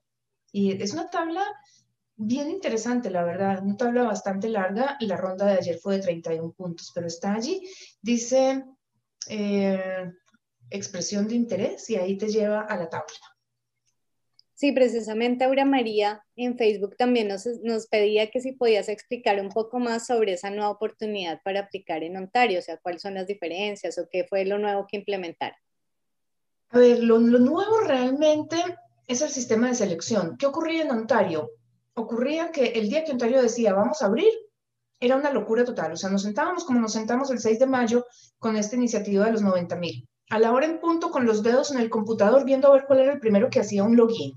Y 0.52 0.82
es 0.82 0.92
una 0.92 1.08
tabla 1.08 1.42
bien 2.14 2.50
interesante, 2.50 3.10
la 3.10 3.24
verdad, 3.24 3.62
una 3.62 3.76
tabla 3.76 4.02
bastante 4.02 4.50
larga. 4.50 4.98
La 5.00 5.16
ronda 5.16 5.46
de 5.46 5.54
ayer 5.54 5.78
fue 5.78 5.96
de 5.96 6.02
31 6.02 6.52
puntos, 6.52 6.92
pero 6.94 7.06
está 7.06 7.32
allí. 7.32 7.66
Dice 8.02 8.64
eh, 9.28 10.12
expresión 10.68 11.26
de 11.26 11.36
interés 11.36 11.88
y 11.88 11.96
ahí 11.96 12.18
te 12.18 12.28
lleva 12.28 12.62
a 12.62 12.76
la 12.76 12.90
tabla. 12.90 13.37
Sí, 14.58 14.72
precisamente 14.72 15.44
Aura 15.44 15.64
María 15.64 16.24
en 16.34 16.58
Facebook 16.58 16.96
también 16.96 17.28
nos, 17.28 17.86
pedía 17.86 18.28
que 18.28 18.40
si 18.40 18.50
podías 18.50 18.88
explicar 18.88 19.40
un 19.40 19.50
poco 19.50 19.78
más 19.78 20.08
sobre 20.08 20.32
esa 20.32 20.50
nueva 20.50 20.70
oportunidad 20.70 21.40
para 21.44 21.60
aplicar 21.60 22.02
en 22.02 22.16
Ontario, 22.16 22.58
o 22.58 22.62
sea, 22.62 22.76
cuáles 22.76 23.02
son 23.02 23.14
las 23.14 23.28
diferencias 23.28 23.96
o 23.98 24.08
qué 24.10 24.24
fue 24.24 24.44
lo 24.44 24.58
nuevo 24.58 24.84
que 24.90 24.96
implementaron. 24.96 25.56
A 26.70 26.78
ver, 26.80 27.04
lo, 27.04 27.20
lo 27.20 27.38
nuevo 27.38 27.82
realmente 27.86 28.56
es 29.06 29.22
el 29.22 29.28
sistema 29.28 29.68
de 29.68 29.76
selección. 29.76 30.36
¿Qué 30.36 30.46
ocurría 30.46 30.82
en 30.82 30.90
Ontario? 30.90 31.52
Ocurría 31.94 32.50
que 32.50 32.64
el 32.64 32.88
día 32.88 33.04
que 33.04 33.12
Ontario 33.12 33.40
decía, 33.40 33.74
vamos 33.74 34.02
a 34.02 34.06
abrir, 34.06 34.32
era 34.98 35.14
una 35.14 35.32
locura 35.32 35.64
total. 35.64 35.92
O 35.92 35.96
sea, 35.96 36.10
nos 36.10 36.24
sentábamos 36.24 36.64
como 36.64 36.80
nos 36.80 36.94
sentamos 36.94 37.30
el 37.30 37.38
6 37.38 37.60
de 37.60 37.66
mayo 37.66 38.06
con 38.40 38.56
esta 38.56 38.74
iniciativa 38.74 39.26
de 39.26 39.30
los 39.30 39.42
90 39.42 39.76
mil. 39.76 40.08
A 40.30 40.40
la 40.40 40.50
hora 40.50 40.66
en 40.66 40.80
punto, 40.80 41.12
con 41.12 41.26
los 41.26 41.44
dedos 41.44 41.70
en 41.70 41.78
el 41.78 41.88
computador, 41.88 42.44
viendo 42.44 42.66
a 42.66 42.72
ver 42.72 42.86
cuál 42.88 42.98
era 42.98 43.12
el 43.12 43.20
primero 43.20 43.50
que 43.50 43.60
hacía 43.60 43.84
un 43.84 43.96
login. 43.96 44.36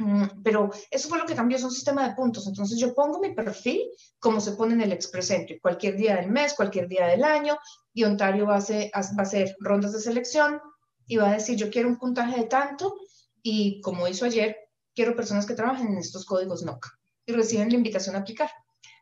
Mm, 0.00 0.42
pero 0.42 0.70
eso 0.90 1.10
fue 1.10 1.18
lo 1.18 1.26
que 1.26 1.34
cambió, 1.34 1.58
es 1.58 1.62
un 1.62 1.70
sistema 1.70 2.08
de 2.08 2.14
puntos. 2.14 2.46
Entonces 2.46 2.78
yo 2.78 2.94
pongo 2.94 3.20
mi 3.20 3.34
perfil 3.34 3.82
como 4.18 4.40
se 4.40 4.52
pone 4.52 4.72
en 4.72 4.80
el 4.80 4.92
Express 4.92 5.30
Entry, 5.30 5.60
cualquier 5.60 5.96
día 5.96 6.16
del 6.16 6.30
mes, 6.30 6.54
cualquier 6.54 6.88
día 6.88 7.06
del 7.06 7.22
año, 7.22 7.58
y 7.92 8.04
Ontario 8.04 8.46
va 8.46 8.54
a, 8.54 8.58
hacer, 8.58 8.90
va 8.94 9.18
a 9.18 9.22
hacer 9.22 9.54
rondas 9.60 9.92
de 9.92 10.00
selección 10.00 10.58
y 11.06 11.16
va 11.18 11.28
a 11.28 11.34
decir, 11.34 11.56
yo 11.56 11.70
quiero 11.70 11.88
un 11.88 11.98
puntaje 11.98 12.40
de 12.40 12.46
tanto, 12.46 12.94
y 13.42 13.80
como 13.82 14.08
hizo 14.08 14.24
ayer, 14.24 14.56
quiero 14.94 15.14
personas 15.14 15.44
que 15.44 15.54
trabajen 15.54 15.88
en 15.88 15.98
estos 15.98 16.24
códigos 16.24 16.62
NOC 16.62 16.86
y 17.26 17.32
reciben 17.32 17.68
la 17.68 17.76
invitación 17.76 18.16
a 18.16 18.20
aplicar. 18.20 18.50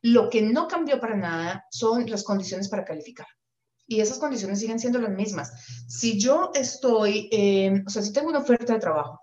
Lo 0.03 0.31
que 0.31 0.43
no 0.43 0.67
cambió 0.67 0.99
para 1.01 1.17
nada 1.17 1.65
son 1.71 2.11
las 2.11 2.25
condiciones 2.25 2.69
para 2.69 2.85
calificar. 2.85 3.27
Y 3.87 4.01
esas 4.01 4.19
condiciones 4.19 4.61
siguen 4.61 4.79
siendo 4.81 4.99
las 4.99 5.11
mismas. 5.11 5.53
Si 5.89 6.19
yo 6.19 6.51
estoy, 6.55 7.29
eh, 7.33 7.83
o 7.87 7.91
sea, 7.91 8.03
si 8.03 8.13
tengo 8.13 8.29
una 8.29 8.41
oferta 8.41 8.75
de 8.75 8.81
trabajo 8.81 9.21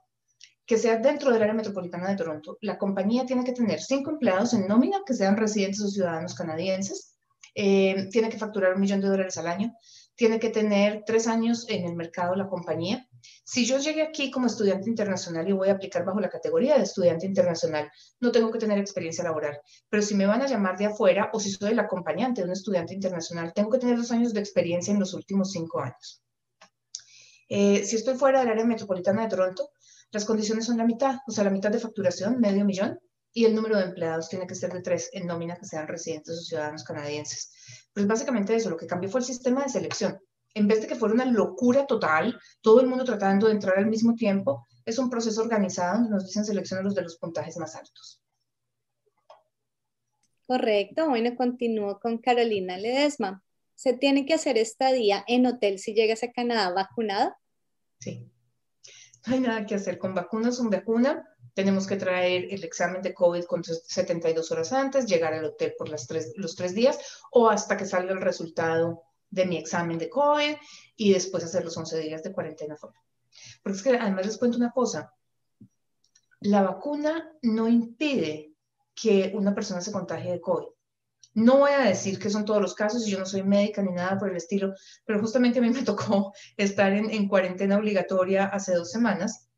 que 0.65 0.78
sea 0.78 0.97
dentro 0.97 1.32
del 1.32 1.43
área 1.43 1.54
metropolitana 1.54 2.10
de 2.10 2.15
Toronto, 2.15 2.58
la 2.62 2.78
compañía 2.78 3.25
tiene 3.25 3.43
que 3.43 3.51
tener 3.51 3.82
cinco 3.82 4.12
empleados 4.12 4.54
en 4.54 4.67
nómina 4.67 5.01
que 5.06 5.13
sean 5.13 5.38
residentes 5.38 5.82
o 5.82 5.88
ciudadanos 5.88 6.34
canadienses, 6.34 7.15
eh, 7.54 8.10
tiene 8.12 8.30
que 8.30 8.38
facturar 8.38 8.73
un 8.73 8.82
millón 8.82 8.99
de 8.99 9.08
dólares 9.08 9.38
al 9.38 9.47
año, 9.47 9.73
tiene 10.15 10.39
que 10.39 10.49
tener 10.49 11.04
tres 11.06 11.28
años 11.28 11.65
en 11.69 11.86
el 11.86 11.95
mercado 11.95 12.36
la 12.36 12.47
compañía. 12.47 13.08
Si 13.43 13.65
yo 13.65 13.78
llegué 13.80 14.01
aquí 14.01 14.32
como 14.32 14.47
estudiante 14.47 14.89
internacional 14.89 15.47
y 15.47 15.51
voy 15.51 15.69
a 15.69 15.73
aplicar 15.73 16.06
bajo 16.06 16.19
la 16.19 16.30
categoría 16.30 16.78
de 16.78 16.84
estudiante 16.84 17.25
internacional, 17.25 17.91
no 18.19 18.32
tengo 18.32 18.51
que 18.51 18.60
tener 18.60 18.80
experiencia 18.80 19.23
laboral. 19.23 19.60
Pero 19.89 20.04
si 20.04 20.15
me 20.15 20.25
van 20.25 20.41
a 20.41 20.47
llamar 20.47 20.78
de 20.78 20.86
afuera 20.86 21.30
o 21.34 21.39
si 21.39 21.51
soy 21.51 21.71
el 21.71 21.80
acompañante 21.80 22.41
de 22.41 22.47
un 22.47 22.54
estudiante 22.54 22.93
internacional, 22.93 23.54
tengo 23.54 23.69
que 23.69 23.80
tener 23.80 23.97
dos 23.97 24.12
años 24.12 24.34
de 24.34 24.39
experiencia 24.39 24.93
en 24.93 24.99
los 24.99 25.13
últimos 25.13 25.51
cinco 25.51 25.82
años. 25.82 26.23
Eh, 27.47 27.84
si 27.86 27.97
estoy 27.97 28.15
fuera 28.15 28.39
del 28.39 28.49
área 28.49 28.65
metropolitana 28.65 29.23
de 29.23 29.30
Toronto, 29.30 29.69
las 30.15 30.23
condiciones 30.23 30.65
son 30.65 30.78
la 30.78 30.86
mitad, 30.86 31.17
o 31.28 31.32
sea, 31.32 31.43
la 31.43 31.49
mitad 31.49 31.69
de 31.69 31.78
facturación, 31.78 32.39
medio 32.39 32.63
millón, 32.63 32.97
y 33.34 33.43
el 33.43 33.54
número 33.54 33.78
de 33.78 33.84
empleados 33.84 34.30
tiene 34.30 34.47
que 34.47 34.56
ser 34.56 34.71
de 34.71 34.82
tres 34.82 35.10
en 35.12 35.28
nómina 35.28 35.58
que 35.58 35.65
sean 35.65 35.89
residentes 35.89 36.39
o 36.39 36.41
ciudadanos 36.41 36.86
canadienses. 36.86 37.51
Pues 37.93 38.08
básicamente 38.08 38.56
eso, 38.56 38.69
lo 38.69 38.78
que 38.78 38.88
cambió 38.88 39.10
fue 39.10 39.19
el 39.19 39.25
sistema 39.25 39.63
de 39.63 39.69
selección. 39.69 40.17
En 40.54 40.69
vez 40.69 40.80
de 40.80 40.88
que 40.88 40.95
fuera 40.95 41.13
una 41.13 41.25
locura 41.25 41.86
total, 41.86 42.39
todo 42.62 42.80
el 42.80 42.88
mundo 42.88 43.04
tratando 43.04 43.47
de 43.47 43.54
entrar 43.56 43.78
al 43.78 43.88
mismo 43.88 44.15
tiempo, 44.15 44.65
es 44.86 44.97
un 44.97 45.10
proceso 45.10 45.41
organizado 45.41 45.95
donde 45.95 46.12
nos 46.12 46.28
dicen 46.28 46.45
seleccionar 46.45 46.86
los 46.86 46.95
de 46.95 47.01
los 47.01 47.17
puntajes 47.17 47.58
más 47.58 47.75
altos. 47.75 48.21
Correcto. 50.47 51.10
Bueno, 51.10 51.36
continúo 51.36 51.99
con 51.99 52.19
Carolina 52.19 52.78
Ledesma. 52.78 53.43
¿Se 53.73 53.91
tiene 53.91 54.25
que 54.25 54.36
hacer 54.36 54.58
estadía 54.58 55.25
en 55.28 55.45
hotel 55.45 55.78
si 55.80 55.93
llegas 55.93 56.23
a 56.23 56.32
Canadá 56.32 56.71
vacunada? 56.71 57.38
Sí 57.99 58.32
no 59.26 59.34
hay 59.34 59.40
nada 59.40 59.66
que 59.66 59.76
hacer 59.76 59.98
con 59.98 60.14
vacunas, 60.14 60.60
un 60.60 60.70
vacuna. 60.70 61.28
Tenemos 61.54 61.88
que 61.88 61.96
traer 61.96 62.54
el 62.54 62.64
examen 62.64 63.02
de 63.02 63.14
COVID 63.14 63.46
con 63.46 63.64
72 63.64 64.52
horas 64.52 64.74
antes, 64.74 65.06
llegar 65.06 65.34
al 65.34 65.46
hotel 65.46 65.74
por 65.78 65.90
las 65.90 66.06
tres, 66.06 66.34
los 66.36 66.56
tres 66.56 66.76
días 66.76 67.00
o 67.32 67.50
hasta 67.50 67.78
que 67.78 67.86
salga 67.86 68.12
el 68.12 68.22
resultado 68.22 69.04
de 69.30 69.46
mi 69.46 69.58
examen 69.58 69.98
de 69.98 70.10
COVID 70.10 70.56
y 70.96 71.14
después 71.14 71.44
hacer 71.44 71.64
los 71.64 71.78
11 71.78 72.00
días 72.00 72.24
de 72.24 72.34
cuarentena. 72.34 72.76
Porque 73.64 73.78
es 73.78 73.84
que 73.84 73.98
además 73.98 74.26
les 74.26 74.38
cuento 74.38 74.58
una 74.58 74.72
cosa, 74.72 75.14
la 76.42 76.62
vacuna 76.62 77.32
no 77.42 77.68
impide 77.68 78.54
que 78.94 79.32
una 79.34 79.54
persona 79.54 79.82
se 79.82 79.92
contagie 79.92 80.32
de 80.32 80.42
COVID. 80.42 80.75
No 81.36 81.58
voy 81.58 81.71
a 81.71 81.84
decir 81.84 82.17
que 82.17 82.30
son 82.30 82.45
todos 82.45 82.62
los 82.62 82.74
casos, 82.74 83.06
yo 83.06 83.19
no 83.19 83.26
soy 83.26 83.43
médica 83.43 83.82
ni 83.82 83.91
nada 83.91 84.17
por 84.17 84.30
el 84.30 84.38
estilo, 84.38 84.74
pero 85.06 85.19
justamente 85.19 85.60
a 85.60 85.62
mí 85.62 85.69
me 85.69 85.84
tocó 85.84 86.34
estar 86.56 86.93
en, 86.93 87.28
cuarentena 87.28 87.78
obligatoria 87.78 88.45
hace 88.45 88.74
dos 88.74 88.89
semanas 88.89 89.50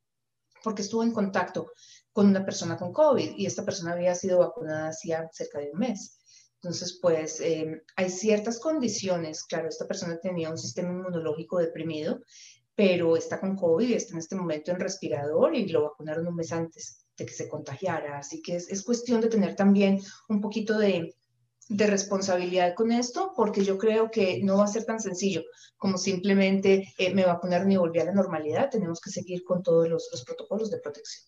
porque 0.64 0.82
estuve 0.82 1.06
en 1.06 1.12
contacto 1.14 1.72
con 2.12 2.26
una 2.30 2.44
persona 2.44 2.78
con 2.78 2.92
COVID 2.92 3.36
y 3.38 3.46
esta 3.46 3.64
persona 3.64 3.94
había 3.94 4.16
sido 4.16 4.40
vacunada 4.40 4.88
hacía 4.88 5.30
cerca 5.32 5.60
de 5.60 5.70
un 5.72 5.78
mes. 5.78 6.18
Entonces, 6.56 6.98
pues 7.00 7.40
em, 7.42 7.80
hay 7.96 8.10
ciertas 8.10 8.60
condiciones, 8.60 9.44
claro, 9.44 9.70
esta 9.70 9.88
persona 9.88 10.20
tenía 10.20 10.50
un 10.50 10.58
sistema 10.58 10.90
inmunológico 10.90 11.60
deprimido, 11.60 12.22
pero 12.74 13.16
está 13.16 13.40
con 13.40 13.56
COVID 13.56 13.92
está 13.92 14.14
en 14.14 14.20
este 14.20 14.36
momento 14.36 14.72
en 14.72 14.80
respirador 14.80 15.56
y 15.56 15.68
lo 15.68 15.84
vacunaron 15.84 16.28
un 16.28 16.36
mes 16.36 16.52
antes 16.52 17.06
de 17.16 17.28
que 17.28 17.34
se 17.34 17.48
contagiara. 17.48 18.18
Así 18.18 18.42
que 18.42 18.56
es 18.56 18.84
cuestión 18.84 19.22
de 19.22 19.30
tener 19.30 19.56
también 19.56 20.02
un 20.28 20.42
poquito 20.42 20.80
de, 20.80 21.14
de 21.70 21.88
responsabilidad 21.88 22.74
con 22.76 22.92
esto, 22.92 23.34
porque 23.36 23.64
yo 23.64 23.78
creo 23.78 24.10
que 24.10 24.42
no 24.44 24.58
va 24.58 24.66
a 24.66 24.68
ser 24.68 24.86
tan 24.86 25.00
sencillo 25.00 25.44
como 25.78 25.98
simplemente 25.98 26.94
eh, 26.98 27.14
me 27.14 27.26
vacunaron 27.26 27.72
y 27.72 27.78
volví 27.78 28.00
a 28.00 28.06
la 28.06 28.14
normalidad. 28.14 28.70
Tenemos 28.70 29.00
que 29.00 29.12
seguir 29.12 29.44
con 29.44 29.64
todos 29.64 29.88
los, 29.88 30.10
protocolos 30.26 30.72
de 30.72 30.80
protección. 30.80 31.26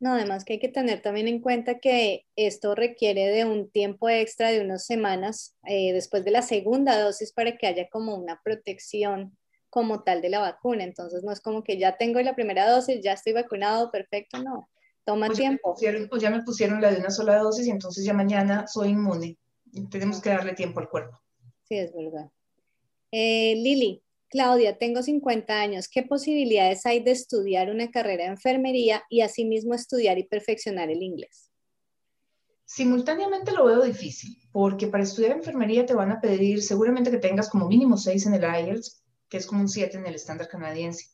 No, 0.00 0.12
además 0.12 0.44
que 0.44 0.54
hay 0.54 0.58
que 0.60 0.68
tener 0.68 1.02
también 1.02 1.26
en 1.26 1.40
cuenta 1.40 1.80
que 1.80 2.26
esto 2.36 2.76
requiere 2.76 3.26
de 3.26 3.44
un 3.44 3.68
tiempo 3.68 4.08
extra 4.08 4.50
de 4.50 4.60
unas 4.60 4.86
semanas 4.86 5.56
eh, 5.66 5.92
después 5.92 6.24
de 6.24 6.30
la 6.30 6.42
segunda 6.42 7.00
dosis 7.00 7.32
para 7.32 7.56
que 7.56 7.66
haya 7.66 7.88
como 7.88 8.14
una 8.14 8.40
protección 8.44 9.36
como 9.70 10.04
tal 10.04 10.22
de 10.22 10.28
la 10.28 10.38
vacuna. 10.38 10.84
Entonces 10.84 11.24
no 11.24 11.32
es 11.32 11.40
como 11.40 11.64
que 11.64 11.78
ya 11.78 11.96
tengo 11.96 12.20
la 12.20 12.36
primera 12.36 12.70
dosis, 12.70 13.00
ya 13.02 13.14
estoy 13.14 13.32
vacunado, 13.32 13.90
perfecto, 13.90 14.40
no. 14.40 14.68
Toma 15.08 15.30
tiempo. 15.30 15.74
o 16.10 16.16
ya 16.18 16.28
me 16.28 16.42
pusieron 16.42 16.82
la 16.82 16.90
de 16.90 16.98
una 16.98 17.08
sola 17.08 17.38
dosis 17.38 17.66
y 17.66 17.70
entonces 17.70 18.04
ya 18.04 18.12
mañana 18.12 18.66
soy 18.66 18.90
inmune. 18.90 19.38
Tenemos 19.90 20.20
que 20.20 20.28
darle 20.28 20.52
tiempo 20.52 20.80
al 20.80 20.90
cuerpo. 20.90 21.18
Sí, 21.66 21.78
es 21.78 21.94
verdad. 21.94 22.30
Eh, 23.10 23.54
Lili, 23.56 24.02
Claudia, 24.28 24.76
tengo 24.76 25.02
50 25.02 25.58
años. 25.58 25.88
¿Qué 25.88 26.02
posibilidades 26.02 26.84
hay 26.84 27.02
de 27.02 27.12
estudiar 27.12 27.70
una 27.70 27.90
carrera 27.90 28.24
de 28.24 28.32
enfermería 28.32 29.02
y 29.08 29.22
asimismo 29.22 29.72
estudiar 29.72 30.18
y 30.18 30.24
perfeccionar 30.24 30.90
el 30.90 31.02
inglés? 31.02 31.50
Simultáneamente 32.66 33.52
lo 33.52 33.64
veo 33.64 33.82
difícil, 33.82 34.36
porque 34.52 34.88
para 34.88 35.04
estudiar 35.04 35.32
enfermería 35.32 35.86
te 35.86 35.94
van 35.94 36.12
a 36.12 36.20
pedir 36.20 36.62
seguramente 36.62 37.10
que 37.10 37.16
tengas 37.16 37.48
como 37.48 37.66
mínimo 37.66 37.96
6 37.96 38.26
en 38.26 38.34
el 38.34 38.42
IELTS, 38.42 39.02
que 39.30 39.38
es 39.38 39.46
como 39.46 39.62
un 39.62 39.70
7 39.70 39.96
en 39.96 40.06
el 40.06 40.16
estándar 40.16 40.48
canadiense. 40.48 41.06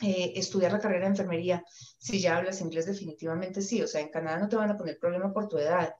Eh, 0.00 0.32
estudiar 0.36 0.72
la 0.72 0.80
carrera 0.80 1.04
de 1.04 1.10
enfermería, 1.10 1.64
si 1.98 2.18
ya 2.18 2.36
hablas 2.36 2.60
inglés, 2.60 2.86
definitivamente 2.86 3.62
sí. 3.62 3.82
O 3.82 3.86
sea, 3.86 4.00
en 4.00 4.08
Canadá 4.08 4.38
no 4.38 4.48
te 4.48 4.56
van 4.56 4.70
a 4.70 4.76
poner 4.76 4.98
problema 4.98 5.32
por 5.32 5.48
tu 5.48 5.58
edad. 5.58 5.94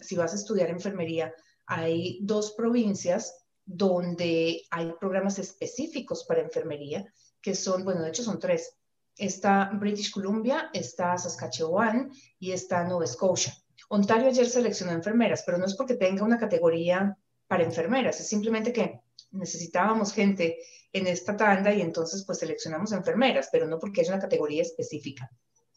Si 0.00 0.16
vas 0.16 0.32
a 0.32 0.36
estudiar 0.36 0.70
enfermería, 0.70 1.32
hay 1.66 2.18
dos 2.22 2.52
provincias 2.52 3.46
donde 3.64 4.62
hay 4.70 4.92
programas 4.98 5.38
específicos 5.38 6.24
para 6.24 6.40
enfermería, 6.40 7.06
que 7.40 7.54
son, 7.54 7.84
bueno, 7.84 8.02
de 8.02 8.08
hecho 8.08 8.24
son 8.24 8.40
tres. 8.40 8.76
Está 9.16 9.70
British 9.74 10.10
Columbia, 10.10 10.70
está 10.72 11.16
Saskatchewan 11.16 12.10
y 12.40 12.50
está 12.50 12.82
Nova 12.82 13.06
Scotia. 13.06 13.54
Ontario 13.90 14.28
ayer 14.28 14.48
seleccionó 14.48 14.92
enfermeras, 14.92 15.44
pero 15.46 15.58
no 15.58 15.66
es 15.66 15.74
porque 15.76 15.94
tenga 15.94 16.24
una 16.24 16.38
categoría 16.38 17.16
para 17.46 17.62
enfermeras, 17.62 18.18
es 18.18 18.26
simplemente 18.26 18.72
que 18.72 19.00
necesitábamos 19.34 20.12
gente 20.12 20.58
en 20.92 21.06
esta 21.06 21.36
tanda 21.36 21.74
y 21.74 21.80
entonces 21.80 22.24
pues 22.24 22.38
seleccionamos 22.38 22.92
enfermeras, 22.92 23.48
pero 23.50 23.66
no 23.66 23.78
porque 23.78 24.00
haya 24.00 24.12
una 24.12 24.22
categoría 24.22 24.62
específica. 24.62 25.30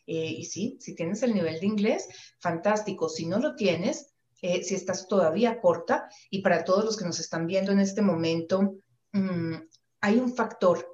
Eh, 0.06 0.36
y 0.38 0.46
sí, 0.46 0.78
si 0.80 0.96
tienes 0.96 1.22
el 1.24 1.34
nivel 1.34 1.60
de 1.60 1.65
inglés, 1.65 2.08
fantástico. 2.39 3.10
Si 3.10 3.26
no 3.26 3.39
lo 3.39 3.56
tienes, 3.56 4.13
eh, 4.41 4.63
si 4.63 4.76
estás 4.76 5.08
todavía 5.08 5.60
corta, 5.60 6.08
y 6.30 6.41
para 6.41 6.63
todos 6.63 6.86
los 6.86 6.98
que 6.98 7.06
nos 7.06 7.20
están 7.20 7.46
viendo 7.48 7.72
en 7.72 7.80
este 7.80 8.02
momento, 8.02 8.76
mm, 9.12 9.56
hay 10.02 10.17
un 10.17 10.34
factor 10.34 10.88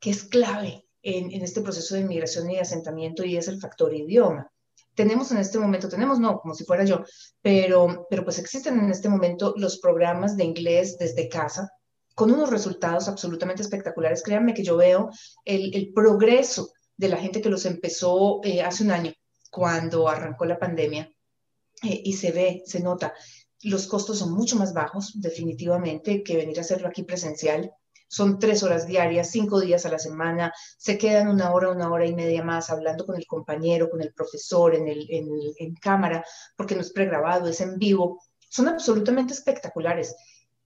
que 0.00 0.10
es 0.10 0.24
clave 0.24 0.86
en, 1.02 1.30
en, 1.30 1.42
este 1.42 1.60
proceso 1.60 1.94
de 1.94 2.00
inmigración 2.00 2.50
y 2.50 2.54
de 2.54 2.62
asentamiento 2.62 3.24
y 3.24 3.36
es 3.36 3.46
el 3.46 3.60
factor 3.60 3.94
idioma. 3.94 4.50
Tenemos 4.94 5.30
en 5.30 5.38
este 5.38 5.58
momento, 5.58 5.88
tenemos 5.88 6.18
no, 6.18 6.40
como 6.40 6.54
si 6.54 6.64
fuera 6.64 6.84
yo, 6.84 7.04
pero, 7.42 8.06
pero 8.08 8.24
pues 8.24 8.38
existen 8.38 8.78
en 8.80 8.90
este 8.90 9.10
momento 9.10 9.54
los 9.56 9.78
programas 9.78 10.36
de 10.36 10.44
inglés 10.44 10.96
desde 10.98 11.28
casa 11.28 11.70
con 12.16 12.30
unos 12.32 12.48
resultados 12.48 13.08
absolutamente 13.08 13.62
espectaculares. 13.62 14.22
Créanme 14.22 14.54
que 14.54 14.64
yo 14.64 14.78
veo 14.78 15.10
el, 15.44 15.92
progreso 15.94 16.72
de 16.96 17.10
la 17.10 17.18
gente 17.18 17.42
que 17.42 17.50
los 17.50 17.66
empezó 17.66 18.40
eh, 18.42 18.62
hace 18.62 18.84
un 18.84 18.90
año, 18.90 19.12
cuando 19.50 20.08
arrancó 20.08 20.46
la 20.46 20.58
pandemia, 20.58 21.12
eh, 21.82 22.00
y 22.04 22.14
se 22.14 22.32
ve, 22.32 22.62
se 22.64 22.80
nota. 22.80 23.12
Los 23.62 23.86
costos 23.86 24.18
son 24.18 24.32
mucho 24.32 24.56
más 24.56 24.72
bajos, 24.72 25.20
definitivamente, 25.20 26.22
que 26.22 26.36
venir 26.38 26.56
a 26.56 26.62
hacerlo 26.62 26.88
aquí 26.88 27.02
presencial. 27.02 27.70
Son 28.08 28.38
tres 28.38 28.62
horas 28.62 28.86
diarias, 28.86 29.30
cinco 29.30 29.60
días 29.60 29.84
a 29.84 29.90
la 29.90 29.98
semana, 29.98 30.54
se 30.78 30.96
quedan 30.96 31.28
una 31.28 31.52
hora, 31.52 31.68
una 31.68 31.90
hora 31.90 32.06
y 32.06 32.14
media 32.14 32.42
más 32.42 32.70
hablando 32.70 33.04
con 33.04 33.16
el 33.16 33.26
compañero, 33.26 33.90
con 33.90 34.00
el 34.00 34.14
profesor 34.14 34.74
en, 34.74 34.88
en 34.88 35.74
cámara, 35.74 36.24
porque 36.56 36.76
no 36.76 36.80
es 36.80 36.92
pregrabado, 36.92 37.46
es 37.46 37.60
en 37.60 37.76
vivo. 37.78 38.22
Son 38.48 38.68
absolutamente 38.68 39.34
espectaculares 39.34 40.16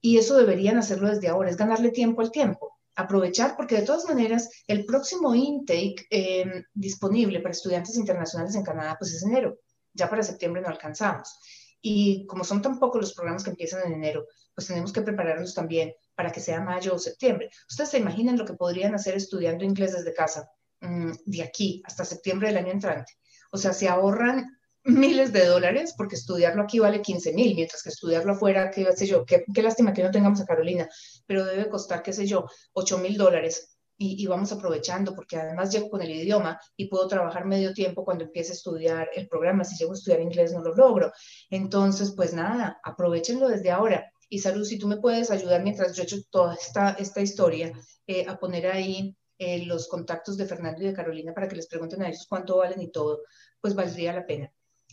y 0.00 0.18
eso 0.18 0.36
deberían 0.36 0.78
hacerlo 0.78 1.08
desde 1.08 1.28
ahora, 1.28 1.50
es 1.50 1.56
ganarle 1.56 1.90
tiempo 1.90 2.22
al 2.22 2.30
tiempo, 2.30 2.78
aprovechar, 2.96 3.56
porque 3.56 3.76
de 3.76 3.82
todas 3.82 4.06
maneras 4.06 4.50
el 4.66 4.84
próximo 4.84 5.34
intake 5.34 6.06
eh, 6.10 6.64
disponible 6.72 7.40
para 7.40 7.52
estudiantes 7.52 7.96
internacionales 7.96 8.54
en 8.54 8.64
Canadá 8.64 8.96
pues 8.98 9.12
es 9.12 9.22
enero, 9.22 9.58
ya 9.92 10.08
para 10.08 10.22
septiembre 10.22 10.62
no 10.62 10.68
alcanzamos. 10.68 11.38
Y 11.82 12.26
como 12.26 12.44
son 12.44 12.60
tan 12.60 12.78
pocos 12.78 13.00
los 13.00 13.14
programas 13.14 13.42
que 13.42 13.50
empiezan 13.50 13.86
en 13.86 13.94
enero, 13.94 14.26
pues 14.54 14.66
tenemos 14.66 14.92
que 14.92 15.00
prepararnos 15.00 15.54
también 15.54 15.94
para 16.14 16.30
que 16.30 16.40
sea 16.40 16.60
mayo 16.60 16.94
o 16.94 16.98
septiembre. 16.98 17.50
Ustedes 17.68 17.90
se 17.90 17.98
imaginan 17.98 18.36
lo 18.36 18.44
que 18.44 18.52
podrían 18.52 18.94
hacer 18.94 19.14
estudiando 19.14 19.64
inglés 19.64 19.94
desde 19.94 20.12
casa 20.12 20.50
mm, 20.80 21.12
de 21.24 21.42
aquí 21.42 21.82
hasta 21.86 22.04
septiembre 22.04 22.48
del 22.48 22.58
año 22.58 22.72
entrante. 22.72 23.14
O 23.50 23.56
sea, 23.56 23.72
se 23.72 23.88
ahorran 23.88 24.59
miles 24.84 25.32
de 25.32 25.46
dólares 25.46 25.94
porque 25.96 26.16
estudiarlo 26.16 26.62
aquí 26.62 26.78
vale 26.78 27.02
15 27.02 27.32
mil, 27.32 27.54
mientras 27.54 27.82
que 27.82 27.90
estudiarlo 27.90 28.32
afuera, 28.32 28.70
qué 28.70 28.90
sé 28.96 29.06
yo, 29.06 29.24
qué, 29.24 29.44
qué 29.52 29.62
lástima 29.62 29.92
que 29.92 30.02
no 30.02 30.10
tengamos 30.10 30.40
a 30.40 30.46
Carolina, 30.46 30.88
pero 31.26 31.44
debe 31.44 31.68
costar, 31.68 32.02
qué 32.02 32.12
sé 32.12 32.26
yo, 32.26 32.46
8 32.72 32.98
mil 32.98 33.16
dólares 33.16 33.78
y, 34.02 34.26
vamos 34.26 34.50
aprovechando, 34.50 35.14
porque 35.14 35.36
además 35.36 35.70
llego 35.70 35.90
con 35.90 36.00
el 36.00 36.10
idioma 36.10 36.58
y 36.74 36.88
puedo 36.88 37.06
trabajar 37.06 37.44
medio 37.44 37.74
tiempo 37.74 38.02
cuando 38.02 38.24
empiece 38.24 38.52
a 38.52 38.54
estudiar 38.54 39.10
el 39.14 39.28
programa. 39.28 39.62
Si 39.62 39.76
llego 39.76 39.92
a 39.92 39.94
estudiar 39.94 40.22
inglés 40.22 40.54
no 40.54 40.62
lo 40.62 40.74
logro. 40.74 41.12
Entonces, 41.50 42.14
pues 42.16 42.32
nada, 42.32 42.80
aprovechenlo 42.82 43.46
desde 43.46 43.70
ahora. 43.70 44.10
Y 44.30 44.38
Salud, 44.38 44.64
si 44.64 44.78
tú 44.78 44.88
me 44.88 44.96
puedes 44.96 45.30
ayudar 45.30 45.62
mientras 45.62 45.94
yo 45.94 46.02
he 46.02 46.06
hecho 46.06 46.16
toda 46.30 46.54
esta, 46.54 46.92
esta 46.92 47.20
historia, 47.20 47.72
eh, 48.06 48.24
a 48.26 48.38
poner 48.38 48.68
ahí 48.68 49.14
eh, 49.36 49.66
los 49.66 49.86
contactos 49.86 50.38
de 50.38 50.46
Fernando 50.46 50.82
y 50.82 50.86
de 50.86 50.94
Carolina 50.94 51.34
para 51.34 51.46
que 51.46 51.56
les 51.56 51.66
pregunten 51.66 52.00
a 52.02 52.08
ellos 52.08 52.26
cuánto 52.26 52.56
valen 52.56 52.80
y 52.80 52.90
todo, 52.90 53.20
pues 53.60 53.74
valdría 53.74 54.14
la 54.14 54.24
pena. 54.24 54.50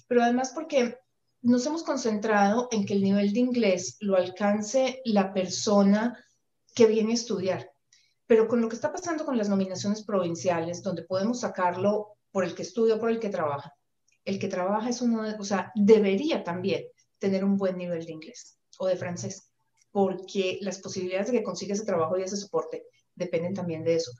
Pero 0.07 0.23
además 0.23 0.51
porque 0.53 0.97
nos 1.41 1.65
hemos 1.65 1.83
concentrado 1.83 2.67
en 2.71 2.85
que 2.85 2.93
el 2.93 3.03
nivel 3.03 3.33
de 3.33 3.39
inglés 3.39 3.97
lo 3.99 4.15
alcance 4.15 5.01
la 5.05 5.33
persona 5.33 6.17
que 6.73 6.87
viene 6.87 7.11
a 7.11 7.15
estudiar 7.15 7.71
pero 8.27 8.47
con 8.47 8.61
lo 8.61 8.69
que 8.69 8.75
está 8.75 8.91
pasando 8.91 9.25
con 9.25 9.37
las 9.37 9.49
nominaciones 9.49 10.03
provinciales, 10.03 10.83
donde 10.83 11.03
podemos 11.03 11.39
sacarlo 11.39 12.17
por 12.31 12.43
el 12.43 12.53
que 12.53 12.61
estudia 12.61 12.95
o 12.95 12.99
por 12.99 13.09
el 13.09 13.19
que 13.19 13.29
trabaja, 13.29 13.73
el 14.25 14.37
que 14.37 14.49
trabaja 14.49 14.89
es 14.89 15.01
uno, 15.01 15.23
de, 15.23 15.35
o 15.39 15.43
sea, 15.45 15.71
debería 15.73 16.43
también 16.43 16.83
tener 17.17 17.45
un 17.45 17.57
buen 17.57 17.77
nivel 17.77 18.05
de 18.05 18.11
inglés 18.11 18.59
o 18.77 18.85
de 18.85 18.97
francés, 18.97 19.49
porque 19.91 20.59
las 20.61 20.79
posibilidades 20.79 21.27
de 21.27 21.37
que 21.37 21.43
consiga 21.43 21.73
ese 21.73 21.85
trabajo 21.85 22.17
y 22.17 22.23
ese 22.23 22.35
soporte 22.35 22.83
dependen 23.15 23.53
también 23.53 23.83
de 23.83 23.95
eso. 23.95 24.11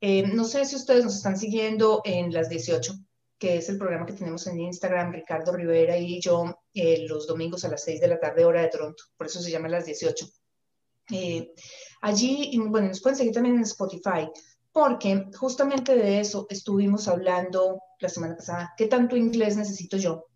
Eh, 0.00 0.22
no 0.28 0.44
sé 0.44 0.64
si 0.64 0.76
ustedes 0.76 1.04
nos 1.04 1.16
están 1.16 1.36
siguiendo 1.36 2.02
en 2.04 2.32
las 2.32 2.48
18, 2.48 2.94
que 3.38 3.58
es 3.58 3.68
el 3.68 3.78
programa 3.78 4.06
que 4.06 4.14
tenemos 4.14 4.46
en 4.46 4.60
Instagram, 4.60 5.12
Ricardo 5.12 5.52
Rivera 5.52 5.96
y 5.96 6.20
yo, 6.20 6.62
eh, 6.72 7.06
los 7.06 7.26
domingos 7.26 7.64
a 7.64 7.68
las 7.68 7.84
6 7.84 8.00
de 8.00 8.08
la 8.08 8.18
tarde, 8.18 8.44
hora 8.44 8.62
de 8.62 8.68
Toronto, 8.68 9.04
por 9.16 9.26
eso 9.26 9.40
se 9.40 9.50
llama 9.50 9.68
las 9.68 9.84
18. 9.84 10.26
Eh, 11.10 11.52
allí, 12.00 12.58
bueno, 12.58 12.88
nos 12.88 13.00
pueden 13.00 13.16
seguir 13.16 13.34
también 13.34 13.56
en 13.56 13.62
Spotify, 13.62 14.28
porque 14.72 15.26
justamente 15.36 15.94
de 15.94 16.20
eso 16.20 16.46
estuvimos 16.50 17.08
hablando 17.08 17.80
la 18.00 18.08
semana 18.08 18.36
pasada. 18.36 18.74
¿Qué 18.76 18.86
tanto 18.86 19.16
inglés 19.16 19.56
necesito 19.56 19.96
yo 19.96 20.26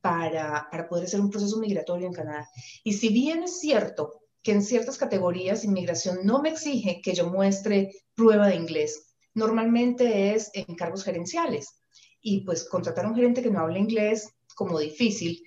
para, 0.00 0.68
para 0.70 0.88
poder 0.88 1.04
hacer 1.04 1.20
un 1.20 1.30
proceso 1.30 1.58
migratorio 1.58 2.06
en 2.06 2.12
Canadá? 2.12 2.48
Y 2.84 2.92
si 2.94 3.08
bien 3.08 3.42
es 3.42 3.60
cierto 3.60 4.20
que 4.42 4.52
en 4.52 4.62
ciertas 4.62 4.96
categorías 4.96 5.64
inmigración 5.64 6.20
no 6.24 6.40
me 6.40 6.50
exige 6.50 7.00
que 7.02 7.14
yo 7.14 7.28
muestre 7.28 7.90
prueba 8.14 8.48
de 8.48 8.56
inglés, 8.56 9.14
normalmente 9.34 10.34
es 10.34 10.50
en 10.54 10.74
cargos 10.76 11.04
gerenciales. 11.04 11.79
Y 12.20 12.44
pues 12.44 12.64
contratar 12.64 13.04
a 13.04 13.08
un 13.08 13.14
gerente 13.14 13.42
que 13.42 13.50
no 13.50 13.60
hable 13.60 13.78
inglés 13.78 14.28
como 14.54 14.78
difícil 14.78 15.42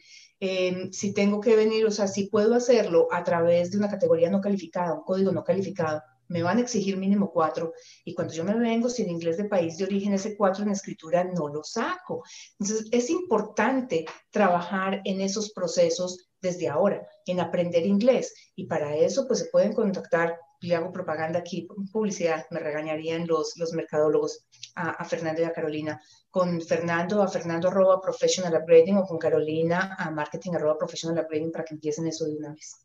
Em, 0.45 0.91
si 0.91 1.13
tengo 1.13 1.39
que 1.39 1.55
venir, 1.55 1.86
o 1.86 1.91
sea, 1.91 2.05
si 2.05 2.28
puedo 2.28 2.53
hacerlo 2.53 3.07
a 3.13 3.24
través 3.24 3.71
de 3.71 3.78
una 3.78 3.89
categoría 3.89 4.30
no 4.30 4.41
calificada, 4.41 4.93
un 4.93 5.05
código 5.05 5.32
no 5.32 5.41
calificado, 5.45 6.01
me 6.28 6.43
van 6.43 6.57
a 6.57 6.61
exigir 6.61 6.97
mínimo 6.97 7.32
cuatro 7.32 7.71
y 8.03 8.13
cuando 8.13 8.34
yo 8.34 8.43
me 8.43 8.53
vengo 8.59 8.89
sin 8.89 9.09
inglés 9.09 9.38
de 9.38 9.45
país 9.45 9.78
de 9.78 9.86
origen, 9.86 10.11
ese 10.11 10.36
cuatro 10.36 10.65
en 10.65 10.71
escritura 10.71 11.24
no 11.24 11.47
lo 11.47 11.63
saco. 11.63 12.24
Entonces, 12.59 12.89
es 12.91 13.09
importante 13.09 14.03
trabajar 14.32 14.99
en 15.05 15.21
esos 15.21 15.53
procesos 15.53 16.28
desde 16.41 16.67
ahora, 16.67 17.07
en 17.26 17.39
aprender 17.39 17.86
inglés 17.86 18.34
y 18.53 18.65
para 18.67 18.97
eso, 18.97 19.26
pues 19.26 19.39
se 19.39 19.45
pueden 19.45 19.71
contactar 19.71 20.38
le 20.64 20.76
hago 20.76 20.91
propaganda 20.91 21.39
aquí, 21.39 21.68
publicidad, 21.91 22.45
me 22.49 22.59
regañarían 22.59 23.28
los, 23.28 23.57
los 23.57 23.74
mercadólogos 23.74 24.45
a, 24.76 25.03
Fernando 25.03 25.41
y 25.41 25.45
a 25.45 25.51
Carolina. 25.51 26.01
Con 26.30 26.61
Fernando 26.61 27.22
a 27.22 27.28
Fernando 27.28 27.68
arroba 27.68 28.01
professional 28.01 28.53
upgrading 28.55 28.97
o 28.97 29.05
con 29.05 29.18
Carolina 29.20 29.95
a 29.99 30.09
marketing 30.09 30.53
arroba 30.55 30.78
professional 30.78 31.24
upgrading 31.24 31.51
para 31.51 31.66
que 31.66 31.76
empiecen 31.76 32.07
eso 32.07 32.26
de 32.26 32.38
una 32.38 32.53
vez. 32.53 32.78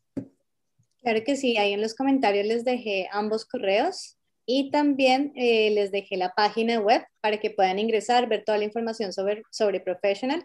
Claro 1.01 1.23
que 1.25 1.37
sí, 1.37 1.57
ahí 1.57 1.73
en 1.73 1.81
los 1.81 1.95
comentarios 1.95 2.45
les 2.45 2.65
dejé 2.65 3.07
ambos 3.11 3.45
correos 3.45 4.17
y 4.45 4.71
también 4.71 5.31
eh, 5.35 5.71
les 5.71 5.91
dejé 5.91 6.17
la 6.17 6.33
página 6.33 6.79
web 6.79 7.05
para 7.21 7.39
que 7.39 7.51
puedan 7.51 7.79
ingresar, 7.79 8.27
ver 8.27 8.43
toda 8.43 8.57
la 8.57 8.65
información 8.65 9.13
sobre, 9.13 9.43
sobre 9.51 9.79
Professional 9.79 10.43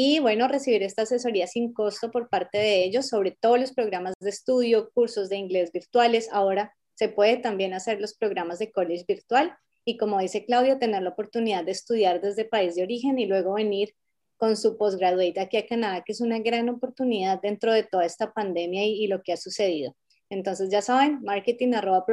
y 0.00 0.20
bueno, 0.20 0.46
recibir 0.46 0.84
esta 0.84 1.02
asesoría 1.02 1.48
sin 1.48 1.72
costo 1.72 2.12
por 2.12 2.28
parte 2.28 2.56
de 2.56 2.84
ellos 2.84 3.08
sobre 3.08 3.32
todos 3.32 3.58
los 3.58 3.72
programas 3.72 4.14
de 4.20 4.30
estudio, 4.30 4.90
cursos 4.94 5.28
de 5.28 5.38
inglés 5.38 5.72
virtuales. 5.72 6.28
Ahora 6.30 6.72
se 6.94 7.08
puede 7.08 7.38
también 7.38 7.74
hacer 7.74 8.00
los 8.00 8.14
programas 8.14 8.60
de 8.60 8.70
college 8.70 9.04
virtual 9.08 9.56
y 9.84 9.96
como 9.96 10.20
dice 10.20 10.44
Claudia, 10.44 10.78
tener 10.78 11.02
la 11.02 11.10
oportunidad 11.10 11.64
de 11.64 11.72
estudiar 11.72 12.20
desde 12.20 12.44
país 12.44 12.76
de 12.76 12.84
origen 12.84 13.18
y 13.18 13.26
luego 13.26 13.54
venir 13.54 13.92
con 14.36 14.56
su 14.56 14.78
postgraduate 14.78 15.40
aquí 15.40 15.56
a 15.56 15.66
Canadá, 15.66 16.04
que 16.06 16.12
es 16.12 16.20
una 16.20 16.38
gran 16.38 16.68
oportunidad 16.68 17.40
dentro 17.42 17.72
de 17.72 17.82
toda 17.82 18.04
esta 18.04 18.32
pandemia 18.32 18.84
y, 18.84 19.08
lo 19.08 19.20
que 19.24 19.32
ha 19.32 19.36
sucedido. 19.36 19.96
Entonces 20.30 20.70
ya 20.70 20.80
saben, 20.80 21.20
marketing 21.24 21.74
arroba 21.74 22.06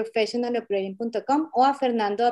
o 1.54 1.64
a 1.64 1.74
fernando 1.76 2.26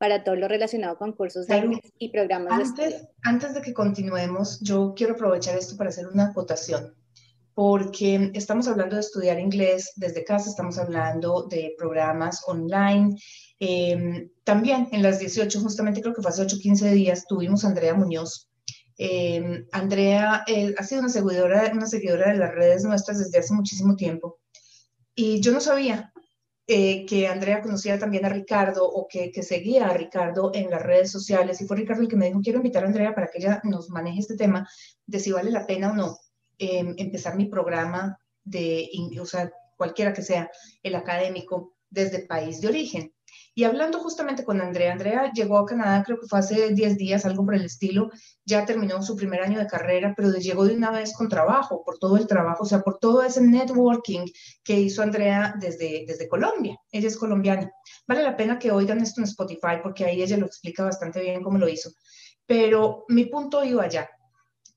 para 0.00 0.24
todo 0.24 0.34
lo 0.34 0.48
relacionado 0.48 0.96
con 0.96 1.12
cursos 1.12 1.46
de 1.46 1.78
y 1.98 2.08
programas 2.08 2.54
antes, 2.54 2.74
de 2.74 2.84
estudio. 2.84 3.08
Antes 3.22 3.52
de 3.52 3.60
que 3.60 3.74
continuemos, 3.74 4.58
yo 4.62 4.94
quiero 4.96 5.12
aprovechar 5.12 5.58
esto 5.58 5.76
para 5.76 5.90
hacer 5.90 6.08
una 6.08 6.28
acotación, 6.28 6.94
porque 7.52 8.30
estamos 8.32 8.66
hablando 8.66 8.96
de 8.96 9.02
estudiar 9.02 9.38
inglés 9.38 9.92
desde 9.96 10.24
casa, 10.24 10.48
estamos 10.48 10.78
hablando 10.78 11.46
de 11.50 11.74
programas 11.76 12.42
online. 12.46 13.14
Em, 13.58 14.30
también 14.42 14.88
en 14.90 15.02
las 15.02 15.18
18, 15.18 15.60
justamente 15.60 16.00
creo 16.00 16.14
que 16.14 16.22
fue 16.22 16.30
hace 16.30 16.40
8 16.40 16.56
15 16.58 16.92
días, 16.92 17.26
tuvimos 17.26 17.66
a 17.66 17.68
Andrea 17.68 17.92
Muñoz. 17.92 18.48
Em, 18.96 19.66
Andrea 19.70 20.44
eh, 20.46 20.74
ha 20.78 20.82
sido 20.82 21.02
una 21.02 21.10
seguidora, 21.10 21.70
una 21.74 21.86
seguidora 21.86 22.32
de 22.32 22.38
las 22.38 22.54
redes 22.54 22.84
nuestras 22.84 23.18
desde 23.18 23.38
hace 23.38 23.52
muchísimo 23.52 23.96
tiempo. 23.96 24.38
Y 25.14 25.42
yo 25.42 25.52
no 25.52 25.60
sabía, 25.60 26.09
eh, 26.72 27.04
que 27.04 27.26
Andrea 27.26 27.62
conocía 27.62 27.98
también 27.98 28.24
a 28.24 28.28
Ricardo 28.28 28.86
o 28.86 29.08
que, 29.08 29.32
seguía 29.42 29.88
a 29.88 29.92
Ricardo 29.92 30.52
en 30.54 30.70
las 30.70 30.80
redes 30.80 31.10
sociales 31.10 31.60
y 31.60 31.66
fue 31.66 31.76
Ricardo 31.76 32.02
el 32.02 32.08
que 32.08 32.14
me 32.14 32.26
dijo, 32.26 32.40
quiero 32.40 32.58
invitar 32.58 32.84
a 32.84 32.86
Andrea 32.86 33.12
para 33.12 33.26
que 33.26 33.38
ella 33.38 33.60
nos 33.64 33.90
maneje 33.90 34.20
este 34.20 34.36
tema 34.36 34.68
de 35.04 35.18
si 35.18 35.32
vale 35.32 35.50
la 35.50 35.66
pena 35.66 35.90
o 35.90 35.96
no 35.96 36.16
em, 36.58 36.94
empezar 36.96 37.34
mi 37.34 37.46
programa 37.46 38.16
de, 38.44 38.88
o 39.20 39.26
sea, 39.26 39.50
cualquiera 39.76 40.12
que 40.12 40.22
sea 40.22 40.48
el 40.84 40.94
académico 40.94 41.74
desde 41.88 42.24
país 42.24 42.60
de 42.60 42.68
origen. 42.68 43.12
Y 43.60 43.64
hablando 43.64 43.98
justamente 43.98 44.42
con 44.42 44.58
Andrea, 44.62 44.90
Andrea 44.90 45.30
llegó 45.34 45.58
a 45.58 45.66
Canadá, 45.66 46.02
creo 46.02 46.18
que 46.18 46.26
fue 46.26 46.38
hace 46.38 46.72
10 46.72 46.96
días, 46.96 47.26
algo 47.26 47.44
por 47.44 47.54
el 47.54 47.66
estilo, 47.66 48.10
ya 48.42 48.64
terminó 48.64 49.02
su 49.02 49.14
primer 49.14 49.42
año 49.42 49.58
de 49.58 49.66
carrera, 49.66 50.14
pero 50.16 50.32
llegó 50.32 50.64
de 50.64 50.74
una 50.74 50.90
vez 50.90 51.12
con 51.12 51.28
trabajo, 51.28 51.84
por 51.84 51.98
todo 51.98 52.16
el 52.16 52.26
trabajo, 52.26 52.62
o 52.62 52.66
sea, 52.66 52.80
por 52.80 52.98
todo 52.98 53.22
ese 53.22 53.42
networking 53.42 54.24
que 54.64 54.80
hizo 54.80 55.02
Andrea 55.02 55.54
desde, 55.60 56.04
desde 56.06 56.26
Colombia. 56.26 56.80
Ella 56.90 57.08
es 57.08 57.18
colombiana. 57.18 57.70
Vale 58.06 58.22
la 58.22 58.34
pena 58.34 58.58
que 58.58 58.70
oigan 58.70 59.02
esto 59.02 59.20
en 59.20 59.26
Spotify 59.26 59.76
porque 59.82 60.06
ahí 60.06 60.22
ella 60.22 60.38
lo 60.38 60.46
explica 60.46 60.82
bastante 60.82 61.20
bien 61.20 61.42
cómo 61.42 61.58
lo 61.58 61.68
hizo. 61.68 61.90
Pero 62.46 63.04
mi 63.08 63.26
punto 63.26 63.62
iba 63.62 63.82
allá. 63.82 64.08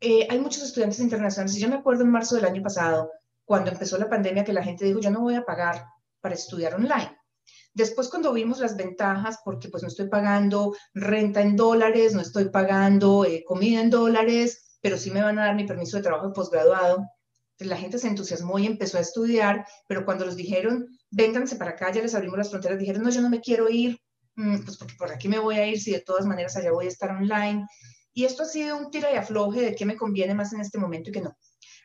Eh, 0.02 0.28
hay 0.30 0.40
muchos 0.40 0.62
estudiantes 0.62 1.00
internacionales 1.00 1.56
yo 1.56 1.70
me 1.70 1.76
acuerdo 1.76 2.04
en 2.04 2.12
marzo 2.12 2.36
del 2.36 2.44
año 2.44 2.62
pasado, 2.62 3.10
cuando 3.46 3.72
empezó 3.72 3.98
la 3.98 4.10
pandemia, 4.10 4.44
que 4.44 4.52
la 4.52 4.62
gente 4.62 4.84
dijo, 4.84 5.00
yo 5.00 5.10
no 5.10 5.22
voy 5.22 5.36
a 5.36 5.46
pagar 5.46 5.86
para 6.20 6.36
estudiar 6.36 6.76
online 6.76 7.23
Después 7.74 8.10
cuando 8.10 8.34
vimos 8.34 8.60
las 8.60 8.78
ventajas, 8.78 9.40
porque 9.44 9.70
pues 9.70 9.82
no 9.82 9.90
estoy 9.90 10.08
pagando 10.08 10.76
renta 10.94 11.42
en 11.42 11.56
dólares, 11.56 12.14
no 12.14 12.22
estoy 12.22 12.50
pagando 12.50 13.26
eh, 13.26 13.44
comida 13.46 13.82
en 13.82 13.90
dólares, 13.90 14.78
pero 14.82 14.98
sí 14.98 15.10
me 15.12 15.24
van 15.24 15.40
a 15.40 15.46
dar 15.46 15.56
mi 15.56 15.66
permiso 15.66 15.98
de 15.98 16.04
trabajo 16.04 16.28
de 16.28 16.34
posgraduado, 16.34 17.04
pues, 17.58 17.70
la 17.70 17.78
gente 17.78 17.98
se 17.98 18.08
entusiasmó 18.08 18.60
y 18.60 18.66
empezó 18.66 18.98
a 18.98 19.02
estudiar, 19.02 19.66
pero 19.88 20.04
cuando 20.04 20.26
los 20.26 20.36
dijeron, 20.36 20.86
vénganse 21.12 21.56
para 21.56 21.72
acá, 21.72 21.92
ya 21.92 22.02
les 22.02 22.14
abrimos 22.14 22.38
las 22.38 22.50
fronteras, 22.50 22.78
dijeron, 22.78 23.04
no, 23.04 23.10
yo 23.10 23.22
no 23.22 23.30
me 23.30 23.40
quiero 23.40 23.70
ir, 23.70 24.00
mm, 24.36 24.66
pues 24.66 24.78
porque 24.78 24.96
por 24.98 25.12
aquí 25.12 25.28
me 25.30 25.40
voy 25.40 25.56
a 25.56 25.68
ir, 25.68 25.80
si 25.80 25.92
de 25.92 26.02
todas 26.02 26.26
maneras 26.26 26.58
allá 26.58 26.72
voy 26.72 26.86
a 26.86 26.90
estar 26.90 27.12
online. 27.12 27.66
Y 28.14 28.26
esto 28.26 28.44
ha 28.44 28.46
sido 28.48 28.78
un 28.78 28.92
tira 28.92 29.14
y 29.14 29.16
afloje 29.16 29.62
de 29.62 29.76
qué 29.76 29.86
me 29.86 29.96
conviene 29.96 30.34
más 30.36 30.52
en 30.54 30.62
este 30.62 30.78
momento 30.78 31.10
y 31.10 31.14
qué 31.14 31.22
no. 31.22 31.38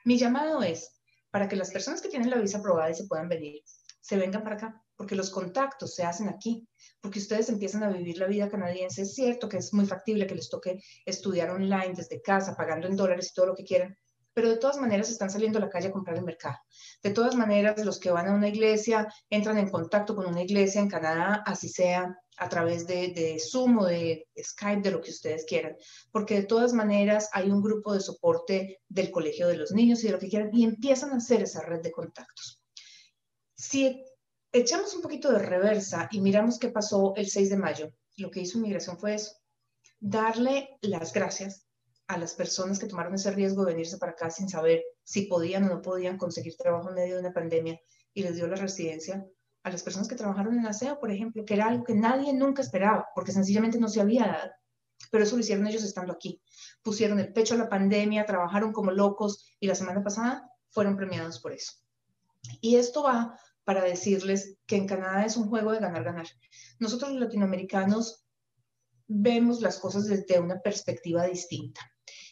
Mi 0.05 0.19
llamado 0.19 0.63
es 0.63 1.01
para 1.31 1.49
que 1.49 1.57
las 1.57 1.71
personas 1.71 2.03
que 2.03 2.09
tienen 2.09 2.31
la 2.31 2.39
visa 2.39 2.59
aprobada 2.59 2.91
y 2.91 2.95
se 2.95 3.07
puedan 3.07 3.29
venir, 3.29 3.63
se 4.01 4.17
vengan 4.17 4.43
para 4.43 4.57
acá, 4.57 4.83
porque 4.99 5.15
los 5.15 5.31
contactos 5.31 5.95
se 5.95 6.03
hacen 6.03 6.29
aquí, 6.29 6.69
porque 7.01 7.21
ustedes 7.21 7.49
empiezan 7.49 7.85
a 7.85 7.89
vivir 7.89 8.19
la 8.19 8.27
vida 8.27 8.51
canadiense. 8.51 9.03
Es 9.03 9.15
cierto 9.15 9.49
que 9.49 9.59
es 9.59 9.73
muy 9.73 9.87
factible 9.87 10.27
que 10.27 10.35
les 10.35 10.51
toque 10.51 10.83
estudiar 11.07 11.51
online 11.51 11.95
desde 11.97 12.21
casa, 12.21 12.57
pagando 12.57 12.89
en 12.89 12.97
dólares 12.97 13.31
y 13.31 13.35
todo 13.35 13.47
lo 13.47 13.55
que 13.55 13.63
quieran, 13.65 13.97
pero 14.35 14.51
de 14.51 14.57
todas 14.57 14.77
maneras 14.77 15.09
están 15.09 15.31
saliendo 15.31 15.59
a 15.59 15.61
la 15.61 15.71
calle 15.71 15.89
a 15.89 15.93
comprar 15.93 16.17
el 16.17 16.25
mercado. 16.25 16.57
De 17.01 17.11
todas 17.11 17.37
maneras, 17.37 17.85
los 17.85 18.01
que 18.01 18.11
van 18.11 18.27
a 18.27 18.35
una 18.35 18.49
iglesia 18.49 19.07
entran 19.31 19.57
en 19.59 19.71
contacto 19.71 20.17
con 20.17 20.27
una 20.27 20.43
iglesia 20.43 20.81
en 20.81 20.89
Canadá, 20.89 21.45
así 21.47 21.69
sea 21.69 22.19
a 22.37 22.49
través 22.49 22.85
de, 22.89 23.13
de, 23.13 23.39
Zoom 23.39 23.79
o 23.79 23.87
de 23.87 24.27
Skype, 24.37 24.83
de 24.83 24.91
lo 24.91 25.01
que 25.01 25.11
ustedes 25.11 25.45
quieran, 25.45 25.77
porque 26.11 26.35
de 26.35 26.47
todas 26.47 26.73
maneras 26.73 27.31
hay 27.33 27.51
un 27.51 27.63
grupo 27.63 27.95
de 27.95 28.01
soporte 28.01 28.81
del 28.89 29.13
colegio 29.13 29.47
de 29.47 29.57
los 29.57 29.71
niños 29.71 30.03
y 30.03 30.09
de 30.09 30.13
lo 30.13 30.19
que 30.19 30.29
quieran, 30.29 30.51
y 30.53 30.65
empiezan 30.65 31.11
a 31.11 31.17
hacer 31.19 31.43
esa 31.43 31.63
red 31.63 31.83
de 31.83 31.93
contactos. 31.93 32.61
Si 33.55 34.05
echamos 34.53 34.95
un 34.95 35.03
poquito 35.03 35.33
de 35.33 35.39
reversa 35.39 36.09
y 36.11 36.21
miramos 36.21 36.59
qué 36.59 36.71
pasó 36.71 37.15
el 37.17 37.29
6 37.29 37.51
de 37.51 37.57
mayo, 37.57 37.93
lo 38.17 38.31
que 38.31 38.41
hizo 38.41 38.59
Migración 38.59 38.99
fue 38.99 39.15
eso. 39.15 39.33
darle 40.01 40.79
las 40.81 41.13
gracias 41.13 41.67
a 42.07 42.19
las 42.19 42.35
personas 42.35 42.79
que 42.79 42.87
tomaron 42.87 43.15
ese 43.15 43.31
riesgo 43.33 43.65
de 43.65 43.73
venirse 43.73 43.99
para 43.99 44.13
acá 44.13 44.31
sin 44.31 44.49
saber 44.49 44.83
si 45.03 45.23
podían 45.23 45.65
o 45.65 45.69
no 45.69 45.83
podían 45.83 46.17
conseguir 46.17 46.57
trabajo 46.57 46.89
en 46.89 46.95
medio 46.95 47.15
de 47.15 47.21
una 47.21 47.33
pandemia 47.33 47.79
y 48.15 48.23
les 48.23 48.37
dio 48.37 48.47
la 48.47 48.57
residencia 48.57 49.27
a 49.63 49.71
las 49.71 49.83
personas 49.83 50.09
que 50.09 50.15
trabajaron 50.15 50.57
en 50.59 50.67
aseo, 50.67 50.99
por 50.99 51.11
ejemplo, 51.11 51.45
que 51.45 51.55
era 51.55 51.67
algo 51.67 51.85
que 51.85 51.95
nadie 51.95 52.33
nunca 52.33 52.63
esperaba, 52.63 53.09
porque 53.15 53.33
sencillamente 53.33 53.79
no 53.79 53.89
se 53.89 54.01
había 54.01 54.27
dado. 54.27 54.51
Pero 55.11 55.25
eso 55.25 55.37
lo 55.37 55.41
hicieron 55.41 55.67
ellos 55.67 55.85
estando 55.85 56.13
aquí. 56.13 56.41
Pusieron 56.83 57.19
el 57.21 57.33
pecho 57.33 57.55
a 57.55 57.59
la 57.59 57.69
pandemia, 57.69 58.25
trabajaron 58.25 58.73
como 58.73 58.91
locos 58.91 59.45
y 59.61 59.67
la 59.67 59.75
semana 59.75 60.03
pasada 60.03 60.49
fueron 60.71 60.97
premiados 60.97 61.41
por 61.41 61.53
eso. 61.53 61.73
Y 62.61 62.77
esto 62.77 63.03
va 63.03 63.39
para 63.69 63.85
decirles 63.85 64.57
que 64.67 64.77
en 64.77 64.87
Canadá 64.87 65.27
es 65.27 65.37
un 65.37 65.51
juego 65.51 65.73
de 65.73 65.81
ganar-ganar. 65.81 66.27
Nosotros 66.79 67.11
los 67.11 67.21
latinoamericanos 67.21 68.25
vemos 69.07 69.61
las 69.61 69.77
cosas 69.77 70.07
desde 70.07 70.41
una 70.41 70.59
perspectiva 70.63 71.27
distinta. 71.27 71.83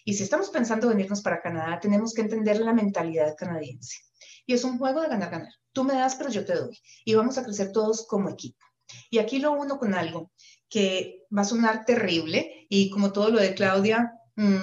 Y 0.07 0.15
si 0.15 0.23
estamos 0.23 0.49
pensando 0.49 0.89
venirnos 0.89 1.21
para 1.21 1.43
Canadá, 1.43 1.79
tenemos 1.79 2.15
que 2.15 2.23
entender 2.23 2.59
la 2.61 2.73
mentalidad 2.73 3.37
canadiense. 3.37 3.99
Y 4.47 4.55
es 4.55 4.65
un 4.65 4.79
juego 4.79 5.03
de 5.03 5.09
ganar-ganar. 5.09 5.53
Tú 5.75 5.85
me 5.85 5.93
das, 5.93 6.15
pero 6.15 6.31
yo 6.31 6.43
te 6.47 6.55
doy. 6.55 6.81
Y 7.05 7.15
vamos 7.15 7.37
a 7.37 7.45
crecer 7.45 7.71
todos 7.71 8.07
como 8.07 8.31
equipo. 8.31 8.65
Y 9.11 9.19
aquí 9.19 9.39
lo 9.39 9.53
uno 9.53 9.79
con 9.79 9.93
algo 9.93 10.33
que 10.71 11.27
va 11.37 11.43
a 11.43 11.45
sonar 11.45 11.85
terrible 11.85 12.67
y 12.71 12.89
como 12.89 13.13
todo 13.13 13.29
lo 13.29 13.41
de 13.41 13.55
Claudia, 13.55 14.11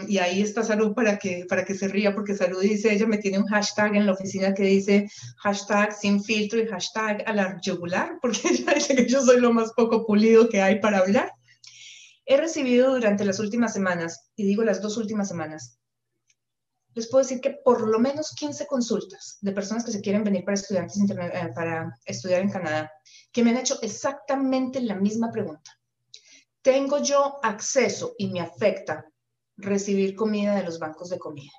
y 0.08 0.20
ahí 0.20 0.42
está 0.44 0.64
Salud 0.64 0.94
para 0.94 1.18
que, 1.18 1.46
para 1.50 1.66
que 1.66 1.74
se 1.74 1.88
ría, 1.88 2.14
porque 2.14 2.36
Salud 2.36 2.62
dice, 2.62 2.94
ella 2.94 3.08
me 3.08 3.18
tiene 3.18 3.40
un 3.40 3.48
hashtag 3.48 3.96
en 3.96 4.06
la 4.06 4.12
oficina 4.12 4.54
que 4.54 4.64
dice 4.64 5.10
hashtag 5.38 5.92
sin 5.94 6.24
filtro 6.24 6.60
y 6.60 6.68
hashtag 6.68 7.24
a 7.26 7.34
la 7.34 7.60
yugular, 7.60 8.18
porque 8.22 8.50
ella 8.50 8.74
dice 8.76 8.96
que 8.96 9.08
yo 9.08 9.22
soy 9.22 9.40
lo 9.40 9.52
más 9.52 9.74
poco 9.74 10.06
pulido 10.06 10.48
que 10.48 10.62
hay 10.62 10.80
para 10.80 11.00
hablar. 11.00 11.34
He 12.26 12.38
recibido 12.38 12.94
durante 12.94 13.26
las 13.26 13.40
últimas 13.40 13.74
semanas, 13.74 14.30
y 14.36 14.46
digo 14.46 14.64
las 14.64 14.80
dos 14.80 14.96
últimas 14.98 15.28
semanas, 15.28 15.80
les 16.94 17.10
puedo 17.10 17.24
decir 17.24 17.42
que 17.42 17.58
por 17.66 17.88
lo 17.90 17.98
menos 17.98 18.36
15 18.36 18.68
consultas 18.68 19.40
de 19.42 19.52
personas 19.54 19.84
que 19.84 19.92
se 19.92 20.02
quieren 20.02 20.24
venir 20.24 20.46
para, 20.46 20.54
estudiantes 20.54 20.98
eh, 21.00 21.52
para 21.56 21.98
estudiar 22.06 22.42
en 22.42 22.52
Canadá, 22.52 22.92
que 23.32 23.44
me 23.44 23.50
han 23.50 23.58
hecho 23.58 23.80
exactamente 23.82 24.80
la 24.82 24.94
misma 24.96 25.32
pregunta. 25.32 25.72
¿Tengo 26.62 27.02
yo 27.02 27.40
acceso 27.44 28.14
y 28.20 28.28
me 28.28 28.40
afecta 28.40 29.04
recibir 29.64 30.16
comida 30.16 30.56
de 30.56 30.64
los 30.64 30.80
bancos 30.80 31.10
de 31.10 31.20
comida? 31.20 31.52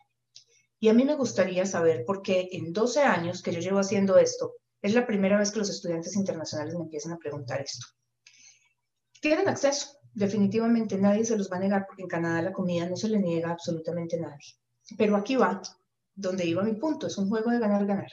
Y 0.78 0.88
a 0.88 0.94
mí 0.94 1.04
me 1.04 1.14
gustaría 1.14 1.64
saber 1.66 2.04
por 2.04 2.22
qué 2.22 2.48
en 2.52 2.72
12 2.72 3.02
años 3.02 3.42
que 3.42 3.52
yo 3.52 3.60
llevo 3.60 3.78
haciendo 3.78 4.18
esto, 4.18 4.54
es 4.82 4.94
la 4.94 5.06
primera 5.06 5.38
vez 5.38 5.50
que 5.50 5.60
los 5.60 5.70
estudiantes 5.70 6.14
internacionales 6.14 6.74
me 6.74 6.82
empiezan 6.82 7.12
a 7.12 7.18
preguntar 7.18 7.60
esto. 7.60 7.86
¿Tienen 9.20 9.48
acceso? 9.48 9.98
Definitivamente 10.12 10.98
nadie 10.98 11.24
se 11.24 11.38
los 11.38 11.50
va 11.50 11.56
a 11.56 11.60
negar 11.60 11.86
porque 11.86 12.02
en 12.02 12.08
Canadá 12.08 12.42
la 12.42 12.52
comida 12.52 12.86
no 12.86 12.96
se 12.96 13.08
le 13.08 13.18
niega 13.18 13.48
a 13.48 13.52
absolutamente 13.52 14.20
nadie. 14.20 14.54
Pero 14.98 15.16
aquí 15.16 15.36
va, 15.36 15.62
donde 16.14 16.44
iba 16.44 16.62
mi 16.62 16.74
punto, 16.74 17.06
es 17.06 17.16
un 17.16 17.30
juego 17.30 17.50
de 17.50 17.58
ganar-ganar. 17.58 18.10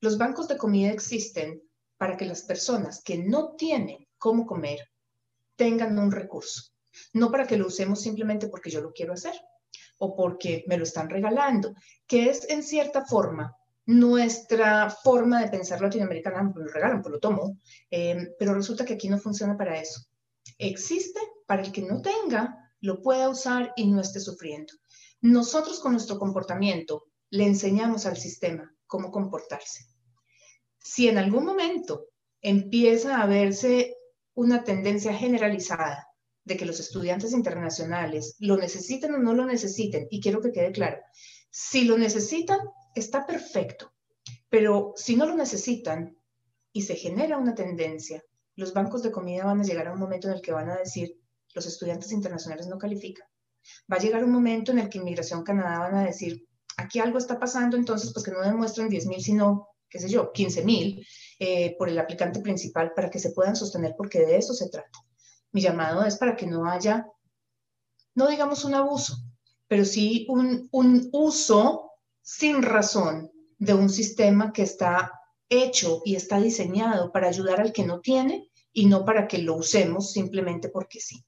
Los 0.00 0.18
bancos 0.18 0.46
de 0.46 0.58
comida 0.58 0.90
existen 0.90 1.62
para 1.96 2.18
que 2.18 2.26
las 2.26 2.42
personas 2.42 3.02
que 3.02 3.16
no 3.16 3.54
tienen 3.56 4.06
cómo 4.18 4.44
comer 4.44 4.80
tengan 5.56 5.98
un 5.98 6.12
recurso, 6.12 6.73
no 7.12 7.30
para 7.30 7.46
que 7.46 7.56
lo 7.56 7.66
usemos 7.66 8.00
simplemente 8.00 8.48
porque 8.48 8.70
yo 8.70 8.80
lo 8.80 8.92
quiero 8.92 9.12
hacer 9.12 9.34
o 9.98 10.16
porque 10.16 10.64
me 10.66 10.76
lo 10.76 10.84
están 10.84 11.08
regalando, 11.08 11.74
que 12.06 12.28
es 12.28 12.48
en 12.50 12.62
cierta 12.62 13.04
forma 13.04 13.56
nuestra 13.86 14.90
forma 14.90 15.40
de 15.42 15.48
pensar 15.48 15.80
latinoamericana, 15.80 16.50
pues 16.52 16.66
lo 16.66 16.72
regalan, 16.72 17.02
pues 17.02 17.12
lo 17.12 17.20
tomo, 17.20 17.58
eh, 17.90 18.34
pero 18.38 18.54
resulta 18.54 18.84
que 18.84 18.94
aquí 18.94 19.08
no 19.08 19.18
funciona 19.18 19.56
para 19.56 19.78
eso 19.78 20.06
existe 20.58 21.20
para 21.46 21.62
el 21.62 21.72
que 21.72 21.82
no 21.82 22.02
tenga, 22.02 22.72
lo 22.80 23.00
pueda 23.02 23.28
usar 23.28 23.72
y 23.76 23.86
no 23.86 24.00
esté 24.00 24.20
sufriendo. 24.20 24.72
Nosotros 25.20 25.80
con 25.80 25.92
nuestro 25.92 26.18
comportamiento 26.18 27.06
le 27.30 27.44
enseñamos 27.44 28.06
al 28.06 28.16
sistema 28.16 28.72
cómo 28.86 29.10
comportarse. 29.10 29.86
Si 30.78 31.08
en 31.08 31.18
algún 31.18 31.44
momento 31.46 32.08
empieza 32.40 33.20
a 33.20 33.26
verse 33.26 33.96
una 34.34 34.64
tendencia 34.64 35.14
generalizada 35.14 36.08
de 36.44 36.56
que 36.56 36.66
los 36.66 36.80
estudiantes 36.80 37.32
internacionales 37.32 38.36
lo 38.38 38.56
necesiten 38.56 39.14
o 39.14 39.18
no 39.18 39.34
lo 39.34 39.46
necesiten, 39.46 40.06
y 40.10 40.20
quiero 40.20 40.40
que 40.40 40.52
quede 40.52 40.72
claro, 40.72 40.98
si 41.50 41.84
lo 41.84 41.96
necesitan, 41.96 42.58
está 42.94 43.26
perfecto, 43.26 43.92
pero 44.48 44.92
si 44.96 45.16
no 45.16 45.26
lo 45.26 45.34
necesitan 45.34 46.16
y 46.72 46.82
se 46.82 46.96
genera 46.96 47.38
una 47.38 47.54
tendencia 47.54 48.22
los 48.56 48.72
bancos 48.72 49.02
de 49.02 49.10
comida 49.10 49.44
van 49.44 49.60
a 49.60 49.64
llegar 49.64 49.88
a 49.88 49.92
un 49.92 49.98
momento 49.98 50.28
en 50.28 50.34
el 50.34 50.40
que 50.40 50.52
van 50.52 50.70
a 50.70 50.76
decir, 50.76 51.18
los 51.54 51.66
estudiantes 51.66 52.12
internacionales 52.12 52.66
no 52.66 52.78
califican. 52.78 53.26
Va 53.90 53.96
a 53.96 54.00
llegar 54.00 54.24
un 54.24 54.32
momento 54.32 54.72
en 54.72 54.78
el 54.78 54.88
que 54.88 54.98
Inmigración 54.98 55.42
Canadá 55.42 55.78
van 55.80 55.94
a 55.96 56.04
decir, 56.04 56.46
aquí 56.76 56.98
algo 56.98 57.18
está 57.18 57.38
pasando, 57.38 57.76
entonces 57.76 58.12
pues 58.12 58.24
que 58.24 58.30
no 58.30 58.42
demuestren 58.42 58.88
10 58.88 59.06
mil, 59.06 59.22
sino, 59.22 59.68
qué 59.88 59.98
sé 59.98 60.08
yo, 60.08 60.32
15 60.32 60.64
mil 60.64 61.06
eh, 61.38 61.74
por 61.78 61.88
el 61.88 61.98
aplicante 61.98 62.40
principal 62.40 62.92
para 62.94 63.10
que 63.10 63.18
se 63.18 63.30
puedan 63.30 63.56
sostener, 63.56 63.94
porque 63.96 64.20
de 64.20 64.36
eso 64.36 64.52
se 64.54 64.68
trata. 64.68 64.98
Mi 65.54 65.62
llamado 65.62 66.04
es 66.04 66.16
para 66.16 66.34
que 66.34 66.46
no 66.46 66.68
haya, 66.68 67.06
no 68.16 68.26
digamos 68.26 68.64
un 68.64 68.74
abuso, 68.74 69.16
pero 69.68 69.84
sí 69.84 70.26
un, 70.28 70.68
un 70.72 71.08
uso 71.12 71.92
sin 72.20 72.60
razón 72.60 73.30
de 73.58 73.72
un 73.72 73.88
sistema 73.88 74.52
que 74.52 74.62
está 74.62 75.12
hecho 75.48 76.02
y 76.04 76.16
está 76.16 76.40
diseñado 76.40 77.12
para 77.12 77.28
ayudar 77.28 77.60
al 77.60 77.72
que 77.72 77.86
no 77.86 78.00
tiene 78.00 78.50
y 78.72 78.86
no 78.86 79.04
para 79.04 79.28
que 79.28 79.38
lo 79.38 79.54
usemos 79.54 80.10
simplemente 80.12 80.70
porque 80.70 80.98
sí. 80.98 81.24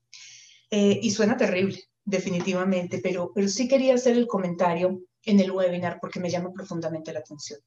Eh, 0.70 0.99
y 1.01 1.12
suena 1.12 1.37
terrible, 1.37 1.85
definitivamente, 2.05 2.99
pero, 2.99 3.31
pero 3.33 3.47
sí 3.47 3.68
quería 3.68 3.95
hacer 3.95 4.16
el 4.16 4.27
comentario 4.27 5.03
en 5.27 5.41
el 5.41 5.51
webinar 5.51 5.99
porque 6.01 6.20
me 6.20 6.31
llama 6.31 6.53
profundamente 6.53 7.12
la 7.12 7.18
atención. 7.18 7.61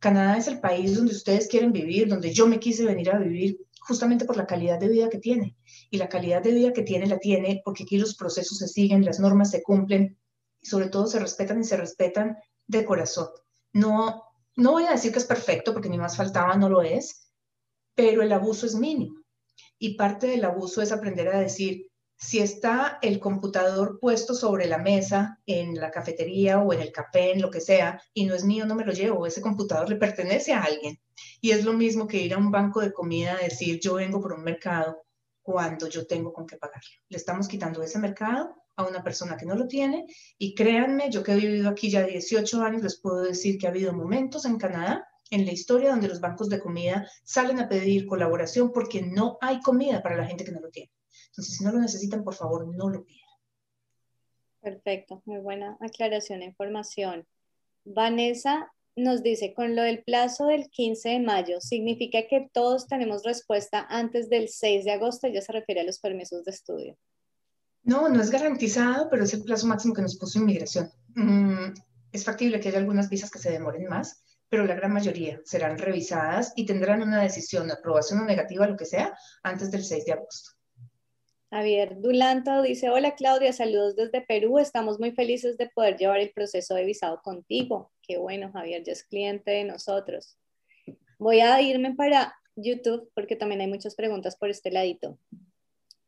Canadá 0.00 0.36
es 0.36 0.48
el 0.48 0.58
país 0.58 0.96
donde 0.96 1.12
ustedes 1.12 1.46
quieren 1.46 1.72
vivir, 1.72 2.08
donde 2.08 2.32
yo 2.32 2.48
me 2.48 2.58
quise 2.58 2.84
venir 2.84 3.10
a 3.10 3.18
vivir 3.18 3.58
justamente 3.80 4.24
por 4.24 4.36
la 4.36 4.46
calidad 4.46 4.80
de 4.80 4.88
vida 4.88 5.08
que 5.08 5.18
tiene. 5.18 5.56
Y 5.90 5.98
la 5.98 6.08
calidad 6.08 6.42
de 6.42 6.52
vida 6.52 6.72
que 6.72 6.82
tiene 6.82 7.06
la 7.06 7.18
tiene 7.18 7.62
porque 7.64 7.84
aquí 7.84 7.98
los 7.98 8.16
procesos 8.16 8.58
se 8.58 8.66
siguen, 8.66 9.04
las 9.04 9.20
normas 9.20 9.50
se 9.50 9.62
cumplen 9.62 10.18
y 10.60 10.66
sobre 10.66 10.88
todo 10.88 11.06
se 11.06 11.20
respetan 11.20 11.60
y 11.60 11.64
se 11.64 11.76
respetan 11.76 12.36
de 12.66 12.84
corazón. 12.84 13.28
No, 13.72 14.24
no 14.56 14.72
voy 14.72 14.84
a 14.84 14.92
decir 14.92 15.12
que 15.12 15.18
es 15.18 15.24
perfecto, 15.24 15.72
porque 15.72 15.88
ni 15.88 15.98
más 15.98 16.16
faltaba, 16.16 16.56
no 16.56 16.68
lo 16.68 16.82
es, 16.82 17.30
pero 17.94 18.22
el 18.22 18.32
abuso 18.32 18.66
es 18.66 18.74
mínimo. 18.74 19.20
Y 19.78 19.96
parte 19.96 20.26
del 20.26 20.44
abuso 20.44 20.82
es 20.82 20.92
aprender 20.92 21.28
a 21.28 21.40
decir, 21.40 21.91
si 22.22 22.38
está 22.38 22.98
el 23.02 23.18
computador 23.18 23.98
puesto 24.00 24.32
sobre 24.32 24.66
la 24.66 24.78
mesa 24.78 25.40
en 25.44 25.74
la 25.74 25.90
cafetería 25.90 26.60
o 26.60 26.72
en 26.72 26.80
el 26.80 26.92
café, 26.92 27.32
en 27.32 27.42
lo 27.42 27.50
que 27.50 27.60
sea, 27.60 28.00
y 28.14 28.26
no 28.26 28.34
es 28.34 28.44
mío, 28.44 28.64
no 28.64 28.76
me 28.76 28.84
lo 28.84 28.92
llevo, 28.92 29.26
ese 29.26 29.42
computador 29.42 29.88
le 29.88 29.96
pertenece 29.96 30.52
a 30.52 30.62
alguien. 30.62 31.00
Y 31.40 31.50
es 31.50 31.64
lo 31.64 31.72
mismo 31.72 32.06
que 32.06 32.18
ir 32.18 32.32
a 32.32 32.38
un 32.38 32.52
banco 32.52 32.80
de 32.80 32.92
comida 32.92 33.34
a 33.34 33.42
decir, 33.42 33.80
yo 33.80 33.94
vengo 33.94 34.20
por 34.20 34.32
un 34.34 34.44
mercado 34.44 35.02
cuando 35.42 35.88
yo 35.88 36.06
tengo 36.06 36.32
con 36.32 36.46
qué 36.46 36.56
pagarlo. 36.56 36.88
Le 37.08 37.16
estamos 37.16 37.48
quitando 37.48 37.82
ese 37.82 37.98
mercado 37.98 38.54
a 38.76 38.84
una 38.84 39.02
persona 39.02 39.36
que 39.36 39.44
no 39.44 39.56
lo 39.56 39.66
tiene. 39.66 40.06
Y 40.38 40.54
créanme, 40.54 41.10
yo 41.10 41.24
que 41.24 41.32
he 41.32 41.36
vivido 41.36 41.68
aquí 41.68 41.90
ya 41.90 42.04
18 42.04 42.62
años, 42.62 42.82
les 42.82 43.00
puedo 43.00 43.22
decir 43.22 43.58
que 43.58 43.66
ha 43.66 43.70
habido 43.70 43.92
momentos 43.92 44.44
en 44.44 44.58
Canadá 44.58 45.08
en 45.30 45.44
la 45.44 45.52
historia 45.52 45.90
donde 45.90 46.08
los 46.08 46.20
bancos 46.20 46.48
de 46.48 46.60
comida 46.60 47.08
salen 47.24 47.58
a 47.58 47.68
pedir 47.68 48.06
colaboración 48.06 48.70
porque 48.70 49.02
no 49.02 49.38
hay 49.40 49.60
comida 49.60 50.02
para 50.02 50.16
la 50.16 50.26
gente 50.26 50.44
que 50.44 50.52
no 50.52 50.60
lo 50.60 50.70
tiene. 50.70 50.92
Entonces, 51.32 51.56
si 51.56 51.64
no 51.64 51.72
lo 51.72 51.80
necesitan, 51.80 52.22
por 52.22 52.34
favor, 52.34 52.66
no 52.66 52.90
lo 52.90 53.04
pidan. 53.04 53.28
Perfecto, 54.60 55.22
muy 55.24 55.38
buena 55.38 55.78
aclaración 55.80 56.42
e 56.42 56.44
información. 56.44 57.26
Vanessa 57.84 58.70
nos 58.96 59.22
dice, 59.22 59.54
con 59.54 59.74
lo 59.74 59.82
del 59.82 60.04
plazo 60.04 60.46
del 60.46 60.68
15 60.68 61.08
de 61.08 61.20
mayo, 61.20 61.60
¿significa 61.60 62.26
que 62.28 62.50
todos 62.52 62.86
tenemos 62.86 63.24
respuesta 63.24 63.86
antes 63.88 64.28
del 64.28 64.50
6 64.50 64.84
de 64.84 64.92
agosto? 64.92 65.26
Ya 65.26 65.40
se 65.40 65.52
refiere 65.52 65.80
a 65.80 65.84
los 65.84 65.98
permisos 65.98 66.44
de 66.44 66.50
estudio. 66.50 66.98
No, 67.82 68.10
no 68.10 68.20
es 68.20 68.30
garantizado, 68.30 69.08
pero 69.08 69.24
es 69.24 69.32
el 69.32 69.42
plazo 69.42 69.66
máximo 69.66 69.94
que 69.94 70.02
nos 70.02 70.18
puso 70.18 70.38
inmigración. 70.38 70.90
Mm, 71.14 71.72
es 72.12 72.24
factible 72.24 72.60
que 72.60 72.68
haya 72.68 72.78
algunas 72.78 73.08
visas 73.08 73.30
que 73.30 73.38
se 73.38 73.50
demoren 73.50 73.86
más, 73.86 74.22
pero 74.50 74.66
la 74.66 74.74
gran 74.74 74.92
mayoría 74.92 75.40
serán 75.44 75.78
revisadas 75.78 76.52
y 76.56 76.66
tendrán 76.66 77.02
una 77.02 77.22
decisión, 77.22 77.70
aprobación 77.70 78.20
o 78.20 78.24
negativa, 78.26 78.68
lo 78.68 78.76
que 78.76 78.84
sea, 78.84 79.16
antes 79.42 79.70
del 79.70 79.82
6 79.82 80.04
de 80.04 80.12
agosto. 80.12 80.50
Javier 81.52 82.00
Dulanto 82.00 82.62
dice, 82.62 82.88
hola 82.88 83.14
Claudia, 83.14 83.52
saludos 83.52 83.94
desde 83.94 84.22
Perú, 84.22 84.58
estamos 84.58 84.98
muy 84.98 85.10
felices 85.12 85.58
de 85.58 85.68
poder 85.68 85.98
llevar 85.98 86.18
el 86.18 86.30
proceso 86.30 86.74
de 86.74 86.86
visado 86.86 87.20
contigo. 87.20 87.92
Qué 88.00 88.16
bueno, 88.16 88.50
Javier, 88.50 88.82
ya 88.82 88.92
es 88.92 89.04
cliente 89.04 89.50
de 89.50 89.64
nosotros. 89.64 90.38
Voy 91.18 91.40
a 91.40 91.60
irme 91.60 91.94
para 91.94 92.34
YouTube 92.56 93.10
porque 93.14 93.36
también 93.36 93.60
hay 93.60 93.66
muchas 93.66 93.94
preguntas 93.94 94.34
por 94.34 94.48
este 94.48 94.70
ladito. 94.70 95.18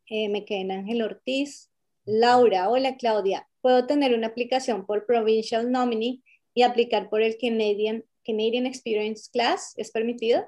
Eh, 0.09 0.29
me 0.29 0.45
quedé 0.45 0.61
en 0.61 0.71
Ángel 0.71 1.03
Ortiz. 1.03 1.69
Laura, 2.05 2.67
hola 2.67 2.97
Claudia, 2.97 3.47
¿puedo 3.61 3.85
tener 3.85 4.15
una 4.15 4.25
aplicación 4.25 4.87
por 4.87 5.05
Provincial 5.05 5.71
Nominee 5.71 6.23
y 6.55 6.63
aplicar 6.63 7.07
por 7.07 7.21
el 7.21 7.37
Canadian, 7.37 8.03
Canadian 8.25 8.65
Experience 8.65 9.29
Class? 9.31 9.75
¿Es 9.77 9.91
permitido? 9.91 10.43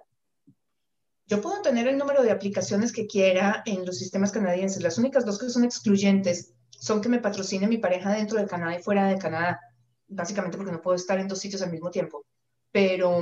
Yo 1.28 1.42
puedo 1.42 1.62
tener 1.62 1.88
el 1.88 1.98
número 1.98 2.24
de 2.24 2.32
aplicaciones 2.32 2.94
que 2.94 3.06
quiera 3.06 3.62
en 3.66 3.86
los 3.86 3.98
sistemas 3.98 4.32
canadienses. 4.32 4.82
Las 4.82 4.98
únicas 4.98 5.26
dos 5.26 5.38
que 5.38 5.50
son 5.50 5.66
excluyentes 5.66 6.54
son 6.70 7.02
que 7.02 7.10
me 7.10 7.20
patrocine 7.20 7.68
mi 7.68 7.78
pareja 7.78 8.14
dentro 8.14 8.40
de 8.40 8.48
Canadá 8.48 8.78
y 8.80 8.82
fuera 8.82 9.08
de 9.08 9.18
Canadá, 9.18 9.60
básicamente 10.08 10.58
porque 10.58 10.72
no 10.72 10.82
puedo 10.82 10.96
estar 10.96 11.20
en 11.20 11.28
dos 11.28 11.40
sitios 11.40 11.62
al 11.62 11.72
mismo 11.72 11.92
tiempo. 11.92 12.26
Pero, 12.72 13.22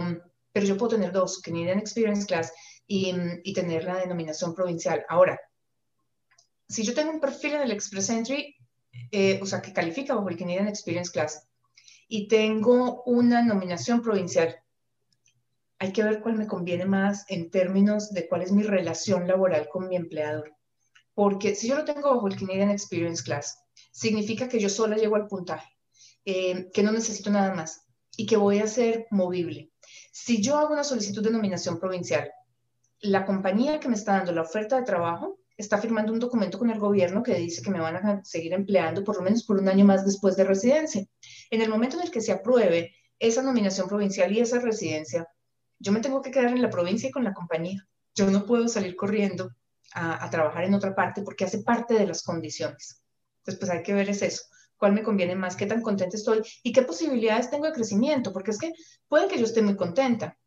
pero 0.52 0.66
yo 0.66 0.78
puedo 0.78 0.96
tener 0.96 1.12
dos, 1.12 1.42
Canadian 1.42 1.80
Experience 1.80 2.28
Class 2.28 2.52
y, 2.86 3.12
y 3.44 3.54
tener 3.54 3.86
la 3.86 3.96
denominación 3.96 4.54
provincial. 4.54 5.04
Ahora, 5.10 5.40
si 6.68 6.84
yo 6.84 6.94
tengo 6.94 7.12
un 7.12 7.20
perfil 7.20 7.54
en 7.54 7.62
el 7.62 7.72
Express 7.72 8.10
Entry, 8.10 8.56
eh, 9.12 9.40
o 9.42 9.46
sea, 9.48 9.62
que 9.62 9.74
califica 9.74 10.14
bajo 10.14 10.30
el 10.30 10.38
Canadian 10.38 10.68
Experience 10.68 11.12
Class, 11.12 11.48
y 12.08 12.28
tengo 12.28 13.04
una 13.04 13.42
nominación 13.42 14.02
provincial, 14.02 14.56
hay 15.80 15.92
que 15.92 16.04
ver 16.04 16.22
cuál 16.22 16.36
me 16.36 16.48
conviene 16.48 16.86
más 16.86 17.26
en 17.30 17.50
términos 17.50 18.12
de 18.12 18.28
cuál 18.28 18.42
es 18.42 18.52
mi 18.52 18.64
relación 18.64 19.28
laboral 19.28 19.68
con 19.70 19.88
mi 19.88 19.96
empleador. 19.96 20.56
Porque 21.14 21.56
si 21.56 21.68
yo 21.68 21.76
lo 21.76 21.86
tengo 21.86 22.14
bajo 22.14 22.28
el 22.28 22.38
Canadian 22.38 22.72
Experience 22.72 23.24
Class, 23.24 23.58
significa 23.92 24.48
que 24.48 24.60
yo 24.60 24.70
sola 24.70 24.98
llego 24.98 25.16
al 25.16 25.28
puntaje, 25.28 25.70
eh, 26.26 26.70
que 26.74 26.84
no 26.84 26.92
necesito 26.92 27.30
nada 27.30 27.54
más 27.54 27.86
y 28.18 28.26
que 28.26 28.38
voy 28.38 28.60
a 28.60 28.68
ser 28.68 29.08
movible. 29.12 29.72
Si 30.12 30.42
yo 30.42 30.58
hago 30.58 30.74
una 30.74 30.84
solicitud 30.84 31.24
de 31.24 31.32
nominación 31.32 31.80
provincial, 31.80 32.32
la 33.02 33.26
compañía 33.26 33.80
que 33.80 33.90
me 33.90 33.96
está 33.96 34.14
dando 34.14 34.32
la 34.32 34.42
oferta 34.42 34.78
de 34.78 34.84
trabajo 34.84 35.40
está 35.58 35.78
firmando 35.78 36.12
un 36.12 36.20
documento 36.20 36.58
con 36.58 36.70
el 36.70 36.80
gobierno 36.80 37.24
que 37.24 37.36
dice 37.36 37.62
que 37.62 37.70
me 37.70 37.80
van 37.80 37.96
a 37.96 38.24
seguir 38.24 38.54
empleando 38.54 39.04
por 39.04 39.18
lo 39.18 39.22
menos 39.22 39.44
por 39.44 39.58
un 39.60 39.70
año 39.70 39.86
más 39.86 40.06
después 40.06 40.36
de 40.36 40.44
residencia. 40.44 41.06
En 41.50 41.62
el 41.62 41.70
momento 41.70 41.98
en 41.98 42.04
el 42.04 42.12
que 42.12 42.22
se 42.22 42.32
apruebe 42.32 42.94
esa 43.20 43.42
nominación 43.42 43.88
provincial 43.88 44.32
y 44.32 44.40
esa 44.40 44.60
residencia, 44.60 45.28
yo 45.80 45.92
me 45.92 46.00
tengo 46.00 46.22
que 46.22 46.32
quedar 46.32 46.52
en 46.52 46.62
la 46.62 46.70
provincia 46.70 47.10
y 47.10 47.12
con 47.12 47.24
la 47.24 47.34
compañía. 47.34 47.88
Yo 48.14 48.30
no 48.32 48.46
puedo 48.46 48.68
salir 48.68 48.96
corriendo 48.96 49.52
a, 49.94 50.30
trabajar 50.30 50.64
en 50.66 50.74
otra 50.74 50.94
parte 50.94 51.22
porque 51.22 51.46
hace 51.46 51.60
parte 51.60 51.94
de 51.94 52.08
las 52.08 52.24
condiciones. 52.24 53.02
Entonces, 53.40 53.60
pues 53.60 53.72
hay 53.72 53.84
que 53.84 53.94
ver 53.94 54.10
es 54.10 54.22
eso. 54.22 54.44
¿Cuál 54.78 54.94
me 54.94 55.04
conviene 55.04 55.36
más? 55.36 55.56
¿Qué 55.56 55.66
tan 55.66 55.82
contenta 55.82 56.18
estoy? 56.18 56.42
¿Y 56.64 56.74
qué 56.74 56.82
posibilidades 56.82 57.50
tengo 57.50 57.66
de 57.66 57.72
crecimiento? 57.72 58.34
Porque 58.34 58.52
es 58.52 58.58
que 58.58 58.74
puede 59.08 59.28
que 59.28 59.38
yo 59.38 59.46
esté 59.46 59.62
muy 59.62 59.76
contenta, 59.76 60.38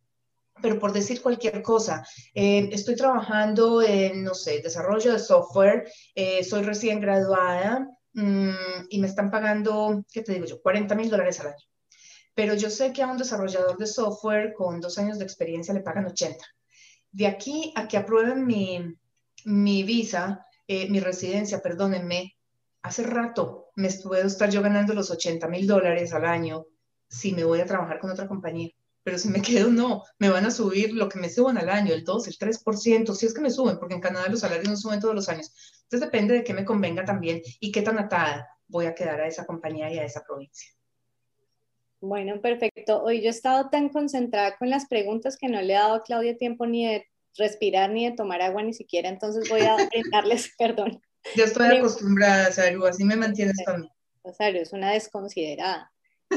pero 0.60 0.78
por 0.78 0.92
decir 0.92 1.22
cualquier 1.22 1.62
cosa, 1.62 2.04
eh, 2.34 2.68
estoy 2.72 2.96
trabajando 2.96 3.80
en, 3.80 4.24
no 4.24 4.34
sé, 4.34 4.60
desarrollo 4.60 5.12
de 5.12 5.18
software, 5.18 5.90
eh, 6.14 6.44
soy 6.44 6.62
recién 6.62 7.00
graduada 7.00 7.88
mm, 8.12 8.86
y 8.90 9.00
me 9.00 9.06
están 9.06 9.30
pagando, 9.30 10.04
¿qué 10.12 10.22
te 10.22 10.34
digo 10.34 10.46
yo? 10.46 10.60
40 10.60 10.94
mil 10.94 11.08
dólares 11.08 11.40
al 11.40 11.48
año. 11.48 11.64
Pero 12.38 12.54
yo 12.54 12.70
sé 12.70 12.92
que 12.92 13.02
a 13.02 13.08
un 13.08 13.18
desarrollador 13.18 13.76
de 13.78 13.88
software 13.88 14.54
con 14.54 14.80
dos 14.80 14.96
años 14.96 15.18
de 15.18 15.24
experiencia 15.24 15.74
le 15.74 15.80
pagan 15.80 16.06
80. 16.06 16.38
De 17.10 17.26
aquí 17.26 17.72
a 17.74 17.88
que 17.88 17.96
aprueben 17.96 18.46
mi, 18.46 18.94
mi 19.44 19.82
visa, 19.82 20.46
eh, 20.68 20.88
mi 20.88 21.00
residencia, 21.00 21.60
perdónenme, 21.60 22.36
hace 22.82 23.02
rato 23.02 23.72
me 23.74 23.90
puedo 23.90 24.24
estar 24.28 24.50
yo 24.50 24.62
ganando 24.62 24.94
los 24.94 25.10
80 25.10 25.48
mil 25.48 25.66
dólares 25.66 26.14
al 26.14 26.26
año 26.26 26.66
si 27.08 27.32
me 27.32 27.42
voy 27.42 27.58
a 27.58 27.66
trabajar 27.66 27.98
con 27.98 28.12
otra 28.12 28.28
compañía 28.28 28.70
pero 29.02 29.18
si 29.18 29.30
me 29.30 29.42
quedo, 29.42 29.70
no, 29.70 30.04
me 30.20 30.28
van 30.28 30.46
a 30.46 30.52
subir 30.52 30.92
lo 30.92 31.08
que 31.08 31.18
me 31.18 31.30
suban 31.30 31.58
al 31.58 31.68
año, 31.70 31.92
el 31.92 32.04
2, 32.04 32.28
el 32.28 32.38
3%, 32.38 33.14
si 33.14 33.26
es 33.26 33.34
que 33.34 33.40
me 33.40 33.50
suben, 33.50 33.78
porque 33.78 33.94
en 33.94 34.00
Canadá 34.00 34.28
los 34.28 34.40
salarios 34.40 34.68
no 34.68 34.76
suben 34.76 35.00
todos 35.00 35.14
los 35.14 35.28
años. 35.28 35.50
Entonces 35.84 36.08
depende 36.08 36.34
de 36.34 36.44
qué 36.44 36.52
me 36.52 36.64
convenga 36.64 37.04
también 37.04 37.40
y 37.58 37.72
qué 37.72 37.82
tan 37.82 37.98
atada 37.98 38.46
voy 38.68 38.86
a 38.86 38.94
quedar 38.94 39.22
a 39.22 39.26
esa 39.26 39.46
compañía 39.46 39.90
y 39.90 39.98
a 39.98 40.04
esa 40.04 40.22
provincia. 40.22 40.77
Bueno, 42.00 42.40
perfecto. 42.40 43.02
Hoy 43.02 43.20
yo 43.20 43.26
he 43.26 43.30
estado 43.30 43.70
tan 43.70 43.88
concentrada 43.88 44.56
con 44.56 44.70
las 44.70 44.86
preguntas 44.86 45.36
que 45.36 45.48
no 45.48 45.60
le 45.60 45.72
he 45.72 45.76
dado 45.76 45.94
a 45.94 46.02
Claudia 46.02 46.36
tiempo 46.36 46.66
ni 46.66 46.86
de 46.86 47.06
respirar 47.36 47.90
ni 47.90 48.08
de 48.08 48.16
tomar 48.16 48.40
agua 48.40 48.62
ni 48.62 48.72
siquiera, 48.72 49.08
entonces 49.08 49.48
voy 49.48 49.62
a 49.62 49.76
brindarles 49.90 50.52
perdón. 50.58 51.00
Yo 51.34 51.44
estoy 51.44 51.76
acostumbrada, 51.76 52.52
Saru, 52.52 52.86
así 52.86 53.04
me 53.04 53.16
mantienes 53.16 53.56
también. 53.64 53.92
Saru, 54.36 54.58
es 54.58 54.72
una 54.72 54.92
desconsiderada. 54.92 55.92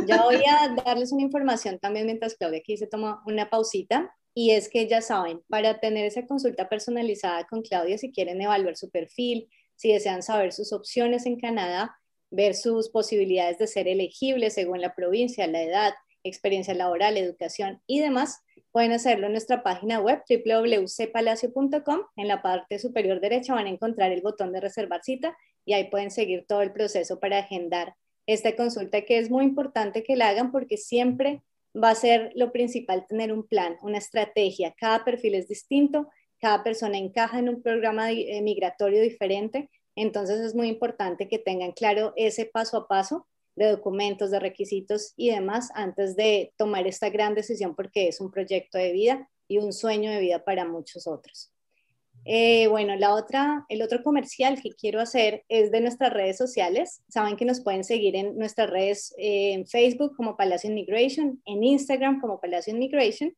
Ya 0.07 0.24
voy 0.24 0.41
a 0.47 0.74
darles 0.84 1.12
una 1.12 1.24
información 1.24 1.78
también 1.80 2.05
mientras 2.05 2.36
Claudia 2.36 2.59
aquí 2.59 2.78
se 2.78 2.88
toma 2.88 3.22
una 3.26 3.49
pausita. 3.49 4.14
Y 4.34 4.51
es 4.51 4.70
que 4.70 4.88
ya 4.88 5.01
saben, 5.01 5.41
para 5.49 5.82
tener 5.82 6.05
esa 6.05 6.26
consulta 6.26 6.70
personalizada 6.70 7.45
con 7.47 7.62
Claudia, 7.62 7.97
si 7.97 8.14
quieren 8.14 8.41
evaluar 8.41 8.78
su 8.78 8.89
perfil, 8.89 9.49
si 9.76 9.91
desean 9.91 10.24
saber 10.24 10.53
sus 10.53 10.72
opciones 10.72 11.26
en 11.26 11.38
Canadá, 11.38 11.97
ver 12.32 12.56
sus 12.56 12.90
posibilidades 12.90 13.58
de 13.60 13.68
ser 13.68 13.88
elegibles 13.88 14.56
según 14.56 14.82
la 14.82 14.96
provincia, 14.96 15.46
la 15.48 15.62
edad, 15.62 15.94
experiencia 16.24 16.74
laboral, 16.74 17.18
educación 17.18 17.82
y 17.86 18.00
demás, 18.00 18.42
pueden 18.72 18.94
hacerlo 18.94 19.28
en 19.28 19.34
nuestra 19.34 19.64
página 19.64 20.00
web 20.00 20.22
www.cpalacio.com. 20.28 22.00
En 22.16 22.28
la 22.28 22.42
parte 22.42 22.80
superior 22.80 23.20
derecha 23.20 23.54
van 23.54 23.68
a 23.68 23.70
encontrar 23.70 24.12
el 24.12 24.22
botón 24.22 24.54
de 24.54 24.62
reservar 24.62 25.04
cita 25.04 25.38
y 25.66 25.74
ahí 25.74 25.90
pueden 25.90 26.10
seguir 26.10 26.46
todo 26.48 26.62
el 26.62 26.72
proceso 26.72 27.20
para 27.20 27.40
agendar 27.40 27.96
esta 28.26 28.56
consulta 28.56 29.02
que 29.02 29.18
es 29.18 29.30
muy 29.30 29.44
importante 29.44 30.04
que 30.04 30.16
la 30.16 30.30
hagan 30.30 30.52
porque 30.52 30.78
siempre 30.78 31.42
va 31.76 31.90
a 31.90 31.96
ser 31.96 32.32
lo 32.36 32.52
principal 32.52 33.06
tener 33.08 33.34
un 33.34 33.48
plan, 33.48 33.78
una 33.82 33.98
estrategia. 33.98 34.74
Cada 34.78 35.04
perfil 35.04 35.36
es 35.36 35.48
distinto, 35.48 36.10
cada 36.40 36.64
persona 36.64 36.98
encaja 36.98 37.40
en 37.40 37.50
un 37.50 37.62
programa 37.62 38.12
eh, 38.12 38.42
migratorio 38.42 39.02
diferente, 39.02 39.70
entonces 39.96 40.39
es 40.39 40.56
muy 40.56 40.68
importante 40.68 41.28
que 41.28 41.39
tengan 41.39 41.72
claro 41.72 42.14
ese 42.16 42.46
paso 42.46 42.78
a 42.78 42.88
paso 42.88 43.28
de 43.56 43.70
documentos, 43.70 44.32
de 44.32 44.39
requisitos 44.39 45.14
y 45.18 45.30
demás 45.30 45.70
antes 45.76 46.16
de 46.16 46.54
tomar 46.58 46.88
esta 46.88 47.10
gran 47.10 47.36
decisión 47.36 47.76
porque 47.76 48.08
es 48.08 48.22
un 48.22 48.32
proyecto 48.32 48.78
de 48.78 48.92
vida 48.92 49.30
y 49.48 49.58
un 49.58 49.74
sueño 49.74 50.12
de 50.12 50.20
vida 50.20 50.44
para 50.44 50.66
muchos 50.66 51.08
otros. 51.08 51.52
Eh, 52.24 52.68
bueno, 52.68 52.96
la 52.96 53.16
otra, 53.16 53.66
el 53.68 53.82
otro 53.82 54.04
comercial 54.04 54.62
que 54.62 54.70
quiero 54.70 55.02
hacer 55.02 55.44
es 55.50 55.72
de 55.72 55.82
nuestras 55.82 56.14
redes 56.14 56.38
sociales. 56.38 57.02
Saben 57.10 57.36
que 57.36 57.46
nos 57.46 57.62
pueden 57.62 57.84
seguir 57.84 58.16
en 58.16 58.38
nuestras 58.38 58.70
redes 58.70 59.14
eh, 59.18 59.54
en 59.54 59.66
Facebook 59.66 60.16
como 60.16 60.38
Palacio 60.38 60.70
Immigration, 60.70 61.42
en 61.46 61.64
Instagram 61.64 62.22
como 62.22 62.39
Palacio 62.39 62.74
Immigration 62.74 63.36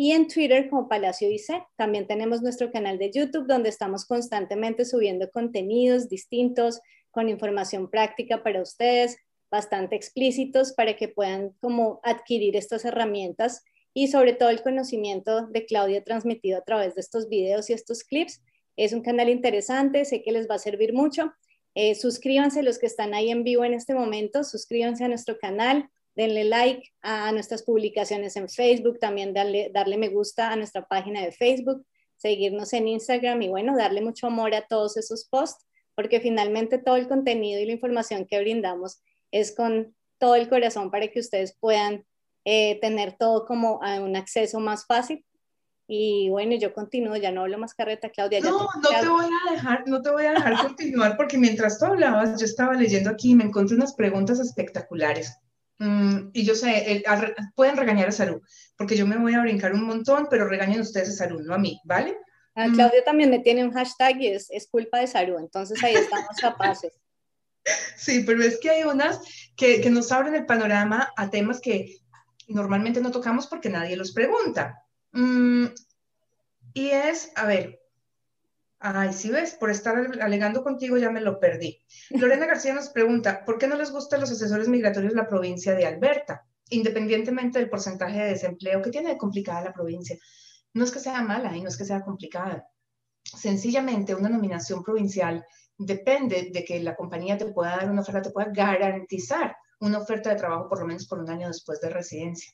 y 0.00 0.12
en 0.12 0.28
Twitter 0.28 0.70
como 0.70 0.88
Palacio 0.88 1.30
IC. 1.30 1.62
También 1.76 2.06
tenemos 2.06 2.40
nuestro 2.40 2.72
canal 2.72 2.96
de 2.96 3.10
YouTube 3.12 3.46
donde 3.46 3.68
estamos 3.68 4.06
constantemente 4.06 4.86
subiendo 4.86 5.30
contenidos 5.30 6.08
distintos 6.08 6.80
con 7.10 7.28
información 7.28 7.90
práctica 7.90 8.42
para 8.42 8.62
ustedes, 8.62 9.18
bastante 9.50 9.96
explícitos 9.96 10.72
para 10.72 10.96
que 10.96 11.08
puedan 11.08 11.50
como 11.60 12.00
adquirir 12.02 12.56
estas 12.56 12.86
herramientas 12.86 13.62
y 13.92 14.08
sobre 14.08 14.32
todo 14.32 14.48
el 14.48 14.62
conocimiento 14.62 15.48
de 15.48 15.66
Claudia 15.66 16.02
transmitido 16.02 16.56
a 16.56 16.64
través 16.64 16.94
de 16.94 17.02
estos 17.02 17.28
videos 17.28 17.68
y 17.68 17.74
estos 17.74 18.02
clips. 18.02 18.40
Es 18.78 18.94
un 18.94 19.02
canal 19.02 19.28
interesante, 19.28 20.06
sé 20.06 20.22
que 20.22 20.32
les 20.32 20.48
va 20.48 20.54
a 20.54 20.60
servir 20.60 20.94
mucho. 20.94 21.30
Eh, 21.74 21.94
suscríbanse 21.94 22.62
los 22.62 22.78
que 22.78 22.86
están 22.86 23.12
ahí 23.12 23.30
en 23.30 23.44
vivo 23.44 23.66
en 23.66 23.74
este 23.74 23.92
momento, 23.92 24.44
suscríbanse 24.44 25.04
a 25.04 25.08
nuestro 25.08 25.36
canal, 25.36 25.90
denle 26.14 26.44
like 26.44 26.90
a 27.02 27.32
nuestras 27.32 27.62
publicaciones 27.62 28.36
en 28.36 28.48
Facebook, 28.48 28.98
también 28.98 29.32
darle, 29.32 29.70
darle 29.72 29.96
me 29.96 30.08
gusta 30.08 30.50
a 30.50 30.56
nuestra 30.56 30.86
página 30.86 31.22
de 31.22 31.32
Facebook, 31.32 31.84
seguirnos 32.16 32.72
en 32.72 32.88
Instagram 32.88 33.40
y 33.42 33.48
bueno, 33.48 33.76
darle 33.76 34.02
mucho 34.02 34.26
amor 34.26 34.54
a 34.54 34.66
todos 34.66 34.96
esos 34.96 35.26
posts, 35.28 35.66
porque 35.94 36.20
finalmente 36.20 36.78
todo 36.78 36.96
el 36.96 37.08
contenido 37.08 37.60
y 37.60 37.66
la 37.66 37.72
información 37.72 38.26
que 38.26 38.40
brindamos 38.40 39.02
es 39.30 39.54
con 39.54 39.94
todo 40.18 40.34
el 40.34 40.48
corazón 40.48 40.90
para 40.90 41.08
que 41.08 41.20
ustedes 41.20 41.56
puedan 41.58 42.04
eh, 42.44 42.78
tener 42.80 43.16
todo 43.18 43.46
como 43.46 43.82
a 43.82 44.00
un 44.00 44.16
acceso 44.16 44.60
más 44.60 44.86
fácil. 44.86 45.24
Y 45.92 46.28
bueno, 46.30 46.54
yo 46.54 46.72
continúo, 46.72 47.16
ya 47.16 47.32
no 47.32 47.40
hablo 47.40 47.58
más 47.58 47.74
carreta, 47.74 48.10
Claudia. 48.10 48.40
No, 48.40 48.68
no 48.80 49.00
te 49.00 49.08
voy 49.08 49.26
a 49.26 49.52
dejar, 49.52 49.88
no 49.88 50.00
te 50.00 50.10
voy 50.10 50.24
a 50.24 50.32
dejar 50.32 50.62
continuar 50.62 51.16
porque 51.16 51.36
mientras 51.36 51.80
tú 51.80 51.86
hablabas, 51.86 52.38
yo 52.38 52.44
estaba 52.44 52.74
leyendo 52.74 53.10
aquí 53.10 53.32
y 53.32 53.34
me 53.34 53.44
encontré 53.44 53.76
unas 53.76 53.94
preguntas 53.94 54.38
espectaculares. 54.38 55.36
Mm, 55.80 56.30
y 56.34 56.44
yo 56.44 56.54
sé, 56.54 57.02
pueden 57.54 57.78
regañar 57.78 58.08
a 58.08 58.12
Salud, 58.12 58.42
porque 58.76 58.98
yo 58.98 59.06
me 59.06 59.16
voy 59.16 59.32
a 59.32 59.40
brincar 59.40 59.72
un 59.72 59.84
montón, 59.84 60.28
pero 60.30 60.46
regañen 60.46 60.82
ustedes 60.82 61.08
a 61.08 61.24
Salud, 61.24 61.40
no 61.40 61.54
a 61.54 61.58
mí, 61.58 61.80
¿vale? 61.84 62.18
A 62.54 62.68
mm. 62.68 62.74
Claudia 62.74 63.02
también 63.02 63.30
me 63.30 63.38
tiene 63.38 63.64
un 63.64 63.72
hashtag 63.72 64.20
y 64.20 64.26
es, 64.26 64.50
es 64.50 64.68
culpa 64.68 64.98
de 64.98 65.06
Salud, 65.06 65.38
entonces 65.38 65.82
ahí 65.82 65.94
estamos 65.94 66.36
capaces. 66.40 66.92
Sí, 67.94 68.22
pero 68.26 68.42
es 68.42 68.58
que 68.58 68.70
hay 68.70 68.84
unas 68.84 69.20
que, 69.54 69.82
que 69.82 69.90
nos 69.90 70.10
abren 70.10 70.34
el 70.34 70.46
panorama 70.46 71.12
a 71.14 71.28
temas 71.28 71.60
que 71.60 71.98
normalmente 72.48 73.02
no 73.02 73.10
tocamos 73.10 73.46
porque 73.46 73.68
nadie 73.68 73.96
los 73.96 74.12
pregunta. 74.12 74.82
Mm, 75.12 75.66
y 76.72 76.88
es, 76.88 77.30
a 77.36 77.46
ver, 77.46 77.79
ay, 78.80 79.12
si 79.12 79.30
ves, 79.30 79.54
por 79.54 79.70
estar 79.70 79.96
alegando 80.20 80.62
contigo 80.62 80.96
ya 80.96 81.10
me 81.10 81.20
lo 81.20 81.38
perdí. 81.38 81.78
Lorena 82.10 82.46
García 82.46 82.74
nos 82.74 82.88
pregunta, 82.88 83.44
¿por 83.44 83.58
qué 83.58 83.68
no 83.68 83.76
les 83.76 83.92
gustan 83.92 84.20
los 84.20 84.30
asesores 84.30 84.68
migratorios 84.68 85.12
la 85.12 85.28
provincia 85.28 85.74
de 85.74 85.86
Alberta, 85.86 86.46
independientemente 86.70 87.58
del 87.58 87.70
porcentaje 87.70 88.18
de 88.18 88.30
desempleo 88.30 88.82
que 88.82 88.90
tiene 88.90 89.10
de 89.10 89.18
complicada 89.18 89.64
la 89.64 89.72
provincia? 89.72 90.16
No 90.72 90.84
es 90.84 90.90
que 90.90 91.00
sea 91.00 91.22
mala 91.22 91.56
y 91.56 91.62
no 91.62 91.68
es 91.68 91.76
que 91.76 91.84
sea 91.84 92.02
complicada. 92.02 92.66
Sencillamente, 93.22 94.14
una 94.14 94.28
nominación 94.28 94.82
provincial 94.82 95.44
depende 95.76 96.50
de 96.52 96.64
que 96.64 96.80
la 96.80 96.96
compañía 96.96 97.36
te 97.36 97.46
pueda 97.46 97.76
dar 97.76 97.90
una 97.90 98.00
oferta, 98.00 98.22
te 98.22 98.30
pueda 98.30 98.50
garantizar 98.50 99.56
una 99.80 99.98
oferta 99.98 100.30
de 100.30 100.36
trabajo 100.36 100.68
por 100.68 100.80
lo 100.80 100.86
menos 100.86 101.06
por 101.06 101.18
un 101.18 101.30
año 101.30 101.48
después 101.48 101.80
de 101.80 101.90
residencia. 101.90 102.52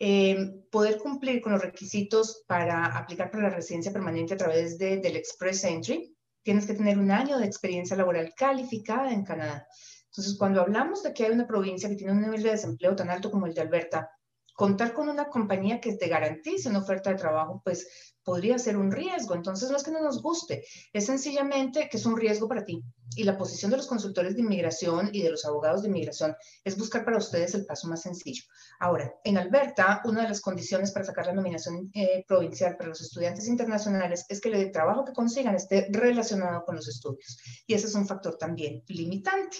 Eh, 0.00 0.64
poder 0.70 0.98
cumplir 0.98 1.40
con 1.40 1.52
los 1.52 1.62
requisitos 1.62 2.44
para 2.46 2.86
aplicar 2.86 3.30
para 3.30 3.44
la 3.44 3.54
residencia 3.54 3.92
permanente 3.92 4.34
a 4.34 4.36
través 4.36 4.78
de, 4.78 4.98
del 4.98 5.16
Express 5.16 5.64
Entry, 5.64 6.14
tienes 6.42 6.66
que 6.66 6.74
tener 6.74 6.98
un 6.98 7.10
año 7.10 7.38
de 7.38 7.46
experiencia 7.46 7.96
laboral 7.96 8.32
calificada 8.36 9.12
en 9.12 9.24
Canadá. 9.24 9.66
Entonces, 10.06 10.36
cuando 10.38 10.60
hablamos 10.60 11.02
de 11.02 11.12
que 11.12 11.24
hay 11.24 11.32
una 11.32 11.46
provincia 11.46 11.88
que 11.88 11.96
tiene 11.96 12.12
un 12.12 12.22
nivel 12.22 12.42
de 12.42 12.50
desempleo 12.50 12.94
tan 12.94 13.10
alto 13.10 13.30
como 13.30 13.46
el 13.46 13.54
de 13.54 13.60
Alberta, 13.60 14.10
contar 14.58 14.92
con 14.92 15.08
una 15.08 15.28
compañía 15.28 15.80
que 15.80 15.94
te 15.94 16.08
garantice 16.08 16.68
una 16.68 16.80
oferta 16.80 17.10
de 17.10 17.16
trabajo, 17.16 17.62
pues 17.64 18.12
podría 18.24 18.58
ser 18.58 18.76
un 18.76 18.90
riesgo. 18.90 19.36
Entonces, 19.36 19.70
no 19.70 19.76
es 19.76 19.84
que 19.84 19.92
no 19.92 20.02
nos 20.02 20.20
guste, 20.20 20.64
es 20.92 21.06
sencillamente 21.06 21.88
que 21.88 21.96
es 21.96 22.04
un 22.04 22.16
riesgo 22.16 22.48
para 22.48 22.64
ti. 22.64 22.82
Y 23.14 23.22
la 23.22 23.38
posición 23.38 23.70
de 23.70 23.76
los 23.76 23.86
consultores 23.86 24.34
de 24.34 24.40
inmigración 24.40 25.10
y 25.12 25.22
de 25.22 25.30
los 25.30 25.44
abogados 25.44 25.82
de 25.82 25.88
inmigración 25.88 26.34
es 26.64 26.76
buscar 26.76 27.04
para 27.04 27.18
ustedes 27.18 27.54
el 27.54 27.66
paso 27.66 27.86
más 27.86 28.02
sencillo. 28.02 28.42
Ahora, 28.80 29.14
en 29.22 29.38
Alberta, 29.38 30.02
una 30.04 30.22
de 30.22 30.28
las 30.28 30.40
condiciones 30.40 30.90
para 30.90 31.04
sacar 31.04 31.26
la 31.26 31.34
nominación 31.34 31.92
eh, 31.94 32.24
provincial 32.26 32.76
para 32.76 32.88
los 32.88 33.00
estudiantes 33.00 33.46
internacionales 33.46 34.26
es 34.28 34.40
que 34.40 34.48
el 34.48 34.72
trabajo 34.72 35.04
que 35.04 35.12
consigan 35.12 35.54
esté 35.54 35.86
relacionado 35.92 36.64
con 36.64 36.74
los 36.74 36.88
estudios. 36.88 37.38
Y 37.68 37.74
ese 37.74 37.86
es 37.86 37.94
un 37.94 38.08
factor 38.08 38.36
también 38.36 38.82
limitante. 38.88 39.58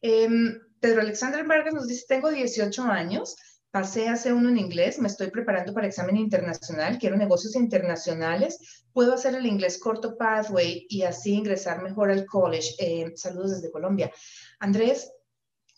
Em, 0.00 0.56
Pedro 0.78 1.00
Alexander 1.00 1.44
Vargas 1.44 1.74
nos 1.74 1.88
dice, 1.88 2.04
tengo 2.06 2.30
18 2.30 2.84
años, 2.84 3.34
pasé 3.70 4.08
a 4.08 4.14
hacer 4.14 4.32
uno 4.32 4.48
en 4.48 4.58
inglés, 4.58 4.98
me 4.98 5.08
estoy 5.08 5.30
preparando 5.30 5.74
para 5.74 5.86
examen 5.86 6.16
internacional, 6.16 6.98
quiero 6.98 7.16
negocios 7.16 7.54
internacionales, 7.54 8.84
puedo 8.92 9.14
hacer 9.14 9.34
el 9.34 9.46
inglés 9.46 9.78
corto 9.78 10.16
pathway 10.16 10.86
y 10.88 11.02
así 11.02 11.34
ingresar 11.34 11.82
mejor 11.82 12.10
al 12.10 12.24
college. 12.26 12.74
Eh, 12.78 13.12
saludos 13.16 13.52
desde 13.52 13.70
Colombia. 13.70 14.10
Andrés, 14.58 15.10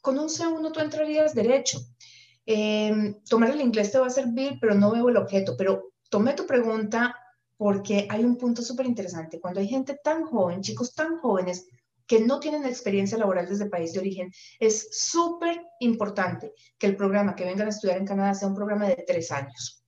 con 0.01 0.19
un 0.19 0.29
C1 0.29 0.73
tú 0.73 0.81
entrarías 0.81 1.35
derecho. 1.35 1.81
Em, 2.47 3.23
tomar 3.29 3.51
el 3.51 3.61
inglés 3.61 3.93
te 3.93 3.99
va 3.99 4.07
a 4.07 4.11
servir, 4.11 4.59
pero 4.61 4.75
no 4.75 4.91
veo 4.91 5.09
el 5.09 5.17
objeto. 5.17 5.57
Pero 5.57 5.93
tomé 6.09 6.33
tu 6.35 6.47
pregunta 6.47 7.15
porque 7.57 8.07
hay 8.09 8.25
un 8.25 8.37
punto 8.37 8.63
súper 8.63 8.87
interesante. 8.87 9.39
Cuando 9.39 9.61
hay 9.61 9.69
gente 9.69 9.99
tan 10.03 10.25
joven, 10.25 10.63
chicos 10.63 10.95
tan 10.95 11.19
jóvenes, 11.19 11.67
que 12.11 12.19
no 12.19 12.41
tienen 12.41 12.67
experiencia 12.67 13.17
laboral 13.17 13.49
desde 13.49 13.63
el 13.63 13.71
país 13.71 13.93
de 13.93 14.01
origen, 14.01 14.33
es 14.59 14.89
súper 14.91 15.63
importante 15.79 16.53
que 16.77 16.89
el 16.89 16.97
programa 16.97 17.37
que 17.37 17.45
vengan 17.45 17.69
a 17.69 17.71
estudiar 17.71 17.99
en 17.99 18.05
Canadá 18.05 18.35
sea 18.35 18.49
un 18.49 18.57
programa 18.57 18.89
de 18.89 19.05
tres 19.07 19.31
años. 19.31 19.85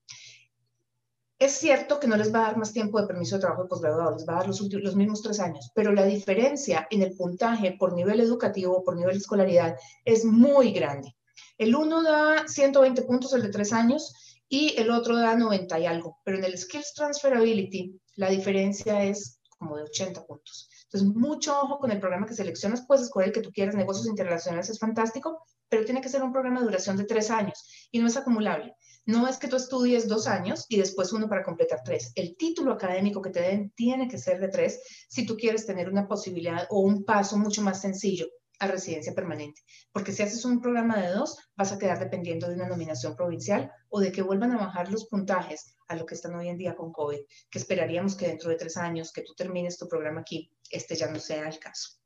Es 1.37 1.51
cierto 1.55 1.99
que 1.99 2.07
no 2.07 2.17
les 2.17 2.33
va 2.33 2.39
a 2.39 2.43
dar 2.43 2.59
más 2.59 2.73
tiempo 2.73 3.01
de 3.01 3.09
permiso 3.09 3.35
de 3.35 3.41
trabajo 3.41 3.65
de 3.65 3.69
posgraduado, 3.69 4.13
les 4.13 4.25
va 4.25 4.35
a 4.35 4.37
dar 4.37 4.47
los, 4.47 4.61
últimos, 4.61 4.85
los 4.85 4.95
mismos 4.95 5.21
tres 5.21 5.41
años, 5.41 5.73
pero 5.75 5.91
la 5.91 6.05
diferencia 6.05 6.87
en 6.93 7.03
el 7.03 7.17
puntaje 7.17 7.75
por 7.77 7.93
nivel 7.93 8.21
educativo 8.21 8.77
o 8.77 8.85
por 8.85 8.95
nivel 8.95 9.15
de 9.15 9.19
escolaridad 9.19 9.77
es 10.05 10.25
muy 10.25 10.71
grande. 10.71 11.17
El 11.59 11.75
uno 11.75 12.05
da 12.05 12.47
120 12.47 13.03
puntos, 13.03 13.33
el 13.33 13.43
de 13.43 13.51
tres 13.51 13.73
años, 13.73 14.15
y 14.49 14.81
el 14.81 14.93
otro 14.93 15.17
da 15.17 15.35
90 15.35 15.77
y 15.81 15.87
algo, 15.87 16.21
pero 16.23 16.39
en 16.39 16.45
el 16.45 16.57
Skills 16.57 16.95
Transferability 16.95 18.01
la 18.15 18.31
diferencia 18.31 19.03
es 19.03 19.41
como 19.59 19.77
de 19.77 19.83
80 19.83 20.25
puntos. 20.25 20.69
Entonces, 20.93 21.17
mucho 21.17 21.59
ojo 21.59 21.79
con 21.79 21.91
el 21.91 22.01
programa 22.01 22.27
que 22.27 22.35
seleccionas, 22.35 22.85
puedes 22.87 23.05
escoger 23.05 23.29
el 23.29 23.33
que 23.33 23.41
tú 23.41 23.51
quieras, 23.51 23.75
negocios 23.75 24.07
internacionales 24.07 24.69
es 24.69 24.79
fantástico, 24.79 25.43
pero 25.71 25.87
tiene 25.87 26.03
que 26.03 26.11
ser 26.11 26.23
un 26.23 26.33
programa 26.33 26.61
de 26.61 26.67
duración 26.67 26.99
de 26.99 27.05
tres 27.05 27.31
años 27.31 27.89
y 27.91 27.99
no 27.99 28.07
es 28.07 28.17
acumulable. 28.19 28.75
No 29.07 29.27
es 29.27 29.39
que 29.39 29.49
tú 29.49 29.57
estudies 29.57 30.07
dos 30.07 30.27
años 30.27 30.67
y 30.69 30.77
después 30.77 31.13
uno 31.13 31.29
para 31.29 31.43
completar 31.43 31.81
tres. 31.83 32.13
El 32.15 32.37
título 32.37 32.73
académico 32.73 33.23
que 33.23 33.31
te 33.31 33.41
den 33.41 33.73
tiene 33.75 34.07
que 34.07 34.19
ser 34.19 34.39
de 34.39 34.49
tres 34.49 34.83
si 35.09 35.25
tú 35.25 35.37
quieres 35.37 35.65
tener 35.67 35.89
una 35.89 36.07
posibilidad 36.07 36.67
o 36.69 36.81
un 36.81 37.05
paso 37.05 37.39
mucho 37.39 37.63
más 37.63 37.81
sencillo 37.81 38.27
a 38.63 38.69
residencia 38.69 39.13
permanente. 39.13 39.61
Porque 39.91 40.13
si 40.13 40.23
haces 40.23 40.45
un 40.45 40.61
programa 40.61 40.97
de 40.97 41.09
dos, 41.09 41.37
vas 41.57 41.73
a 41.73 41.79
quedar 41.79 41.99
dependiendo 41.99 42.49
de 42.49 42.55
una 42.55 42.69
nominación 42.69 43.17
provincial 43.17 43.73
o 43.89 43.99
de 43.99 44.13
que 44.13 44.23
vuelvan 44.23 44.53
a 44.53 44.57
bajar 44.57 44.89
los 44.89 45.07
puntajes 45.07 45.75
a 45.89 45.97
lo 45.97 46.07
que 46.07 46.15
están 46.15 46.37
hoy 46.37 46.49
en 46.49 46.57
día 46.57 46.77
con 46.77 46.93
COVID, 46.93 47.19
que 47.51 47.59
esperaríamos 47.59 48.15
que 48.15 48.29
dentro 48.29 48.51
de 48.51 48.57
tres 48.57 48.77
años 48.77 49.13
que 49.13 49.23
tú 49.23 49.35
termines 49.35 49.77
tu 49.79 49.89
programa 49.89 50.21
aquí, 50.21 50.49
este 50.71 50.95
ya 50.95 51.09
no 51.09 51.19
sea 51.19 51.49
el 51.49 51.59
caso. 51.59 51.99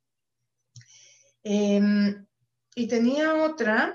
Em, 1.44 2.26
y 2.74 2.88
tenía 2.88 3.34
otra, 3.34 3.94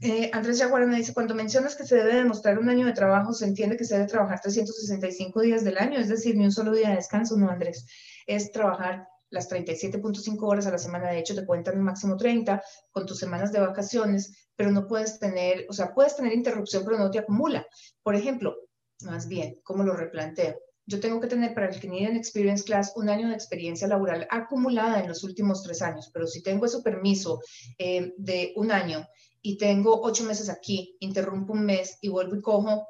eh, 0.00 0.30
Andrés 0.32 0.58
Yaguarana 0.58 0.96
dice, 0.96 1.12
cuando 1.12 1.34
mencionas 1.34 1.76
que 1.76 1.84
se 1.84 1.96
debe 1.96 2.14
demostrar 2.14 2.58
un 2.58 2.70
año 2.70 2.86
de 2.86 2.94
trabajo, 2.94 3.34
se 3.34 3.44
entiende 3.44 3.76
que 3.76 3.84
se 3.84 3.96
debe 3.96 4.08
trabajar 4.08 4.40
365 4.40 5.42
días 5.42 5.62
del 5.62 5.76
año, 5.76 5.98
es 5.98 6.08
decir, 6.08 6.36
ni 6.36 6.46
un 6.46 6.52
solo 6.52 6.72
día 6.72 6.88
de 6.88 6.96
descanso, 6.96 7.36
no, 7.36 7.50
Andrés, 7.50 7.86
es 8.26 8.50
trabajar 8.50 9.09
las 9.30 9.48
37.5 9.48 10.38
horas 10.42 10.66
a 10.66 10.72
la 10.72 10.78
semana, 10.78 11.10
de 11.10 11.18
hecho 11.18 11.34
te 11.34 11.46
cuentan 11.46 11.78
un 11.78 11.84
máximo 11.84 12.16
30 12.16 12.62
con 12.90 13.06
tus 13.06 13.18
semanas 13.18 13.52
de 13.52 13.60
vacaciones, 13.60 14.50
pero 14.56 14.70
no 14.70 14.86
puedes 14.86 15.18
tener, 15.18 15.66
o 15.68 15.72
sea, 15.72 15.94
puedes 15.94 16.16
tener 16.16 16.32
interrupción, 16.32 16.84
pero 16.84 16.98
no 16.98 17.10
te 17.10 17.20
acumula. 17.20 17.66
Por 18.02 18.16
ejemplo, 18.16 18.56
más 19.02 19.28
bien, 19.28 19.60
¿cómo 19.62 19.84
lo 19.84 19.94
replanteo? 19.94 20.58
Yo 20.86 20.98
tengo 20.98 21.20
que 21.20 21.28
tener 21.28 21.54
para 21.54 21.68
el 21.68 21.80
Canadian 21.80 22.16
Experience 22.16 22.64
Class 22.64 22.92
un 22.96 23.08
año 23.08 23.28
de 23.28 23.34
experiencia 23.34 23.86
laboral 23.86 24.26
acumulada 24.28 25.00
en 25.00 25.08
los 25.08 25.22
últimos 25.22 25.62
tres 25.62 25.82
años, 25.82 26.10
pero 26.12 26.26
si 26.26 26.42
tengo 26.42 26.66
ese 26.66 26.82
permiso 26.82 27.40
eh, 27.78 28.12
de 28.16 28.52
un 28.56 28.72
año 28.72 29.06
y 29.40 29.56
tengo 29.56 30.00
ocho 30.02 30.24
meses 30.24 30.50
aquí, 30.50 30.96
interrumpo 30.98 31.52
un 31.52 31.64
mes 31.64 31.98
y 32.00 32.08
vuelvo 32.08 32.34
y 32.34 32.42
cojo 32.42 32.86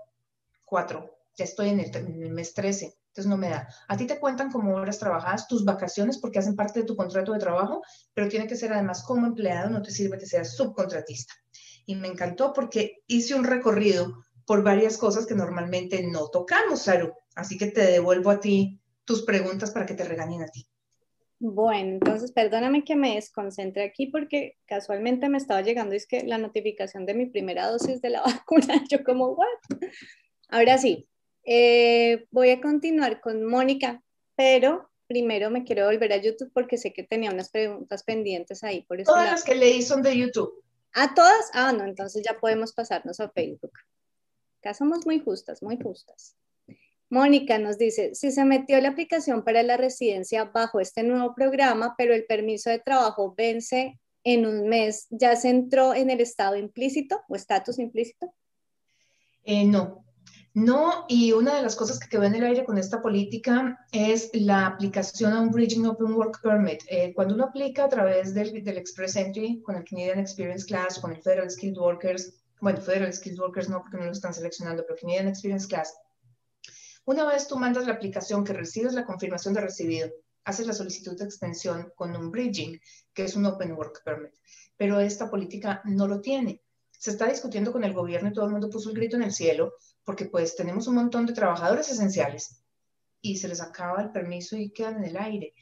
cuatro, 0.64 1.18
ya 1.36 1.45
estoy 1.45 1.68
en 1.68 1.80
el, 1.80 1.95
en 1.95 2.22
el 2.22 2.32
mes 2.32 2.55
13 2.55 2.99
entonces 3.11 3.29
no 3.29 3.37
me 3.37 3.51
da. 3.51 3.69
A 3.89 3.97
ti 3.97 4.07
te 4.07 4.21
cuentan 4.21 4.53
como 4.53 4.75
horas 4.77 5.01
trabajadas, 5.01 5.49
tus 5.49 5.65
vacaciones, 5.65 6.19
porque 6.19 6.39
hacen 6.39 6.55
parte 6.55 6.81
de 6.81 6.87
tu 6.87 6.95
contrato 6.95 7.33
de 7.33 7.41
trabajo, 7.41 7.83
pero 8.15 8.29
tiene 8.29 8.47
que 8.47 8.55
ser 8.55 8.73
además 8.73 9.03
como 9.03 9.27
empleado, 9.27 9.69
no 9.69 9.83
te 9.83 9.91
sirve 9.91 10.17
que 10.17 10.27
seas 10.27 10.55
subcontratista. 10.55 11.35
Y 11.87 11.97
me 11.97 12.07
encantó 12.07 12.53
porque 12.53 13.03
hice 13.09 13.35
un 13.35 13.43
recorrido 13.43 14.23
por 14.47 14.63
varias 14.63 14.97
cosas 14.97 15.27
que 15.27 15.35
normalmente 15.35 16.07
no 16.07 16.29
tocamos, 16.29 16.83
Saru. 16.83 17.13
Así 17.35 17.59
que 17.59 17.67
te 17.67 17.83
devuelvo 17.83 18.31
a 18.31 18.39
ti 18.39 18.81
tus 19.05 19.23
preguntas 19.23 19.73
para 19.73 19.87
que 19.87 19.95
te 19.95 20.05
regañen 20.05 20.43
a 20.43 20.49
ti. 20.49 20.69
Bueno, 21.41 21.95
entonces 21.95 22.31
perdóname 22.31 22.85
que 22.85 22.95
me 22.95 23.17
desconcentre 23.17 23.83
aquí 23.83 24.07
porque 24.07 24.59
casualmente 24.67 25.29
me 25.29 25.39
estaba 25.39 25.63
llegando 25.63 25.97
es 25.97 26.07
que 26.07 26.23
la 26.23 26.39
notificación 26.39 27.07
de 27.07 27.15
mi 27.15 27.27
primera 27.27 27.67
dosis 27.67 28.01
de 28.03 28.11
la 28.11 28.23
vacuna, 28.23 28.85
yo 28.89 29.03
como, 29.03 29.31
¿what? 29.31 29.47
Ahora 30.49 30.79
sí, 30.79 31.09
eh, 31.45 32.26
voy 32.30 32.51
a 32.51 32.61
continuar 32.61 33.20
con 33.20 33.45
Mónica, 33.45 34.03
pero 34.36 34.91
primero 35.07 35.51
me 35.51 35.64
quiero 35.64 35.86
volver 35.86 36.12
a 36.12 36.18
YouTube 36.18 36.53
porque 36.55 36.78
sé 36.78 36.93
que 36.93 37.03
tenía 37.03 37.32
unas 37.32 37.51
preguntas 37.51 38.05
pendientes 38.05 38.62
ahí. 38.62 38.82
Por 38.82 39.01
eso 39.01 39.12
todas 39.12 39.30
las 39.30 39.45
que 39.45 39.55
leí 39.55 39.82
son 39.82 40.03
de 40.03 40.16
YouTube. 40.16 40.62
¿A 40.93 41.14
todas? 41.14 41.51
Ah, 41.53 41.72
no, 41.72 41.84
entonces 41.84 42.22
ya 42.24 42.38
podemos 42.38 42.72
pasarnos 42.72 43.20
a 43.20 43.30
Facebook. 43.30 43.72
Acá 44.61 44.74
somos 44.74 45.07
muy 45.07 45.20
justas, 45.20 45.62
muy 45.62 45.78
justas. 45.80 46.36
Mónica 47.09 47.59
nos 47.59 47.76
dice, 47.76 48.14
si 48.14 48.30
se 48.30 48.45
metió 48.45 48.80
la 48.80 48.91
aplicación 48.91 49.43
para 49.43 49.64
la 49.64 49.76
residencia 49.76 50.45
bajo 50.45 50.78
este 50.78 51.03
nuevo 51.03 51.34
programa, 51.34 51.95
pero 51.99 52.14
el 52.14 52.24
permiso 52.24 52.70
de 52.70 52.78
trabajo 52.78 53.34
vence 53.36 53.99
en 54.22 54.47
un 54.47 54.68
mes, 54.68 55.07
¿ya 55.11 55.34
se 55.34 55.49
entró 55.49 55.95
en 55.95 56.11
el 56.11 56.20
estado 56.20 56.57
implícito 56.57 57.20
o 57.28 57.34
estatus 57.34 57.78
implícito? 57.78 58.32
Eh, 59.45 59.64
no, 59.64 60.05
no, 60.53 61.05
y 61.09 61.30
una 61.30 61.55
de 61.55 61.62
las 61.62 61.76
cosas 61.76 62.01
que 62.01 62.09
quedó 62.09 62.24
en 62.24 62.34
el 62.34 62.42
aire 62.42 62.64
con 62.64 62.76
esta 62.76 63.01
política 63.01 63.86
es 63.92 64.30
la 64.32 64.66
aplicación 64.66 65.32
a 65.32 65.40
un 65.40 65.51
Bridging 65.51 65.86
Open 65.86 66.12
Work 66.14 66.40
Permit. 66.42 66.82
Eh, 66.88 67.12
cuando 67.14 67.34
uno 67.34 67.44
aplica 67.44 67.84
a 67.84 67.88
través 67.88 68.34
del, 68.34 68.64
del, 68.64 68.76
Express 68.76 69.14
Entry 69.14 69.62
con 69.62 69.76
el 69.76 69.84
Canadian 69.84 70.18
Experience 70.18 70.66
Class, 70.66 70.98
con 70.98 71.12
el 71.12 71.22
Federal 71.22 71.48
Skilled 71.48 71.78
Workers, 71.78 72.34
bueno, 72.61 72.80
Federal 72.80 73.12
Skilled 73.12 73.38
Workers 73.38 73.68
no 73.68 73.80
porque 73.80 73.98
no 73.98 74.07
lo 74.07 74.12
están 74.12 74.34
seleccionando, 74.34 74.84
pero 74.84 74.98
Canadian 75.01 75.28
Experience 75.28 75.68
Class, 75.68 75.94
una 77.05 77.24
vez 77.26 77.46
tú 77.46 77.57
mandas 77.57 77.86
la 77.86 77.92
aplicación 77.92 78.42
que 78.44 78.53
recibes 78.53 78.92
la 78.92 79.05
confirmación 79.05 79.55
de 79.55 79.61
recibido, 79.61 80.11
haces 80.44 80.66
la 80.66 80.72
solicitud 80.72 81.16
de 81.16 81.26
extensión 81.26 81.92
con 81.94 82.16
un 82.16 82.32
Bridging, 82.32 82.80
que 83.14 83.22
es 83.22 83.36
un 83.36 83.46
Open 83.46 83.72
Work 83.72 84.03
Permit, 84.05 84.34
pero 84.76 84.98
esta 84.98 85.30
política 85.30 85.80
no 85.84 86.09
lo 86.09 86.20
tiene 86.20 86.61
se 87.01 87.12
está 87.12 87.26
discutiendo 87.26 87.72
con 87.72 87.82
el 87.82 87.94
gobierno 87.94 88.28
y 88.28 88.32
todo 88.34 88.44
el 88.44 88.51
mundo 88.51 88.68
puso 88.68 88.90
el 88.90 88.96
grito 88.96 89.16
en 89.16 89.22
el 89.22 89.32
cielo, 89.32 89.72
porque 90.11 90.25
pues 90.27 90.57
tenemos 90.57 90.89
un 90.89 90.97
montón 90.97 91.25
de 91.25 91.33
trabajadores 91.33 91.89
esenciales 91.89 92.65
y 93.21 93.37
se 93.37 93.47
les 93.47 93.61
acaba 93.61 94.03
el 94.03 94.11
permiso 94.11 94.57
y 94.57 94.71
quedan 94.71 94.97
en 94.97 95.05
el 95.05 95.17
aire. 95.17 95.55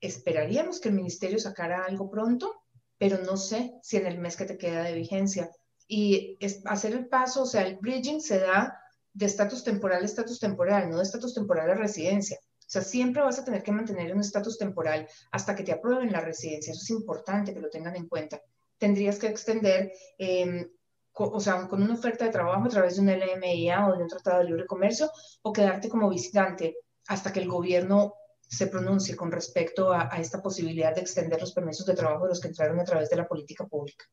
Esperaríamos 0.00 0.80
que 0.80 0.88
el 0.88 0.96
ministerio 0.96 1.38
sacara 1.38 1.84
algo 1.84 2.10
pronto, 2.10 2.64
pero 2.98 3.18
no 3.18 3.36
sé 3.36 3.74
si 3.80 3.98
en 3.98 4.06
el 4.08 4.18
mes 4.18 4.36
que 4.36 4.44
te 4.44 4.58
queda 4.58 4.82
de 4.82 4.94
vigencia. 4.94 5.52
Y 5.86 6.36
hacer 6.64 6.94
el 6.94 7.06
paso, 7.06 7.42
o 7.42 7.46
sea, 7.46 7.64
el 7.64 7.76
bridging 7.76 8.20
se 8.20 8.40
da 8.40 8.76
de 9.12 9.26
estatus 9.26 9.62
temporal 9.62 10.02
a 10.02 10.06
estatus 10.06 10.40
temporal, 10.40 10.90
no 10.90 10.96
de 10.96 11.04
estatus 11.04 11.32
temporal 11.32 11.70
a 11.70 11.74
residencia. 11.74 12.38
O 12.42 12.70
sea, 12.72 12.82
siempre 12.82 13.22
vas 13.22 13.38
a 13.38 13.44
tener 13.44 13.62
que 13.62 13.70
mantener 13.70 14.12
un 14.12 14.20
estatus 14.20 14.58
temporal 14.58 15.06
hasta 15.30 15.54
que 15.54 15.62
te 15.62 15.70
aprueben 15.70 16.10
la 16.10 16.22
residencia. 16.22 16.72
Eso 16.72 16.82
es 16.82 16.90
importante 16.90 17.54
que 17.54 17.60
lo 17.60 17.70
tengan 17.70 17.94
en 17.94 18.08
cuenta. 18.08 18.42
Tendrías 18.78 19.20
que 19.20 19.28
extender 19.28 19.92
eh, 20.18 20.72
o 21.14 21.40
sea, 21.40 21.68
con 21.68 21.82
una 21.82 21.94
oferta 21.94 22.24
de 22.24 22.30
trabajo 22.30 22.64
a 22.64 22.68
través 22.68 22.96
de 22.96 23.02
un 23.02 23.08
LMIA 23.08 23.88
o 23.88 23.96
de 23.96 24.02
un 24.02 24.08
tratado 24.08 24.38
de 24.38 24.44
libre 24.46 24.66
comercio, 24.66 25.10
o 25.42 25.52
quedarte 25.52 25.88
como 25.88 26.08
visitante 26.08 26.76
hasta 27.06 27.32
que 27.32 27.40
el 27.40 27.48
gobierno 27.48 28.14
se 28.52 28.66
pronuncie 28.66 29.16
con 29.16 29.32
respecto 29.32 29.92
a, 29.92 30.08
esta 30.18 30.42
posibilidad 30.42 30.94
de 30.94 31.00
extender 31.00 31.40
los 31.40 31.54
permisos 31.54 31.86
de 31.86 31.94
trabajo 31.94 32.24
de 32.24 32.30
los 32.30 32.40
que 32.40 32.48
entraron 32.48 32.78
a 32.80 32.84
través 32.84 33.08
de 33.08 33.16
la 33.16 33.26
política 33.26 33.66
pública. 33.66 34.04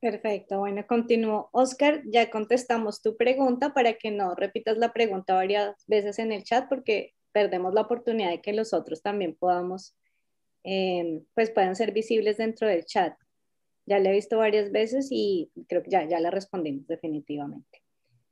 Perfecto, 0.00 0.58
bueno, 0.58 0.86
continúo. 0.86 1.48
Oscar, 1.52 2.02
ya 2.04 2.30
contestamos 2.30 3.02
tu 3.02 3.16
pregunta 3.16 3.74
para 3.74 3.94
que 3.94 4.12
no 4.12 4.34
repitas 4.36 4.76
la 4.76 4.92
pregunta 4.92 5.34
varias 5.34 5.74
veces 5.88 6.20
en 6.20 6.30
el 6.30 6.44
chat 6.44 6.68
porque 6.68 7.14
perdemos 7.32 7.74
la 7.74 7.80
oportunidad 7.80 8.30
de 8.30 8.40
que 8.40 8.52
los 8.52 8.72
otros 8.72 9.02
también 9.02 9.34
podamos, 9.34 9.96
eh, 10.62 11.22
pues 11.34 11.50
puedan 11.50 11.74
ser 11.74 11.90
visibles 11.90 12.36
dentro 12.36 12.68
del 12.68 12.84
chat. 12.84 13.14
Ya 13.86 14.00
le 14.00 14.10
he 14.10 14.12
visto 14.12 14.38
varias 14.38 14.72
veces 14.72 15.08
y 15.10 15.50
creo 15.68 15.82
que 15.82 15.90
ya, 15.90 16.06
ya 16.08 16.20
le 16.20 16.30
respondimos 16.30 16.86
definitivamente. 16.86 17.82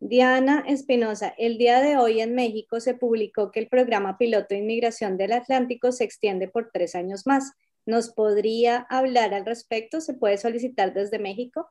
Diana 0.00 0.64
Espinosa, 0.66 1.32
el 1.38 1.57
día 1.57 1.80
de 1.80 1.96
hoy 1.96 2.20
en 2.20 2.34
México 2.34 2.80
se 2.80 2.94
publicó 2.94 3.50
que 3.50 3.61
el 3.61 3.68
programa 3.68 4.18
piloto 4.18 4.48
de 4.50 4.59
inmigración 4.59 5.16
del 5.16 5.32
Atlántico 5.32 5.92
se 5.92 6.05
extiende 6.05 6.48
por 6.48 6.70
tres 6.72 6.94
años 6.94 7.26
más. 7.26 7.52
¿Nos 7.86 8.11
podría 8.11 8.86
hablar 8.90 9.32
al 9.32 9.46
respecto? 9.46 10.00
¿Se 10.00 10.14
puede 10.14 10.36
solicitar 10.36 10.92
desde 10.92 11.18
México? 11.18 11.70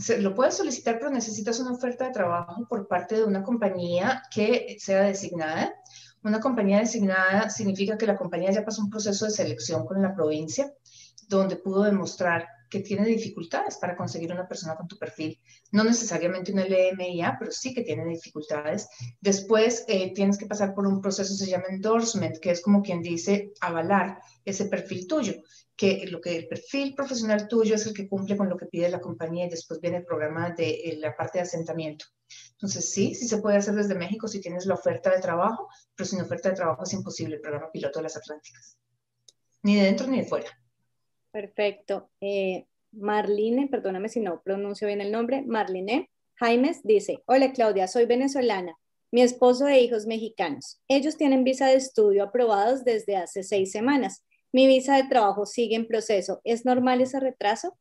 Se 0.00 0.18
lo 0.22 0.34
puedes 0.34 0.54
solicitar, 0.54 0.98
pero 0.98 1.10
necesitas 1.10 1.58
una 1.58 1.72
oferta 1.72 2.06
de 2.06 2.12
trabajo 2.12 2.66
por 2.68 2.86
parte 2.86 3.16
de 3.16 3.24
una 3.24 3.42
compañía 3.42 4.22
que 4.32 4.76
sea 4.78 5.02
designada. 5.02 5.74
Una 6.22 6.40
compañía 6.40 6.78
designada 6.78 7.50
significa 7.50 7.98
que 7.98 8.06
la 8.06 8.16
compañía 8.16 8.52
ya 8.52 8.64
pasó 8.64 8.82
un 8.82 8.90
proceso 8.90 9.26
de 9.26 9.32
selección 9.32 9.84
con 9.84 10.00
la 10.00 10.14
provincia 10.14 10.72
donde 11.28 11.56
pudo 11.56 11.82
demostrar 11.82 12.46
que 12.68 12.80
tiene 12.80 13.06
dificultades 13.06 13.76
para 13.76 13.96
conseguir 13.96 14.32
una 14.32 14.48
persona 14.48 14.74
con 14.74 14.88
tu 14.88 14.98
perfil. 14.98 15.40
No 15.72 15.84
necesariamente 15.84 16.52
un 16.52 16.60
LMIA, 16.60 17.36
pero 17.38 17.52
sí 17.52 17.72
que 17.72 17.82
tiene 17.82 18.04
dificultades. 18.04 18.88
Después 19.20 19.84
eh, 19.88 20.12
tienes 20.14 20.38
que 20.38 20.46
pasar 20.46 20.74
por 20.74 20.86
un 20.86 21.00
proceso 21.00 21.32
que 21.32 21.44
se 21.44 21.50
llama 21.50 21.66
endorsement, 21.68 22.38
que 22.38 22.50
es 22.50 22.62
como 22.62 22.82
quien 22.82 23.02
dice 23.02 23.52
avalar 23.60 24.18
ese 24.44 24.66
perfil 24.66 25.06
tuyo, 25.06 25.34
que 25.76 26.06
lo 26.08 26.20
que 26.20 26.36
el 26.36 26.48
perfil 26.48 26.94
profesional 26.94 27.48
tuyo 27.48 27.74
es 27.74 27.86
el 27.86 27.94
que 27.94 28.08
cumple 28.08 28.36
con 28.36 28.48
lo 28.48 28.56
que 28.56 28.66
pide 28.66 28.88
la 28.88 29.00
compañía 29.00 29.46
y 29.46 29.50
después 29.50 29.80
viene 29.80 29.98
el 29.98 30.04
programa 30.04 30.50
de 30.50 30.70
eh, 30.70 30.98
la 30.98 31.16
parte 31.16 31.38
de 31.38 31.42
asentamiento. 31.42 32.06
Entonces, 32.52 32.90
sí, 32.90 33.14
sí 33.14 33.28
se 33.28 33.38
puede 33.38 33.58
hacer 33.58 33.74
desde 33.74 33.94
México 33.94 34.26
si 34.26 34.40
tienes 34.40 34.66
la 34.66 34.74
oferta 34.74 35.10
de 35.10 35.20
trabajo, 35.20 35.68
pero 35.94 36.08
sin 36.08 36.20
oferta 36.20 36.48
de 36.48 36.56
trabajo 36.56 36.82
es 36.82 36.92
imposible 36.92 37.36
el 37.36 37.40
programa 37.40 37.70
piloto 37.70 38.00
de 38.00 38.04
las 38.04 38.16
Atlánticas. 38.16 38.76
Ni 39.62 39.76
de 39.76 39.84
dentro 39.84 40.06
ni 40.06 40.18
de 40.18 40.26
fuera. 40.26 40.48
Perfecto. 41.36 42.08
Eh, 42.18 42.66
Marline, 42.92 43.68
perdóname 43.68 44.08
si 44.08 44.20
no 44.20 44.40
pronuncio 44.42 44.86
bien 44.86 45.02
el 45.02 45.12
nombre, 45.12 45.42
Marline 45.42 46.08
Jaimes 46.36 46.80
dice, 46.82 47.22
hola 47.26 47.52
Claudia, 47.52 47.88
soy 47.88 48.06
venezolana, 48.06 48.74
mi 49.10 49.20
esposo 49.20 49.68
e 49.68 49.82
hijos 49.82 50.06
mexicanos. 50.06 50.80
Ellos 50.88 51.18
tienen 51.18 51.44
visa 51.44 51.66
de 51.66 51.74
estudio 51.74 52.24
aprobados 52.24 52.84
desde 52.84 53.16
hace 53.16 53.42
seis 53.42 53.70
semanas. 53.70 54.24
Mi 54.50 54.66
visa 54.66 54.96
de 54.96 55.10
trabajo 55.10 55.44
sigue 55.44 55.76
en 55.76 55.86
proceso. 55.86 56.40
¿Es 56.42 56.64
normal 56.64 57.02
ese 57.02 57.20
retraso? 57.20 57.76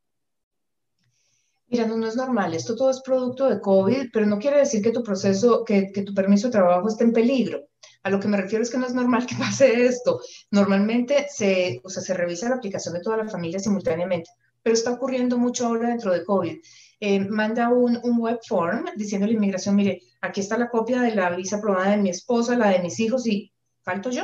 Mira, 1.67 1.87
no, 1.87 2.05
es 2.05 2.17
normal. 2.17 2.53
Esto 2.55 2.75
todo 2.75 2.89
es 2.89 3.01
producto 3.03 3.47
de 3.47 3.61
COVID, 3.61 4.09
pero 4.11 4.25
no 4.25 4.37
quiere 4.37 4.57
decir 4.57 4.81
que 4.81 4.91
tu 4.91 5.01
proceso, 5.01 5.63
que 5.63 6.03
tu 6.05 6.13
permiso 6.13 6.49
de 6.49 6.51
trabajo 6.51 6.89
esté 6.89 7.05
en 7.05 7.13
peligro. 7.13 7.69
A 8.05 8.11
lo 8.11 8.19
que 8.19 8.27
me 8.27 8.37
refiero 8.37 8.61
es 8.61 8.69
que 8.69 8.77
no 8.77 8.85
es 8.85 8.93
normal 8.93 9.25
que 9.25 9.35
pase 9.39 9.87
esto. 9.87 10.21
Normalmente 10.51 11.25
se, 11.27 11.81
o 11.83 11.89
sea, 11.89 12.03
se 12.03 12.13
revisa 12.13 12.47
la 12.47 12.57
aplicación 12.57 12.93
de 12.93 12.99
toda 13.01 13.17
la 13.17 13.27
familia 13.27 13.59
simultáneamente, 13.59 14.29
pero 14.61 14.75
está 14.75 14.91
ocurriendo 14.91 15.39
mucho 15.39 15.65
ahora 15.65 15.89
dentro 15.89 16.13
de 16.13 16.23
COVID. 16.23 16.55
Eh, 16.99 17.19
manda 17.21 17.69
un, 17.69 17.99
un, 18.03 18.19
web 18.19 18.39
form 18.47 18.85
diciendo 18.95 19.25
a 19.25 19.27
la 19.27 19.33
inmigración, 19.33 19.75
mire, 19.75 20.03
aquí 20.21 20.39
está 20.39 20.55
la 20.55 20.69
copia 20.69 21.01
de 21.01 21.15
la 21.15 21.31
visa 21.31 21.57
aprobada 21.57 21.91
de 21.91 21.97
mi 21.97 22.11
esposa, 22.11 22.55
la 22.55 22.69
de 22.69 22.79
mis 22.79 22.99
hijos 22.99 23.25
y 23.25 23.51
falto 23.81 24.11
yo. 24.11 24.23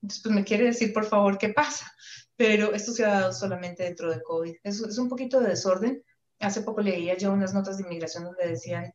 Entonces, 0.00 0.22
pues 0.22 0.34
me 0.34 0.44
quiere 0.44 0.66
decir, 0.66 0.92
por 0.92 1.04
favor, 1.04 1.38
qué 1.38 1.48
pasa. 1.48 1.90
Pero 2.36 2.72
esto 2.72 2.92
se 2.92 3.04
ha 3.04 3.08
dado 3.08 3.32
solamente 3.32 3.82
dentro 3.82 4.12
de 4.12 4.22
COVID. 4.22 4.54
Es, 4.62 4.80
es 4.80 4.96
un 4.96 5.08
poquito 5.08 5.40
de 5.40 5.48
desorden. 5.48 6.04
Hace 6.38 6.62
poco 6.62 6.82
leía 6.82 7.16
yo 7.16 7.32
unas 7.32 7.52
notas 7.52 7.78
de 7.78 7.82
inmigración 7.82 8.22
donde 8.22 8.46
decían, 8.46 8.94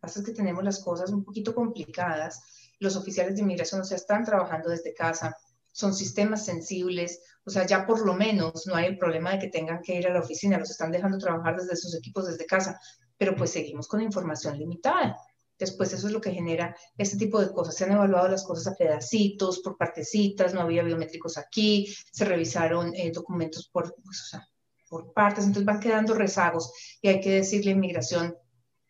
pasa 0.00 0.20
es 0.20 0.24
que 0.24 0.32
tenemos 0.32 0.64
las 0.64 0.82
cosas 0.82 1.10
un 1.10 1.24
poquito 1.24 1.54
complicadas 1.54 2.42
los 2.80 2.96
oficiales 2.96 3.34
de 3.34 3.42
inmigración, 3.42 3.80
o 3.80 3.84
sea, 3.84 3.96
están 3.96 4.24
trabajando 4.24 4.70
desde 4.70 4.94
casa, 4.94 5.36
son 5.72 5.94
sistemas 5.94 6.44
sensibles, 6.44 7.20
o 7.44 7.50
sea, 7.50 7.66
ya 7.66 7.86
por 7.86 8.06
lo 8.06 8.14
menos 8.14 8.66
no 8.66 8.76
hay 8.76 8.86
el 8.86 8.98
problema 8.98 9.32
de 9.32 9.40
que 9.40 9.48
tengan 9.48 9.82
que 9.82 9.96
ir 9.98 10.06
a 10.06 10.12
la 10.12 10.20
oficina, 10.20 10.58
los 10.58 10.70
están 10.70 10.92
dejando 10.92 11.18
trabajar 11.18 11.56
desde 11.56 11.76
sus 11.76 11.96
equipos 11.96 12.26
desde 12.26 12.46
casa, 12.46 12.78
pero 13.16 13.34
pues 13.34 13.50
seguimos 13.50 13.88
con 13.88 14.00
información 14.00 14.58
limitada. 14.58 15.16
Después 15.58 15.92
eso 15.92 16.08
es 16.08 16.12
lo 16.12 16.20
que 16.20 16.32
genera 16.32 16.76
este 16.98 17.16
tipo 17.16 17.40
de 17.40 17.52
cosas. 17.52 17.76
Se 17.76 17.84
han 17.84 17.92
evaluado 17.92 18.28
las 18.28 18.44
cosas 18.44 18.72
a 18.72 18.76
pedacitos, 18.76 19.60
por 19.60 19.76
partecitas, 19.76 20.52
no 20.52 20.60
había 20.60 20.82
biométricos 20.82 21.38
aquí, 21.38 21.94
se 22.12 22.24
revisaron 22.24 22.92
eh, 22.94 23.12
documentos 23.12 23.68
por, 23.68 23.94
pues, 24.02 24.20
o 24.22 24.26
sea, 24.26 24.48
por 24.88 25.12
partes, 25.12 25.44
entonces 25.44 25.64
van 25.64 25.80
quedando 25.80 26.14
rezagos 26.14 26.72
y 27.00 27.08
hay 27.08 27.20
que 27.20 27.30
decirle 27.30 27.70
a 27.70 27.74
inmigración, 27.74 28.36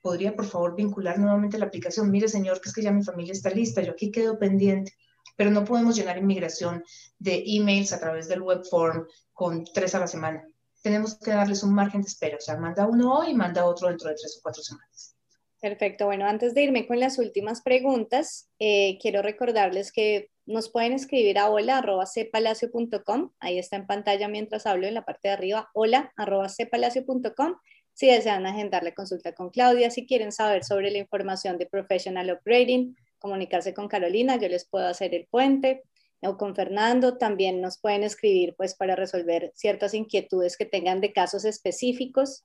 podría 0.04 0.36
por 0.36 0.44
favor 0.44 0.76
vincular 0.76 1.18
nuevamente 1.18 1.56
la 1.56 1.64
aplicación. 1.64 2.10
Mire, 2.10 2.28
señor, 2.28 2.60
que 2.60 2.68
es 2.68 2.74
que 2.74 2.82
ya 2.82 2.92
mi 2.92 3.02
familia 3.02 3.32
está 3.32 3.48
lista, 3.48 3.80
yo 3.80 3.92
aquí 3.92 4.10
quedo 4.10 4.38
pendiente, 4.38 4.92
pero 5.34 5.50
no 5.50 5.64
podemos 5.64 5.96
llenar 5.96 6.18
inmigración 6.18 6.84
de 7.18 7.42
emails 7.46 7.90
a 7.94 8.00
través 8.00 8.28
del 8.28 8.42
web 8.42 8.62
form 8.68 9.06
con 9.32 9.64
tres 9.64 9.94
a 9.94 10.00
la 10.00 10.06
semana. 10.06 10.46
Tenemos 10.82 11.18
que 11.18 11.30
darles 11.30 11.62
un 11.62 11.72
margen 11.72 12.02
de 12.02 12.08
espera, 12.08 12.36
o 12.36 12.40
sea, 12.40 12.58
manda 12.58 12.86
uno 12.86 13.14
hoy 13.14 13.30
y 13.30 13.34
manda 13.34 13.64
otro 13.64 13.88
dentro 13.88 14.10
de 14.10 14.16
tres 14.16 14.36
o 14.38 14.42
cuatro 14.42 14.62
semanas. 14.62 15.16
Perfecto. 15.58 16.04
Bueno, 16.04 16.26
antes 16.26 16.52
de 16.52 16.64
irme 16.64 16.86
con 16.86 17.00
las 17.00 17.18
últimas 17.18 17.62
preguntas, 17.62 18.50
eh, 18.58 18.98
quiero 19.00 19.22
recordarles 19.22 19.90
que 19.90 20.28
nos 20.44 20.68
pueden 20.68 20.92
escribir 20.92 21.38
a 21.38 21.48
hola.cpalacio.com. 21.48 23.30
Ahí 23.40 23.58
está 23.58 23.76
en 23.76 23.86
pantalla 23.86 24.28
mientras 24.28 24.66
hablo 24.66 24.86
en 24.86 24.92
la 24.92 25.06
parte 25.06 25.28
de 25.28 25.32
arriba, 25.34 25.70
hola.cpalacio.com 25.72 27.54
si 27.94 28.08
desean 28.08 28.44
agendar 28.46 28.82
la 28.82 28.92
consulta 28.92 29.32
con 29.32 29.50
Claudia, 29.50 29.90
si 29.90 30.06
quieren 30.06 30.32
saber 30.32 30.64
sobre 30.64 30.90
la 30.90 30.98
información 30.98 31.58
de 31.58 31.66
Professional 31.66 32.30
Upgrading, 32.30 32.96
comunicarse 33.18 33.72
con 33.72 33.88
Carolina, 33.88 34.36
yo 34.36 34.48
les 34.48 34.66
puedo 34.66 34.86
hacer 34.86 35.14
el 35.14 35.26
puente, 35.26 35.82
o 36.20 36.36
con 36.36 36.54
Fernando, 36.54 37.16
también 37.18 37.60
nos 37.60 37.78
pueden 37.78 38.02
escribir 38.02 38.54
pues 38.56 38.74
para 38.74 38.96
resolver 38.96 39.52
ciertas 39.54 39.94
inquietudes 39.94 40.56
que 40.56 40.64
tengan 40.64 41.00
de 41.00 41.12
casos 41.12 41.44
específicos. 41.44 42.44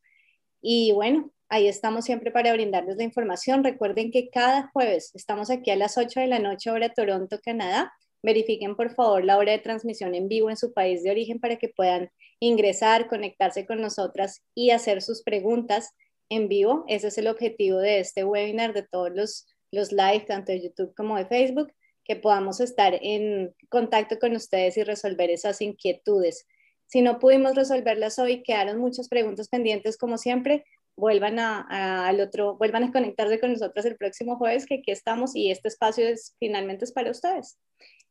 Y 0.61 0.91
bueno, 0.91 1.31
ahí 1.47 1.67
estamos 1.67 2.05
siempre 2.05 2.31
para 2.31 2.53
brindarles 2.53 2.97
la 2.97 3.03
información. 3.03 3.63
Recuerden 3.63 4.11
que 4.11 4.29
cada 4.29 4.69
jueves 4.73 5.11
estamos 5.15 5.49
aquí 5.49 5.71
a 5.71 5.75
las 5.75 5.97
8 5.97 6.19
de 6.19 6.27
la 6.27 6.39
noche, 6.39 6.71
hora 6.71 6.89
Toronto, 6.89 7.39
Canadá. 7.41 7.93
Verifiquen 8.21 8.75
por 8.75 8.93
favor 8.93 9.23
la 9.23 9.37
hora 9.37 9.53
de 9.53 9.59
transmisión 9.59 10.13
en 10.13 10.27
vivo 10.27 10.49
en 10.49 10.57
su 10.57 10.73
país 10.73 11.03
de 11.03 11.11
origen 11.11 11.39
para 11.39 11.57
que 11.57 11.69
puedan 11.69 12.11
ingresar, 12.39 13.07
conectarse 13.07 13.65
con 13.65 13.81
nosotras 13.81 14.41
y 14.53 14.71
hacer 14.71 15.01
sus 15.01 15.23
preguntas 15.23 15.93
en 16.29 16.47
vivo. 16.47 16.83
Ese 16.87 17.07
es 17.07 17.17
el 17.17 17.27
objetivo 17.27 17.79
de 17.79 17.99
este 17.99 18.23
webinar, 18.23 18.73
de 18.73 18.83
todos 18.83 19.11
los, 19.13 19.47
los 19.71 19.91
live, 19.91 20.25
tanto 20.27 20.51
de 20.51 20.61
YouTube 20.61 20.93
como 20.95 21.17
de 21.17 21.25
Facebook, 21.25 21.71
que 22.03 22.15
podamos 22.15 22.59
estar 22.59 22.97
en 23.01 23.53
contacto 23.69 24.19
con 24.19 24.35
ustedes 24.35 24.77
y 24.77 24.83
resolver 24.83 25.29
esas 25.29 25.61
inquietudes. 25.61 26.45
Si 26.87 27.01
no 27.01 27.19
pudimos 27.19 27.55
resolverlas 27.55 28.17
hoy, 28.17 28.41
quedaron 28.41 28.79
muchas 28.79 29.09
preguntas 29.09 29.47
pendientes, 29.47 29.95
como 29.95 30.17
siempre, 30.17 30.65
vuelvan 30.97 31.39
a, 31.39 32.07
al 32.07 32.19
otro, 32.19 32.57
vuelvan 32.57 32.83
a 32.83 32.91
conectarse 32.91 33.39
con 33.39 33.53
nosotros 33.53 33.85
el 33.85 33.95
próximo 33.95 34.37
jueves, 34.37 34.65
que 34.65 34.75
aquí 34.75 34.91
estamos 34.91 35.35
y 35.35 35.51
este 35.51 35.67
espacio 35.67 36.07
es, 36.07 36.35
finalmente 36.39 36.85
es 36.85 36.91
para 36.91 37.11
ustedes. 37.11 37.57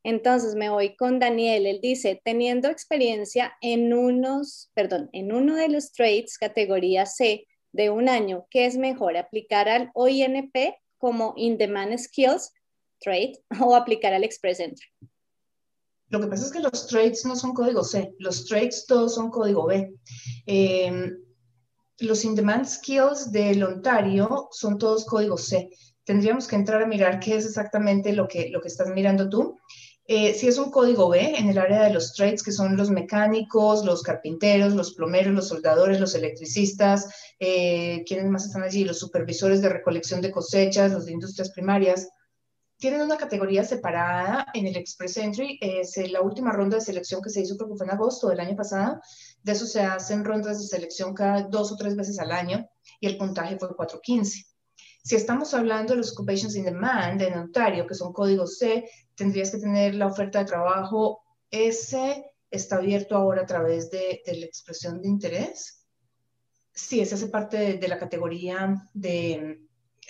Entonces 0.05 0.55
me 0.55 0.71
voy 0.71 0.97
con 0.97 1.19
Daniel. 1.19 1.67
Él 1.67 1.81
dice, 1.83 2.21
teniendo 2.25 2.69
experiencia 2.69 3.53
en 3.61 3.93
unos, 3.93 4.71
perdón, 4.75 5.11
en 5.13 5.33
uno 5.33 5.57
de 5.57 5.69
los 5.69 5.93
trades 5.93 6.39
categoría 6.39 7.07
C 7.07 7.47
de 7.73 7.91
un 7.91 8.09
año, 8.09 8.47
¿qué 8.51 8.67
es 8.67 8.77
mejor? 8.77 9.17
¿Aplicar 9.17 9.69
al 9.69 9.91
OINP 9.95 10.55
como 10.97 11.35
In 11.37 11.59
Demand 11.59 11.99
Skills 11.99 12.53
Trade 13.01 13.41
o 13.61 13.75
aplicar 13.75 14.13
al 14.15 14.25
Express 14.25 14.61
Entry? 14.61 14.87
Lo 16.11 16.21
que 16.21 16.27
pasa 16.27 16.47
es 16.47 16.53
que 16.53 16.61
los 16.61 16.87
trades 16.87 17.25
no 17.27 17.37
son 17.37 17.53
código 17.53 17.85
C, 17.85 18.15
los 18.19 18.47
trades 18.47 18.87
todos 18.87 19.15
son 19.15 19.31
código 19.31 19.67
B. 19.67 19.95
Em, 20.47 21.19
los 22.01 22.25
in-demand 22.25 22.65
skills 22.65 23.33
del 23.33 23.63
Ontario 23.63 24.49
son 24.53 24.79
todos 24.79 25.05
código 25.05 25.37
C. 25.37 25.69
Tendríamos 26.05 26.47
que 26.47 26.57
entrar 26.57 26.83
a 26.83 26.87
mirar 26.87 27.21
qué 27.21 27.37
es 27.37 27.45
exactamente 27.45 28.13
lo 28.13 28.29
que, 28.29 28.49
lo 28.51 28.61
que 28.61 28.69
estás 28.69 28.89
mirando 28.89 29.29
tú. 29.29 29.59
Eh, 30.11 30.33
si 30.33 30.49
es 30.49 30.57
un 30.57 30.71
código 30.71 31.11
B 31.11 31.35
en 31.37 31.51
el 31.51 31.59
área 31.59 31.85
de 31.85 31.93
los 31.93 32.15
trades, 32.15 32.43
que 32.43 32.51
son 32.51 32.79
los 32.79 32.89
mecánicos, 32.89 33.85
los 33.85 34.03
carpinteros, 34.03 34.73
los 34.73 34.95
plomeros, 34.95 35.35
los 35.35 35.49
soldadores, 35.49 36.01
los 36.01 36.15
electricistas, 36.15 37.35
eh, 37.39 38.03
¿quiénes 38.07 38.25
más 38.31 38.47
están 38.47 38.63
allí? 38.63 38.85
Los 38.85 38.99
supervisores 38.99 39.61
de 39.61 39.69
recolección 39.69 40.23
de 40.23 40.31
cosechas, 40.31 40.93
los 40.93 41.05
de 41.05 41.13
industrias 41.13 41.51
primarias. 41.51 42.09
Tienen 42.79 43.03
una 43.03 43.19
categoría 43.19 43.65
separada 43.65 44.47
en 44.55 44.67
el 44.67 44.77
Express 44.79 45.19
Entry. 45.19 45.59
Es 45.61 45.99
la 46.11 46.23
última 46.23 46.53
ronda 46.53 46.79
de 46.79 46.85
selección 46.85 47.21
que 47.21 47.29
se 47.29 47.43
hizo, 47.43 47.59
creo 47.59 47.69
que 47.69 47.77
fue 47.77 47.87
en 47.87 47.93
agosto 47.93 48.29
del 48.29 48.41
año 48.41 48.57
pasado. 48.57 49.03
De 49.43 49.53
eso 49.53 49.67
se 49.67 49.83
hacen 49.83 50.25
rondas 50.25 50.59
de 50.59 50.69
selección 50.69 51.13
cada 51.13 51.43
dos 51.43 51.71
o 51.71 51.77
tres 51.77 51.95
veces 51.97 52.19
al 52.19 52.33
año 52.33 52.67
y 52.99 53.09
el 53.09 53.19
puntaje 53.19 53.59
fue 53.59 53.77
415. 53.77 54.58
Si 55.03 55.17
estamos 55.17 55.55
hablando 55.55 55.95
de 55.95 55.99
los 55.99 56.13
occupations 56.13 56.57
in 56.57 56.65
demand 56.65 57.21
en 57.23 57.35
Ontario, 57.35 57.87
que 57.87 57.95
son 57.95 58.13
códigos 58.13 58.59
C, 58.59 58.89
tendrías 59.15 59.51
que 59.51 59.59
tener 59.59 59.95
la 59.95 60.07
oferta 60.07 60.41
de 60.41 60.45
trabajo. 60.45 61.23
Ese 61.51 62.33
está 62.51 62.77
abierto 62.77 63.17
ahora 63.17 63.43
a 63.43 63.47
través 63.47 63.91
de, 63.91 64.21
la 64.27 64.47
expresión 64.47 65.01
de 65.01 65.09
interés. 65.09 65.87
Sí, 66.73 67.01
ese 67.01 67.15
hace 67.15 67.29
parte 67.29 67.79
de, 67.79 67.89
la 67.89 67.99
categoría 67.99 68.75
de, 68.95 69.61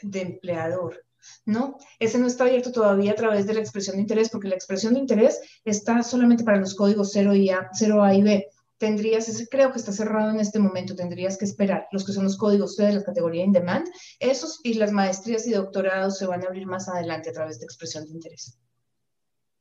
empleador. 0.02 1.04
No, 1.44 1.78
ese 1.98 2.18
no 2.18 2.26
está 2.26 2.44
abierto 2.44 2.70
todavía 2.70 3.12
a 3.12 3.16
través 3.16 3.46
de 3.46 3.54
la 3.54 3.60
expresión 3.60 3.96
de 3.96 4.02
interés, 4.02 4.30
porque 4.30 4.48
la 4.48 4.54
expresión 4.54 4.94
de 4.94 5.00
interés 5.00 5.40
está 5.64 6.02
solamente 6.02 6.44
para 6.44 6.58
los 6.58 6.74
códigos 6.74 7.10
0, 7.12 7.34
y 7.34 7.50
A, 7.50 7.68
0 7.72 8.02
A 8.02 8.14
y 8.14 8.22
B. 8.22 8.48
Tendrías, 8.78 9.46
creo 9.50 9.72
que 9.72 9.78
está 9.78 9.92
cerrado 9.92 10.30
en 10.30 10.40
este 10.40 10.60
momento, 10.60 10.94
tendrías 10.94 11.36
que 11.36 11.44
esperar 11.44 11.88
los 11.90 12.06
que 12.06 12.12
son 12.12 12.24
los 12.24 12.38
códigos 12.38 12.76
de 12.76 12.92
la 12.92 13.02
categoría 13.02 13.44
in 13.44 13.52
demand, 13.52 13.88
esos 14.20 14.60
y 14.62 14.74
las 14.74 14.92
maestrías 14.92 15.46
y 15.46 15.50
doctorados 15.50 16.16
se 16.16 16.26
van 16.26 16.44
a 16.44 16.46
abrir 16.46 16.66
más 16.66 16.88
adelante 16.88 17.30
a 17.30 17.32
través 17.32 17.58
de 17.58 17.64
expresión 17.64 18.04
de 18.04 18.12
interés. 18.12 18.58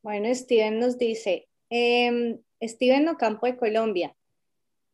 Bueno, 0.03 0.34
Steven 0.34 0.80
nos 0.80 0.97
dice, 0.97 1.49
eh, 1.70 2.39
Steven 2.61 3.09
Ocampo 3.09 3.45
de 3.45 3.57
Colombia, 3.57 4.15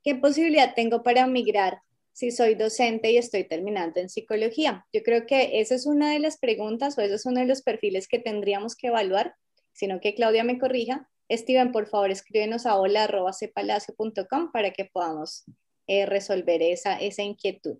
¿qué 0.03 0.15
posibilidad 0.15 0.73
tengo 0.73 1.03
para 1.03 1.27
migrar 1.27 1.81
si 2.13 2.31
soy 2.31 2.55
docente 2.55 3.11
y 3.11 3.17
estoy 3.17 3.43
terminando 3.43 3.99
en 3.99 4.09
psicología? 4.09 4.85
Yo 4.93 5.03
creo 5.03 5.25
que 5.25 5.59
esa 5.59 5.75
es 5.75 5.85
una 5.85 6.11
de 6.11 6.19
las 6.19 6.37
preguntas 6.37 6.97
o 6.97 7.01
ese 7.01 7.15
es 7.15 7.25
uno 7.25 7.41
de 7.41 7.47
los 7.47 7.61
perfiles 7.61 8.07
que 8.07 8.19
tendríamos 8.19 8.75
que 8.75 8.87
evaluar, 8.87 9.35
sino 9.71 9.99
que 9.99 10.15
Claudia 10.15 10.43
me 10.43 10.59
corrija. 10.59 11.09
Steven, 11.37 11.71
por 11.71 11.87
favor, 11.87 12.11
escríbenos 12.11 12.65
a 12.65 12.77
hola.cepalacio.com 12.77 14.51
para 14.51 14.71
que 14.71 14.85
podamos 14.85 15.45
eh, 15.87 16.05
resolver 16.05 16.61
esa, 16.61 16.97
esa 16.99 17.23
inquietud. 17.23 17.77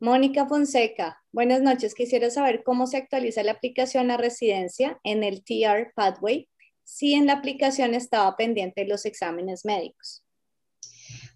Mónica 0.00 0.46
Fonseca, 0.46 1.22
buenas 1.32 1.62
noches. 1.62 1.94
Quisiera 1.94 2.30
saber 2.30 2.62
cómo 2.64 2.86
se 2.86 2.96
actualiza 2.96 3.42
la 3.42 3.52
aplicación 3.52 4.10
a 4.10 4.16
residencia 4.16 4.98
en 5.04 5.24
el 5.24 5.44
TR 5.44 5.92
Pathway 5.94 6.48
si 6.84 7.14
en 7.14 7.26
la 7.26 7.34
aplicación 7.34 7.94
estaba 7.94 8.36
pendiente 8.36 8.86
los 8.86 9.04
exámenes 9.04 9.64
médicos. 9.64 10.24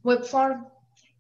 Webform 0.03 0.67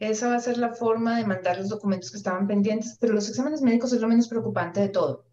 esa 0.03 0.29
va 0.29 0.35
a 0.35 0.41
ser 0.41 0.59
la 0.59 0.75
forma 0.75 1.17
de 1.17 1.25
mandar 1.25 1.59
los 1.59 1.69
documentos 1.69 2.11
que 2.11 2.17
estaban 2.17 2.49
pendientes, 2.49 2.97
pero 3.01 3.13
los 3.13 3.29
exámenes 3.29 3.63
médicos 3.63 3.93
es 3.93 4.01
lo 4.01 4.09
menos 4.09 4.27
preocupante 4.27 4.81
de 4.81 4.89
todo, 4.89 5.27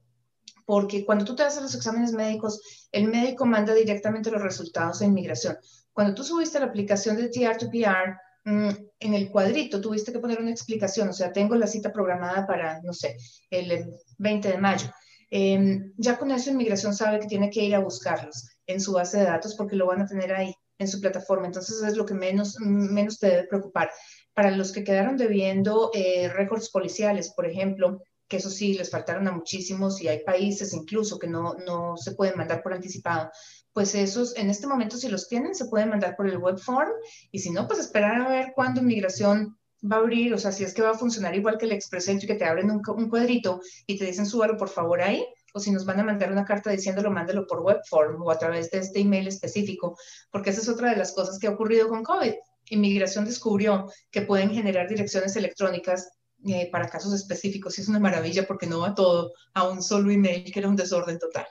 porque 0.70 1.04
cuando 1.04 1.26
tú 1.26 1.36
te 1.36 1.42
haces 1.42 1.64
los 1.64 1.74
exámenes 1.74 2.12
médicos, 2.12 2.62
el 2.92 3.08
médico 3.08 3.44
manda 3.48 3.74
directamente 3.74 4.30
los 4.30 4.44
resultados 4.44 5.00
de 5.00 5.08
inmigración. 5.08 5.58
Cuando 5.92 6.14
tú 6.14 6.24
subiste 6.24 6.60
la 6.60 6.68
aplicación 6.68 7.18
de 7.18 7.32
TR2PR, 7.32 8.16
mm, 8.46 8.70
en 9.00 9.14
el 9.16 9.32
cuadrito 9.32 9.82
tuviste 9.82 10.12
que 10.12 10.20
poner 10.20 10.40
una 10.40 10.52
explicación, 10.52 11.10
o 11.10 11.14
sea, 11.14 11.34
tengo 11.34 11.56
la 11.56 11.66
cita 11.66 11.92
programada 11.92 12.46
para, 12.46 12.84
no 12.84 12.94
sé, 12.94 13.18
el 13.50 13.84
20 14.20 14.48
de 14.48 14.58
mayo. 14.60 14.92
Em, 15.32 15.92
ya 15.98 16.20
con 16.20 16.30
eso 16.30 16.52
inmigración 16.52 16.94
sabe 16.94 17.20
que 17.20 17.26
tiene 17.26 17.50
que 17.50 17.64
ir 17.64 17.74
a 17.74 17.80
buscarlos 17.80 18.48
en 18.68 18.80
su 18.80 18.94
base 18.94 19.18
de 19.18 19.24
datos 19.24 19.56
porque 19.56 19.76
lo 19.76 19.88
van 19.88 20.04
a 20.04 20.06
tener 20.06 20.32
ahí 20.34 20.54
en 20.78 20.88
su 20.88 21.02
plataforma. 21.02 21.48
Entonces 21.48 21.82
es 21.82 21.98
lo 21.98 22.06
que 22.06 22.14
menos, 22.14 22.60
menos 22.60 23.18
te 23.18 23.26
debe 23.26 23.48
preocupar 23.48 23.90
para 24.36 24.52
los 24.52 24.72
que 24.72 24.84
quedaron 24.84 25.18
debiendo 25.18 25.90
eh, 25.96 26.30
récords 26.30 26.70
policiales, 26.70 27.34
por 27.36 27.48
ejemplo, 27.48 28.04
que 28.30 28.38
eso 28.38 28.50
sí, 28.50 28.76
les 28.76 28.90
faltaron 28.90 29.28
a 29.28 29.32
muchísimos 29.32 30.02
y 30.02 30.08
hay 30.08 30.24
países 30.24 30.74
incluso 30.74 31.18
que 31.18 31.28
no, 31.28 31.56
no 31.66 31.98
se 31.98 32.14
pueden 32.14 32.38
mandar 32.38 32.62
por 32.62 32.74
anticipado, 32.74 33.32
pues 33.74 33.96
esos 33.96 34.36
en 34.38 34.50
este 34.50 34.68
momento 34.68 34.98
si 34.98 35.10
los 35.10 35.28
tienen 35.28 35.56
se 35.56 35.66
pueden 35.66 35.90
mandar 35.90 36.16
por 36.16 36.28
el 36.28 36.38
web 36.38 36.58
form 36.60 36.92
y 37.32 37.40
si 37.40 37.50
no, 37.50 37.68
pues 37.68 37.80
esperar 37.80 38.22
a 38.22 38.30
ver 38.30 38.52
cuándo 38.56 38.82
inmigración 38.82 39.58
va 39.82 39.98
a 39.98 40.00
abrir, 40.00 40.34
o 40.34 40.38
sea, 40.38 40.52
si 40.52 40.64
es 40.64 40.74
que 40.74 40.82
va 40.82 40.92
a 40.92 40.98
funcionar 40.98 41.36
igual 41.36 41.58
que 41.58 41.66
el 41.66 41.72
Express 41.72 42.08
Entry, 42.10 42.28
que 42.28 42.36
te 42.36 42.46
abren 42.46 42.70
un, 42.70 42.82
un 42.88 43.10
cuadrito 43.10 43.62
y 43.88 43.98
te 43.98 44.06
dicen 44.06 44.26
súbalo 44.26 44.58
por 44.58 44.70
favor 44.70 45.02
ahí, 45.02 45.26
o 45.54 45.60
si 45.60 45.72
nos 45.72 45.86
van 45.86 46.00
a 46.00 46.04
mandar 46.04 46.32
una 46.32 46.46
carta 46.46 46.70
diciéndolo, 46.70 47.10
mándalo 47.10 47.48
por 47.48 47.62
web 47.62 47.80
form 47.90 48.22
o 48.22 48.30
a 48.30 48.38
través 48.38 48.70
de 48.70 48.80
este 48.80 49.00
email 49.00 49.28
específico, 49.28 49.98
porque 50.32 50.52
esa 50.52 50.62
es 50.62 50.70
otra 50.70 50.92
de 50.92 50.98
las 50.98 51.14
cosas 51.14 51.40
que 51.40 51.48
ha 51.48 51.52
ocurrido 51.52 51.88
con 51.88 52.04
COVID. 52.04 52.34
Inmigración 52.72 53.26
descubrió 53.26 53.92
que 54.12 54.22
pueden 54.22 54.52
generar 54.52 54.88
direcciones 54.88 55.36
electrónicas 55.36 56.10
eh, 56.48 56.70
para 56.72 56.90
casos 56.90 57.14
específicos 57.14 57.78
y 57.78 57.82
es 57.82 57.90
una 57.90 58.00
maravilla 58.00 58.48
porque 58.48 58.68
no 58.68 58.80
va 58.80 58.96
todo 58.96 59.34
a 59.54 59.68
un 59.68 59.84
solo 59.84 60.12
email 60.12 60.52
que 60.52 60.60
era 60.60 60.70
un 60.70 60.76
desorden 60.76 61.20
total. 61.20 61.46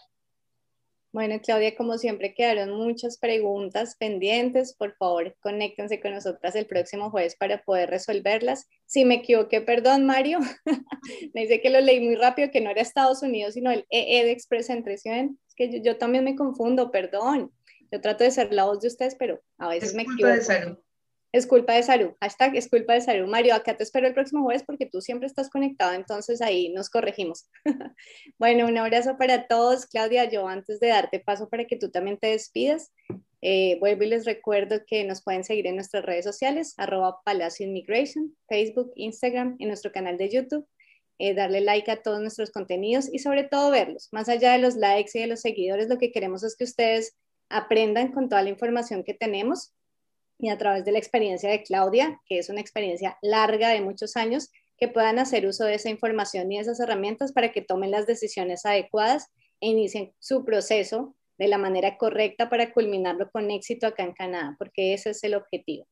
Bueno, 1.11 1.41
Claudia, 1.41 1.75
como 1.75 1.97
siempre 1.97 2.35
quedaron 2.35 2.71
muchas 2.71 3.17
preguntas 3.17 3.97
pendientes. 3.99 4.75
Por 4.75 4.95
favor, 4.97 5.35
conéctense 5.41 6.01
con 6.01 6.13
nosotras 6.13 6.55
el 6.55 6.67
próximo 6.67 7.11
jueves 7.11 7.35
para 7.35 7.63
poder 7.63 7.89
resolverlas. 7.89 8.69
Si 8.85 9.07
me 9.07 9.17
equivoqué, 9.17 9.63
perdón, 9.63 10.05
Mario. 10.05 10.39
me 11.35 11.43
dice 11.43 11.63
que 11.63 11.71
lo 11.71 11.81
leí 11.81 12.01
muy 12.01 12.15
rápido, 12.15 12.51
que 12.51 12.61
no 12.61 12.71
era 12.71 12.83
Estados 12.83 13.23
Unidos, 13.23 13.55
sino 13.55 13.71
el 13.71 13.87
EE 13.89 14.25
de 14.25 14.33
Express 14.33 14.69
Entresión. 14.69 15.39
Es 15.49 15.55
que 15.55 15.81
yo, 15.83 15.97
también 15.97 16.25
me 16.25 16.37
confundo, 16.37 16.91
perdón. 16.91 17.53
Yo 17.91 18.01
trato 18.03 18.25
de 18.25 18.31
ser 18.31 18.53
la 18.53 18.65
voz 18.65 18.81
de 18.81 18.89
ustedes, 18.89 19.15
pero 19.15 19.41
a 19.57 19.69
veces 19.69 19.95
me 19.95 20.03
equivoco. 20.03 20.27
De 20.27 20.77
es 21.33 21.47
culpa 21.47 21.75
de 21.75 21.83
Saru. 21.83 22.17
Hashtag 22.21 22.57
es 22.57 22.69
culpa 22.69 22.95
de 22.95 23.01
Saru. 23.01 23.27
Mario, 23.27 23.55
acá 23.55 23.77
te 23.77 23.83
espero 23.83 24.07
el 24.07 24.15
próximo 24.15 24.43
jueves 24.43 24.63
porque 24.63 24.87
tú 24.87 25.01
siempre 25.01 25.27
estás 25.27 25.51
conectado, 25.51 25.93
entonces 25.93 26.41
ahí 26.41 26.71
nos 26.71 26.89
corregimos. 26.89 27.49
bueno, 28.39 28.67
un 28.67 28.79
abrazo 28.79 29.17
para 29.19 29.47
todos. 29.47 29.87
Claudia, 29.87 30.25
yo 30.25 30.49
antes 30.49 30.81
de 30.81 30.89
darte 30.89 31.21
paso 31.21 31.49
para 31.49 31.67
que 31.67 31.77
tú 31.77 31.91
también 31.91 32.19
te 32.19 32.29
despidas, 32.29 32.93
eh, 33.41 33.77
vuelvo 33.79 34.05
y 34.05 34.09
les 34.09 34.25
recuerdo 34.25 34.81
que 34.87 35.05
nos 35.05 35.23
pueden 35.23 35.45
seguir 35.45 35.67
en 35.67 35.77
nuestras 35.77 36.05
redes 36.05 36.25
sociales, 36.25 36.75
arroba 36.77 37.21
Palacio 37.25 37.67
Facebook, 38.49 38.93
Instagram, 38.97 39.57
en 39.59 39.69
nuestro 39.69 39.93
canal 39.93 40.17
de 40.17 40.31
YouTube. 40.31 40.67
Eh, 41.21 41.35
darle 41.35 41.61
like 41.61 41.91
a 41.91 42.01
todos 42.01 42.21
nuestros 42.21 42.53
contenidos 42.53 43.13
y 43.13 43.19
sobre 43.19 43.43
todo 43.43 43.73
verlos. 43.73 44.09
Más 44.13 44.29
allá 44.29 44.53
de 44.53 44.59
los 44.59 44.77
likes 44.77 45.11
y 45.15 45.21
de 45.21 45.27
los 45.27 45.41
seguidores, 45.41 45.89
lo 45.89 45.99
que 45.99 46.13
queremos 46.13 46.45
es 46.45 46.55
que 46.57 46.63
ustedes 46.63 47.17
aprendan 47.49 48.13
con 48.13 48.29
toda 48.29 48.43
la 48.43 48.51
información 48.51 49.03
que 49.03 49.15
tenemos 49.15 49.73
y 50.39 50.51
a 50.51 50.59
través 50.59 50.85
de 50.85 50.93
la 50.93 50.99
experiencia 50.99 51.51
de 51.51 51.63
Claudia, 51.63 52.21
que 52.27 52.39
es 52.39 52.49
una 52.49 52.61
experiencia 52.61 53.19
larga 53.23 53.71
de 53.71 53.81
muchos 53.81 54.17
años, 54.17 54.51
que 54.79 54.89
puedan 54.89 55.19
hacer 55.19 55.47
uso 55.47 55.65
de 55.65 55.75
esa 55.75 55.91
información 55.91 56.51
y 56.53 56.59
esas 56.59 56.79
herramientas 56.79 57.33
para 57.33 57.51
que 57.51 57.63
tomen 57.63 57.91
las 57.91 58.07
decisiones 58.07 58.65
adecuadas 58.65 59.27
e 59.61 59.69
inicien 59.69 60.13
su 60.21 60.45
proceso 60.45 61.17
de 61.37 61.49
la 61.49 61.59
manera 61.59 61.97
correcta 61.97 62.49
para 62.49 62.73
culminarlo 62.73 63.31
con 63.31 63.51
éxito 63.51 63.87
acá 63.87 64.05
en 64.05 64.13
Canadá, 64.13 64.55
porque 64.59 64.95
ese 64.95 65.11
es 65.11 65.23
el 65.25 65.35
objetivo. 65.35 65.87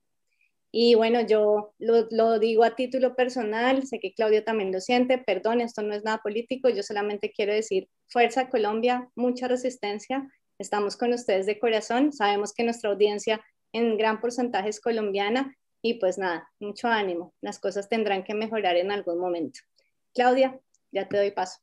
Y 0.73 0.95
bueno, 0.95 1.21
yo 1.23 1.73
lo, 1.79 2.07
lo, 2.11 2.39
digo 2.39 2.65
a 2.65 2.77
título 2.77 3.17
personal, 3.17 3.87
sé 3.87 3.99
que 3.99 4.13
Claudia 4.13 4.45
también 4.45 4.73
lo 4.73 4.81
siente, 4.81 5.19
perdón, 5.19 5.61
esto 5.61 5.83
no 5.83 5.95
es 5.95 6.05
nada 6.05 6.19
político, 6.19 6.69
yo 6.69 6.83
solamente 6.83 7.33
quiero 7.33 7.55
decir, 7.55 7.89
fuerza 8.09 8.51
Colombia, 8.51 9.09
mucha 9.15 9.49
resistencia, 9.49 10.29
estamos 10.59 10.97
con 10.97 11.13
ustedes 11.13 11.47
de 11.47 11.59
corazón, 11.59 12.13
sabemos 12.13 12.53
que 12.53 12.65
nuestra 12.65 12.91
audiencia 12.91 13.41
en 13.77 13.99
gran 13.99 14.21
porcentaje 14.21 14.71
es 14.71 14.81
colombiana 14.81 15.55
y 15.83 15.95
pues 15.95 16.17
nada, 16.19 16.51
mucho 16.59 16.89
ánimo. 16.89 17.35
Las 17.43 17.59
cosas 17.59 17.89
tendrán 17.89 18.25
que 18.25 18.35
mejorar 18.35 18.77
en 18.77 18.91
algún 18.91 19.19
momento. 19.19 19.61
Claudia, 20.15 20.59
ya 20.91 21.07
te 21.09 21.19
doy 21.19 21.31
paso. 21.31 21.61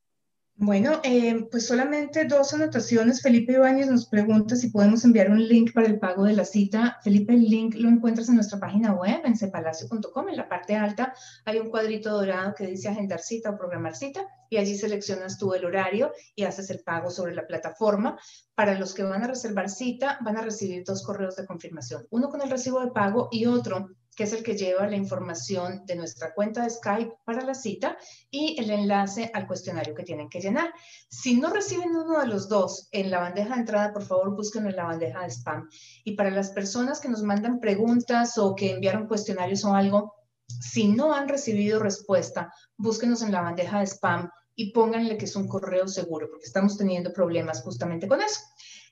Bueno, 0.55 1.01
eh, 1.03 1.47
pues 1.49 1.65
solamente 1.65 2.25
dos 2.25 2.53
anotaciones. 2.53 3.21
Felipe 3.21 3.53
Ibáñez 3.53 3.87
nos 3.87 4.05
pregunta 4.05 4.55
si 4.55 4.69
podemos 4.69 5.03
enviar 5.03 5.31
un 5.31 5.45
link 5.45 5.73
para 5.73 5.87
el 5.87 5.97
pago 5.97 6.25
de 6.25 6.33
la 6.33 6.45
cita. 6.45 6.99
Felipe, 7.03 7.33
el 7.33 7.49
link 7.49 7.75
lo 7.75 7.89
encuentras 7.89 8.29
en 8.29 8.35
nuestra 8.35 8.59
página 8.59 8.93
web, 8.93 9.21
en 9.25 9.35
cepalacio.com. 9.35 10.29
En 10.29 10.37
la 10.37 10.47
parte 10.47 10.75
alta 10.75 11.13
hay 11.45 11.57
un 11.57 11.69
cuadrito 11.69 12.11
dorado 12.11 12.53
que 12.53 12.67
dice 12.67 12.87
agendar 12.87 13.19
cita 13.19 13.49
o 13.49 13.57
programar 13.57 13.95
cita 13.95 14.27
y 14.47 14.57
allí 14.57 14.77
seleccionas 14.77 15.39
tú 15.39 15.55
el 15.55 15.65
horario 15.65 16.11
y 16.35 16.43
haces 16.43 16.69
el 16.69 16.81
pago 16.81 17.09
sobre 17.09 17.33
la 17.33 17.47
plataforma. 17.47 18.19
Para 18.53 18.77
los 18.77 18.93
que 18.93 19.03
van 19.03 19.23
a 19.23 19.27
reservar 19.27 19.69
cita, 19.69 20.19
van 20.21 20.37
a 20.37 20.41
recibir 20.41 20.83
dos 20.85 21.03
correos 21.03 21.35
de 21.35 21.47
confirmación, 21.47 22.05
uno 22.11 22.29
con 22.29 22.41
el 22.41 22.51
recibo 22.51 22.79
de 22.79 22.91
pago 22.91 23.27
y 23.31 23.47
otro 23.47 23.89
que 24.15 24.23
es 24.23 24.33
el 24.33 24.43
que 24.43 24.55
lleva 24.55 24.87
la 24.87 24.95
información 24.95 25.85
de 25.85 25.95
nuestra 25.95 26.33
cuenta 26.33 26.63
de 26.63 26.69
Skype 26.69 27.13
para 27.25 27.43
la 27.43 27.53
cita 27.53 27.97
y 28.29 28.59
el 28.59 28.69
enlace 28.69 29.31
al 29.33 29.47
cuestionario 29.47 29.95
que 29.95 30.03
tienen 30.03 30.29
que 30.29 30.41
llenar. 30.41 30.73
Si 31.09 31.39
no 31.39 31.49
reciben 31.49 31.95
uno 31.95 32.19
de 32.19 32.27
los 32.27 32.49
dos 32.49 32.89
en 32.91 33.11
la 33.11 33.19
bandeja 33.19 33.55
de 33.55 33.61
entrada, 33.61 33.93
por 33.93 34.03
favor 34.03 34.35
búsquenlo 34.35 34.69
en 34.69 34.75
la 34.75 34.85
bandeja 34.85 35.21
de 35.21 35.31
spam. 35.31 35.69
Y 36.03 36.15
para 36.15 36.31
las 36.31 36.51
personas 36.51 36.99
que 36.99 37.09
nos 37.09 37.23
mandan 37.23 37.59
preguntas 37.59 38.37
o 38.37 38.55
que 38.55 38.71
enviaron 38.71 39.07
cuestionarios 39.07 39.65
o 39.65 39.73
algo, 39.73 40.13
si 40.47 40.87
no 40.87 41.13
han 41.13 41.27
recibido 41.27 41.79
respuesta, 41.79 42.53
búsquenos 42.77 43.21
en 43.21 43.31
la 43.31 43.41
bandeja 43.41 43.79
de 43.79 43.87
spam 43.87 44.29
y 44.55 44.71
pónganle 44.71 45.17
que 45.17 45.25
es 45.25 45.35
un 45.35 45.47
correo 45.47 45.87
seguro, 45.87 46.29
porque 46.29 46.45
estamos 46.45 46.77
teniendo 46.77 47.11
problemas 47.11 47.63
justamente 47.63 48.07
con 48.07 48.21
eso. 48.21 48.41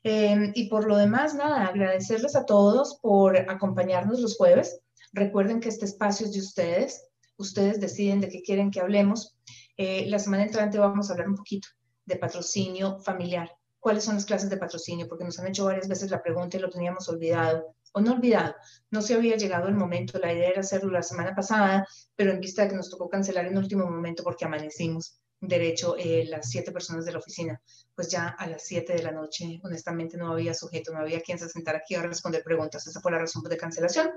Eh, 0.03 0.51
y 0.55 0.67
por 0.67 0.88
lo 0.88 0.97
demás, 0.97 1.36
nada, 1.36 1.67
agradecerles 1.67 2.36
a 2.36 2.45
todos 2.45 2.99
por 3.01 3.38
acompañarnos 3.38 4.19
los 4.19 4.36
jueves. 4.36 4.82
Recuerden 5.14 5.59
que 5.59 5.70
este 5.70 5.86
espacio 5.86 6.26
es 6.26 6.34
de 6.34 6.39
ustedes. 6.39 7.07
Ustedes 7.38 7.80
deciden 7.80 8.22
de 8.22 8.30
qué 8.30 8.41
quieren 8.41 8.72
que 8.72 8.80
hablemos. 8.80 9.38
Eh, 9.78 10.05
la 10.07 10.20
semana 10.20 10.43
entrante 10.43 10.78
vamos 10.78 11.09
a 11.09 11.14
hablar 11.14 11.28
un 11.28 11.36
poquito 11.36 11.68
de 12.05 12.16
patrocinio 12.16 12.99
familiar. 12.99 13.51
¿Cuáles 13.80 14.03
son 14.03 14.16
las 14.16 14.26
clases 14.26 14.49
de 14.49 14.57
patrocinio? 14.57 15.07
Porque 15.07 15.24
nos 15.24 15.39
han 15.39 15.47
hecho 15.47 15.66
varias 15.66 15.88
veces 15.88 16.12
la 16.12 16.22
pregunta 16.22 16.57
y 16.57 16.59
lo 16.59 16.70
teníamos 16.70 17.09
olvidado. 17.09 17.76
O 17.93 17.99
no 17.99 18.14
olvidado, 18.14 18.55
no 18.89 19.01
se 19.01 19.16
había 19.16 19.36
llegado 19.36 19.68
el 19.68 19.76
momento. 19.76 20.20
La 20.20 20.32
idea 20.32 20.49
era 20.49 20.62
hacerlo 20.62 20.91
la 20.91 21.03
semana 21.03 21.36
pasada, 21.36 21.86
pero 22.16 22.32
en 22.32 22.39
vista 22.39 22.62
de 22.62 22.70
que 22.70 22.76
nos 22.76 22.89
tocó 22.89 23.09
cancelar 23.09 23.47
en 23.47 23.57
último 23.57 23.86
momento 23.86 24.24
porque 24.24 24.45
amanecimos 24.45 25.20
derecho 25.41 25.95
eh, 25.97 26.26
las 26.30 26.49
siete 26.49 26.72
personas 26.72 27.03
de 27.05 27.12
la 27.12 27.18
oficina, 27.18 27.62
pues 27.96 28.10
ya 28.10 28.28
a 28.28 28.48
las 28.48 28.64
siete 28.64 28.94
de 28.94 29.04
la 29.04 29.12
noche, 29.12 29.60
honestamente, 29.64 30.18
no 30.18 30.32
había 30.32 30.54
sujeto, 30.54 30.94
no 30.94 31.00
había 31.00 31.22
quien 31.22 31.39
se 31.39 31.50
sentara 31.50 31.80
aquí 31.80 31.96
a 31.96 32.02
responder 32.02 32.44
preguntas. 32.44 32.86
Esa 32.88 33.02
fue 33.02 33.12
la 33.12 33.20
razón 33.20 33.44
de 33.44 33.58
cancelación 33.58 34.12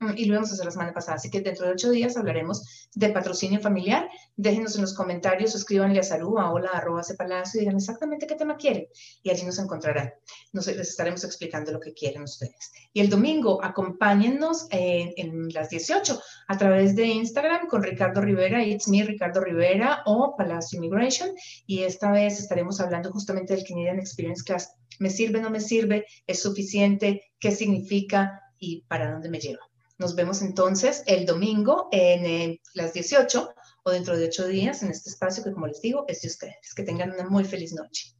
Mm, 0.00 0.12
y 0.16 0.24
lo 0.24 0.32
íbamos 0.32 0.50
a 0.50 0.54
hacer 0.54 0.64
la 0.64 0.70
semana 0.70 0.94
pasada. 0.94 1.16
Así 1.16 1.30
que 1.30 1.42
dentro 1.42 1.66
de 1.66 1.72
ocho 1.72 1.90
días 1.90 2.16
hablaremos 2.16 2.88
de 2.94 3.10
patrocinio 3.10 3.60
familiar. 3.60 4.08
Déjenos 4.34 4.74
en 4.76 4.82
los 4.82 4.94
comentarios, 4.94 5.54
escríbanle 5.54 6.00
a 6.00 6.02
salud, 6.02 6.38
a 6.38 6.50
hola, 6.50 6.70
arroba 6.72 7.02
palacio 7.18 7.58
y 7.58 7.60
digan 7.60 7.76
exactamente 7.76 8.26
qué 8.26 8.34
tema 8.34 8.56
quieren. 8.56 8.86
Y 9.22 9.30
allí 9.30 9.44
nos 9.44 9.58
encontrarán. 9.58 10.12
Nos, 10.52 10.66
les 10.68 10.88
estaremos 10.88 11.22
explicando 11.24 11.70
lo 11.70 11.80
que 11.80 11.92
quieren 11.92 12.22
ustedes. 12.22 12.72
Y 12.94 13.00
el 13.00 13.10
domingo, 13.10 13.62
acompáñennos 13.62 14.66
en, 14.70 15.12
en 15.16 15.48
las 15.50 15.68
18 15.68 16.20
a 16.48 16.58
través 16.58 16.96
de 16.96 17.04
Instagram 17.04 17.68
con 17.68 17.82
Ricardo 17.82 18.22
Rivera, 18.22 18.64
It's 18.64 18.88
Me, 18.88 19.04
Ricardo 19.04 19.42
Rivera 19.42 20.02
o 20.06 20.34
Palacio 20.34 20.78
Immigration. 20.78 21.30
Y 21.66 21.82
esta 21.82 22.10
vez 22.10 22.40
estaremos 22.40 22.80
hablando 22.80 23.10
justamente 23.20 23.54
del 23.54 23.66
Canadian 23.66 23.98
Experience 23.98 24.42
Class. 24.42 24.72
¿Me 24.98 25.10
sirve, 25.10 25.40
no 25.40 25.50
me 25.50 25.60
sirve? 25.60 26.06
¿Es 26.26 26.40
suficiente? 26.40 27.32
¿Qué 27.38 27.52
significa? 27.52 28.40
¿Y 28.58 28.82
para 28.88 29.12
dónde 29.12 29.28
me 29.28 29.38
lleva? 29.38 29.60
Nos 29.98 30.14
vemos 30.14 30.40
entonces 30.40 31.02
el 31.06 31.26
domingo 31.26 31.88
en 31.92 32.58
las 32.72 32.94
18 32.94 33.54
o 33.84 33.90
dentro 33.90 34.16
de 34.16 34.26
ocho 34.26 34.46
días 34.46 34.82
en 34.82 34.90
este 34.90 35.10
espacio 35.10 35.44
que, 35.44 35.52
como 35.52 35.66
les 35.66 35.82
digo, 35.82 36.06
es 36.08 36.22
de 36.22 36.28
ustedes. 36.28 36.74
Que 36.74 36.82
tengan 36.82 37.12
una 37.12 37.28
muy 37.28 37.44
feliz 37.44 37.74
noche. 37.74 38.14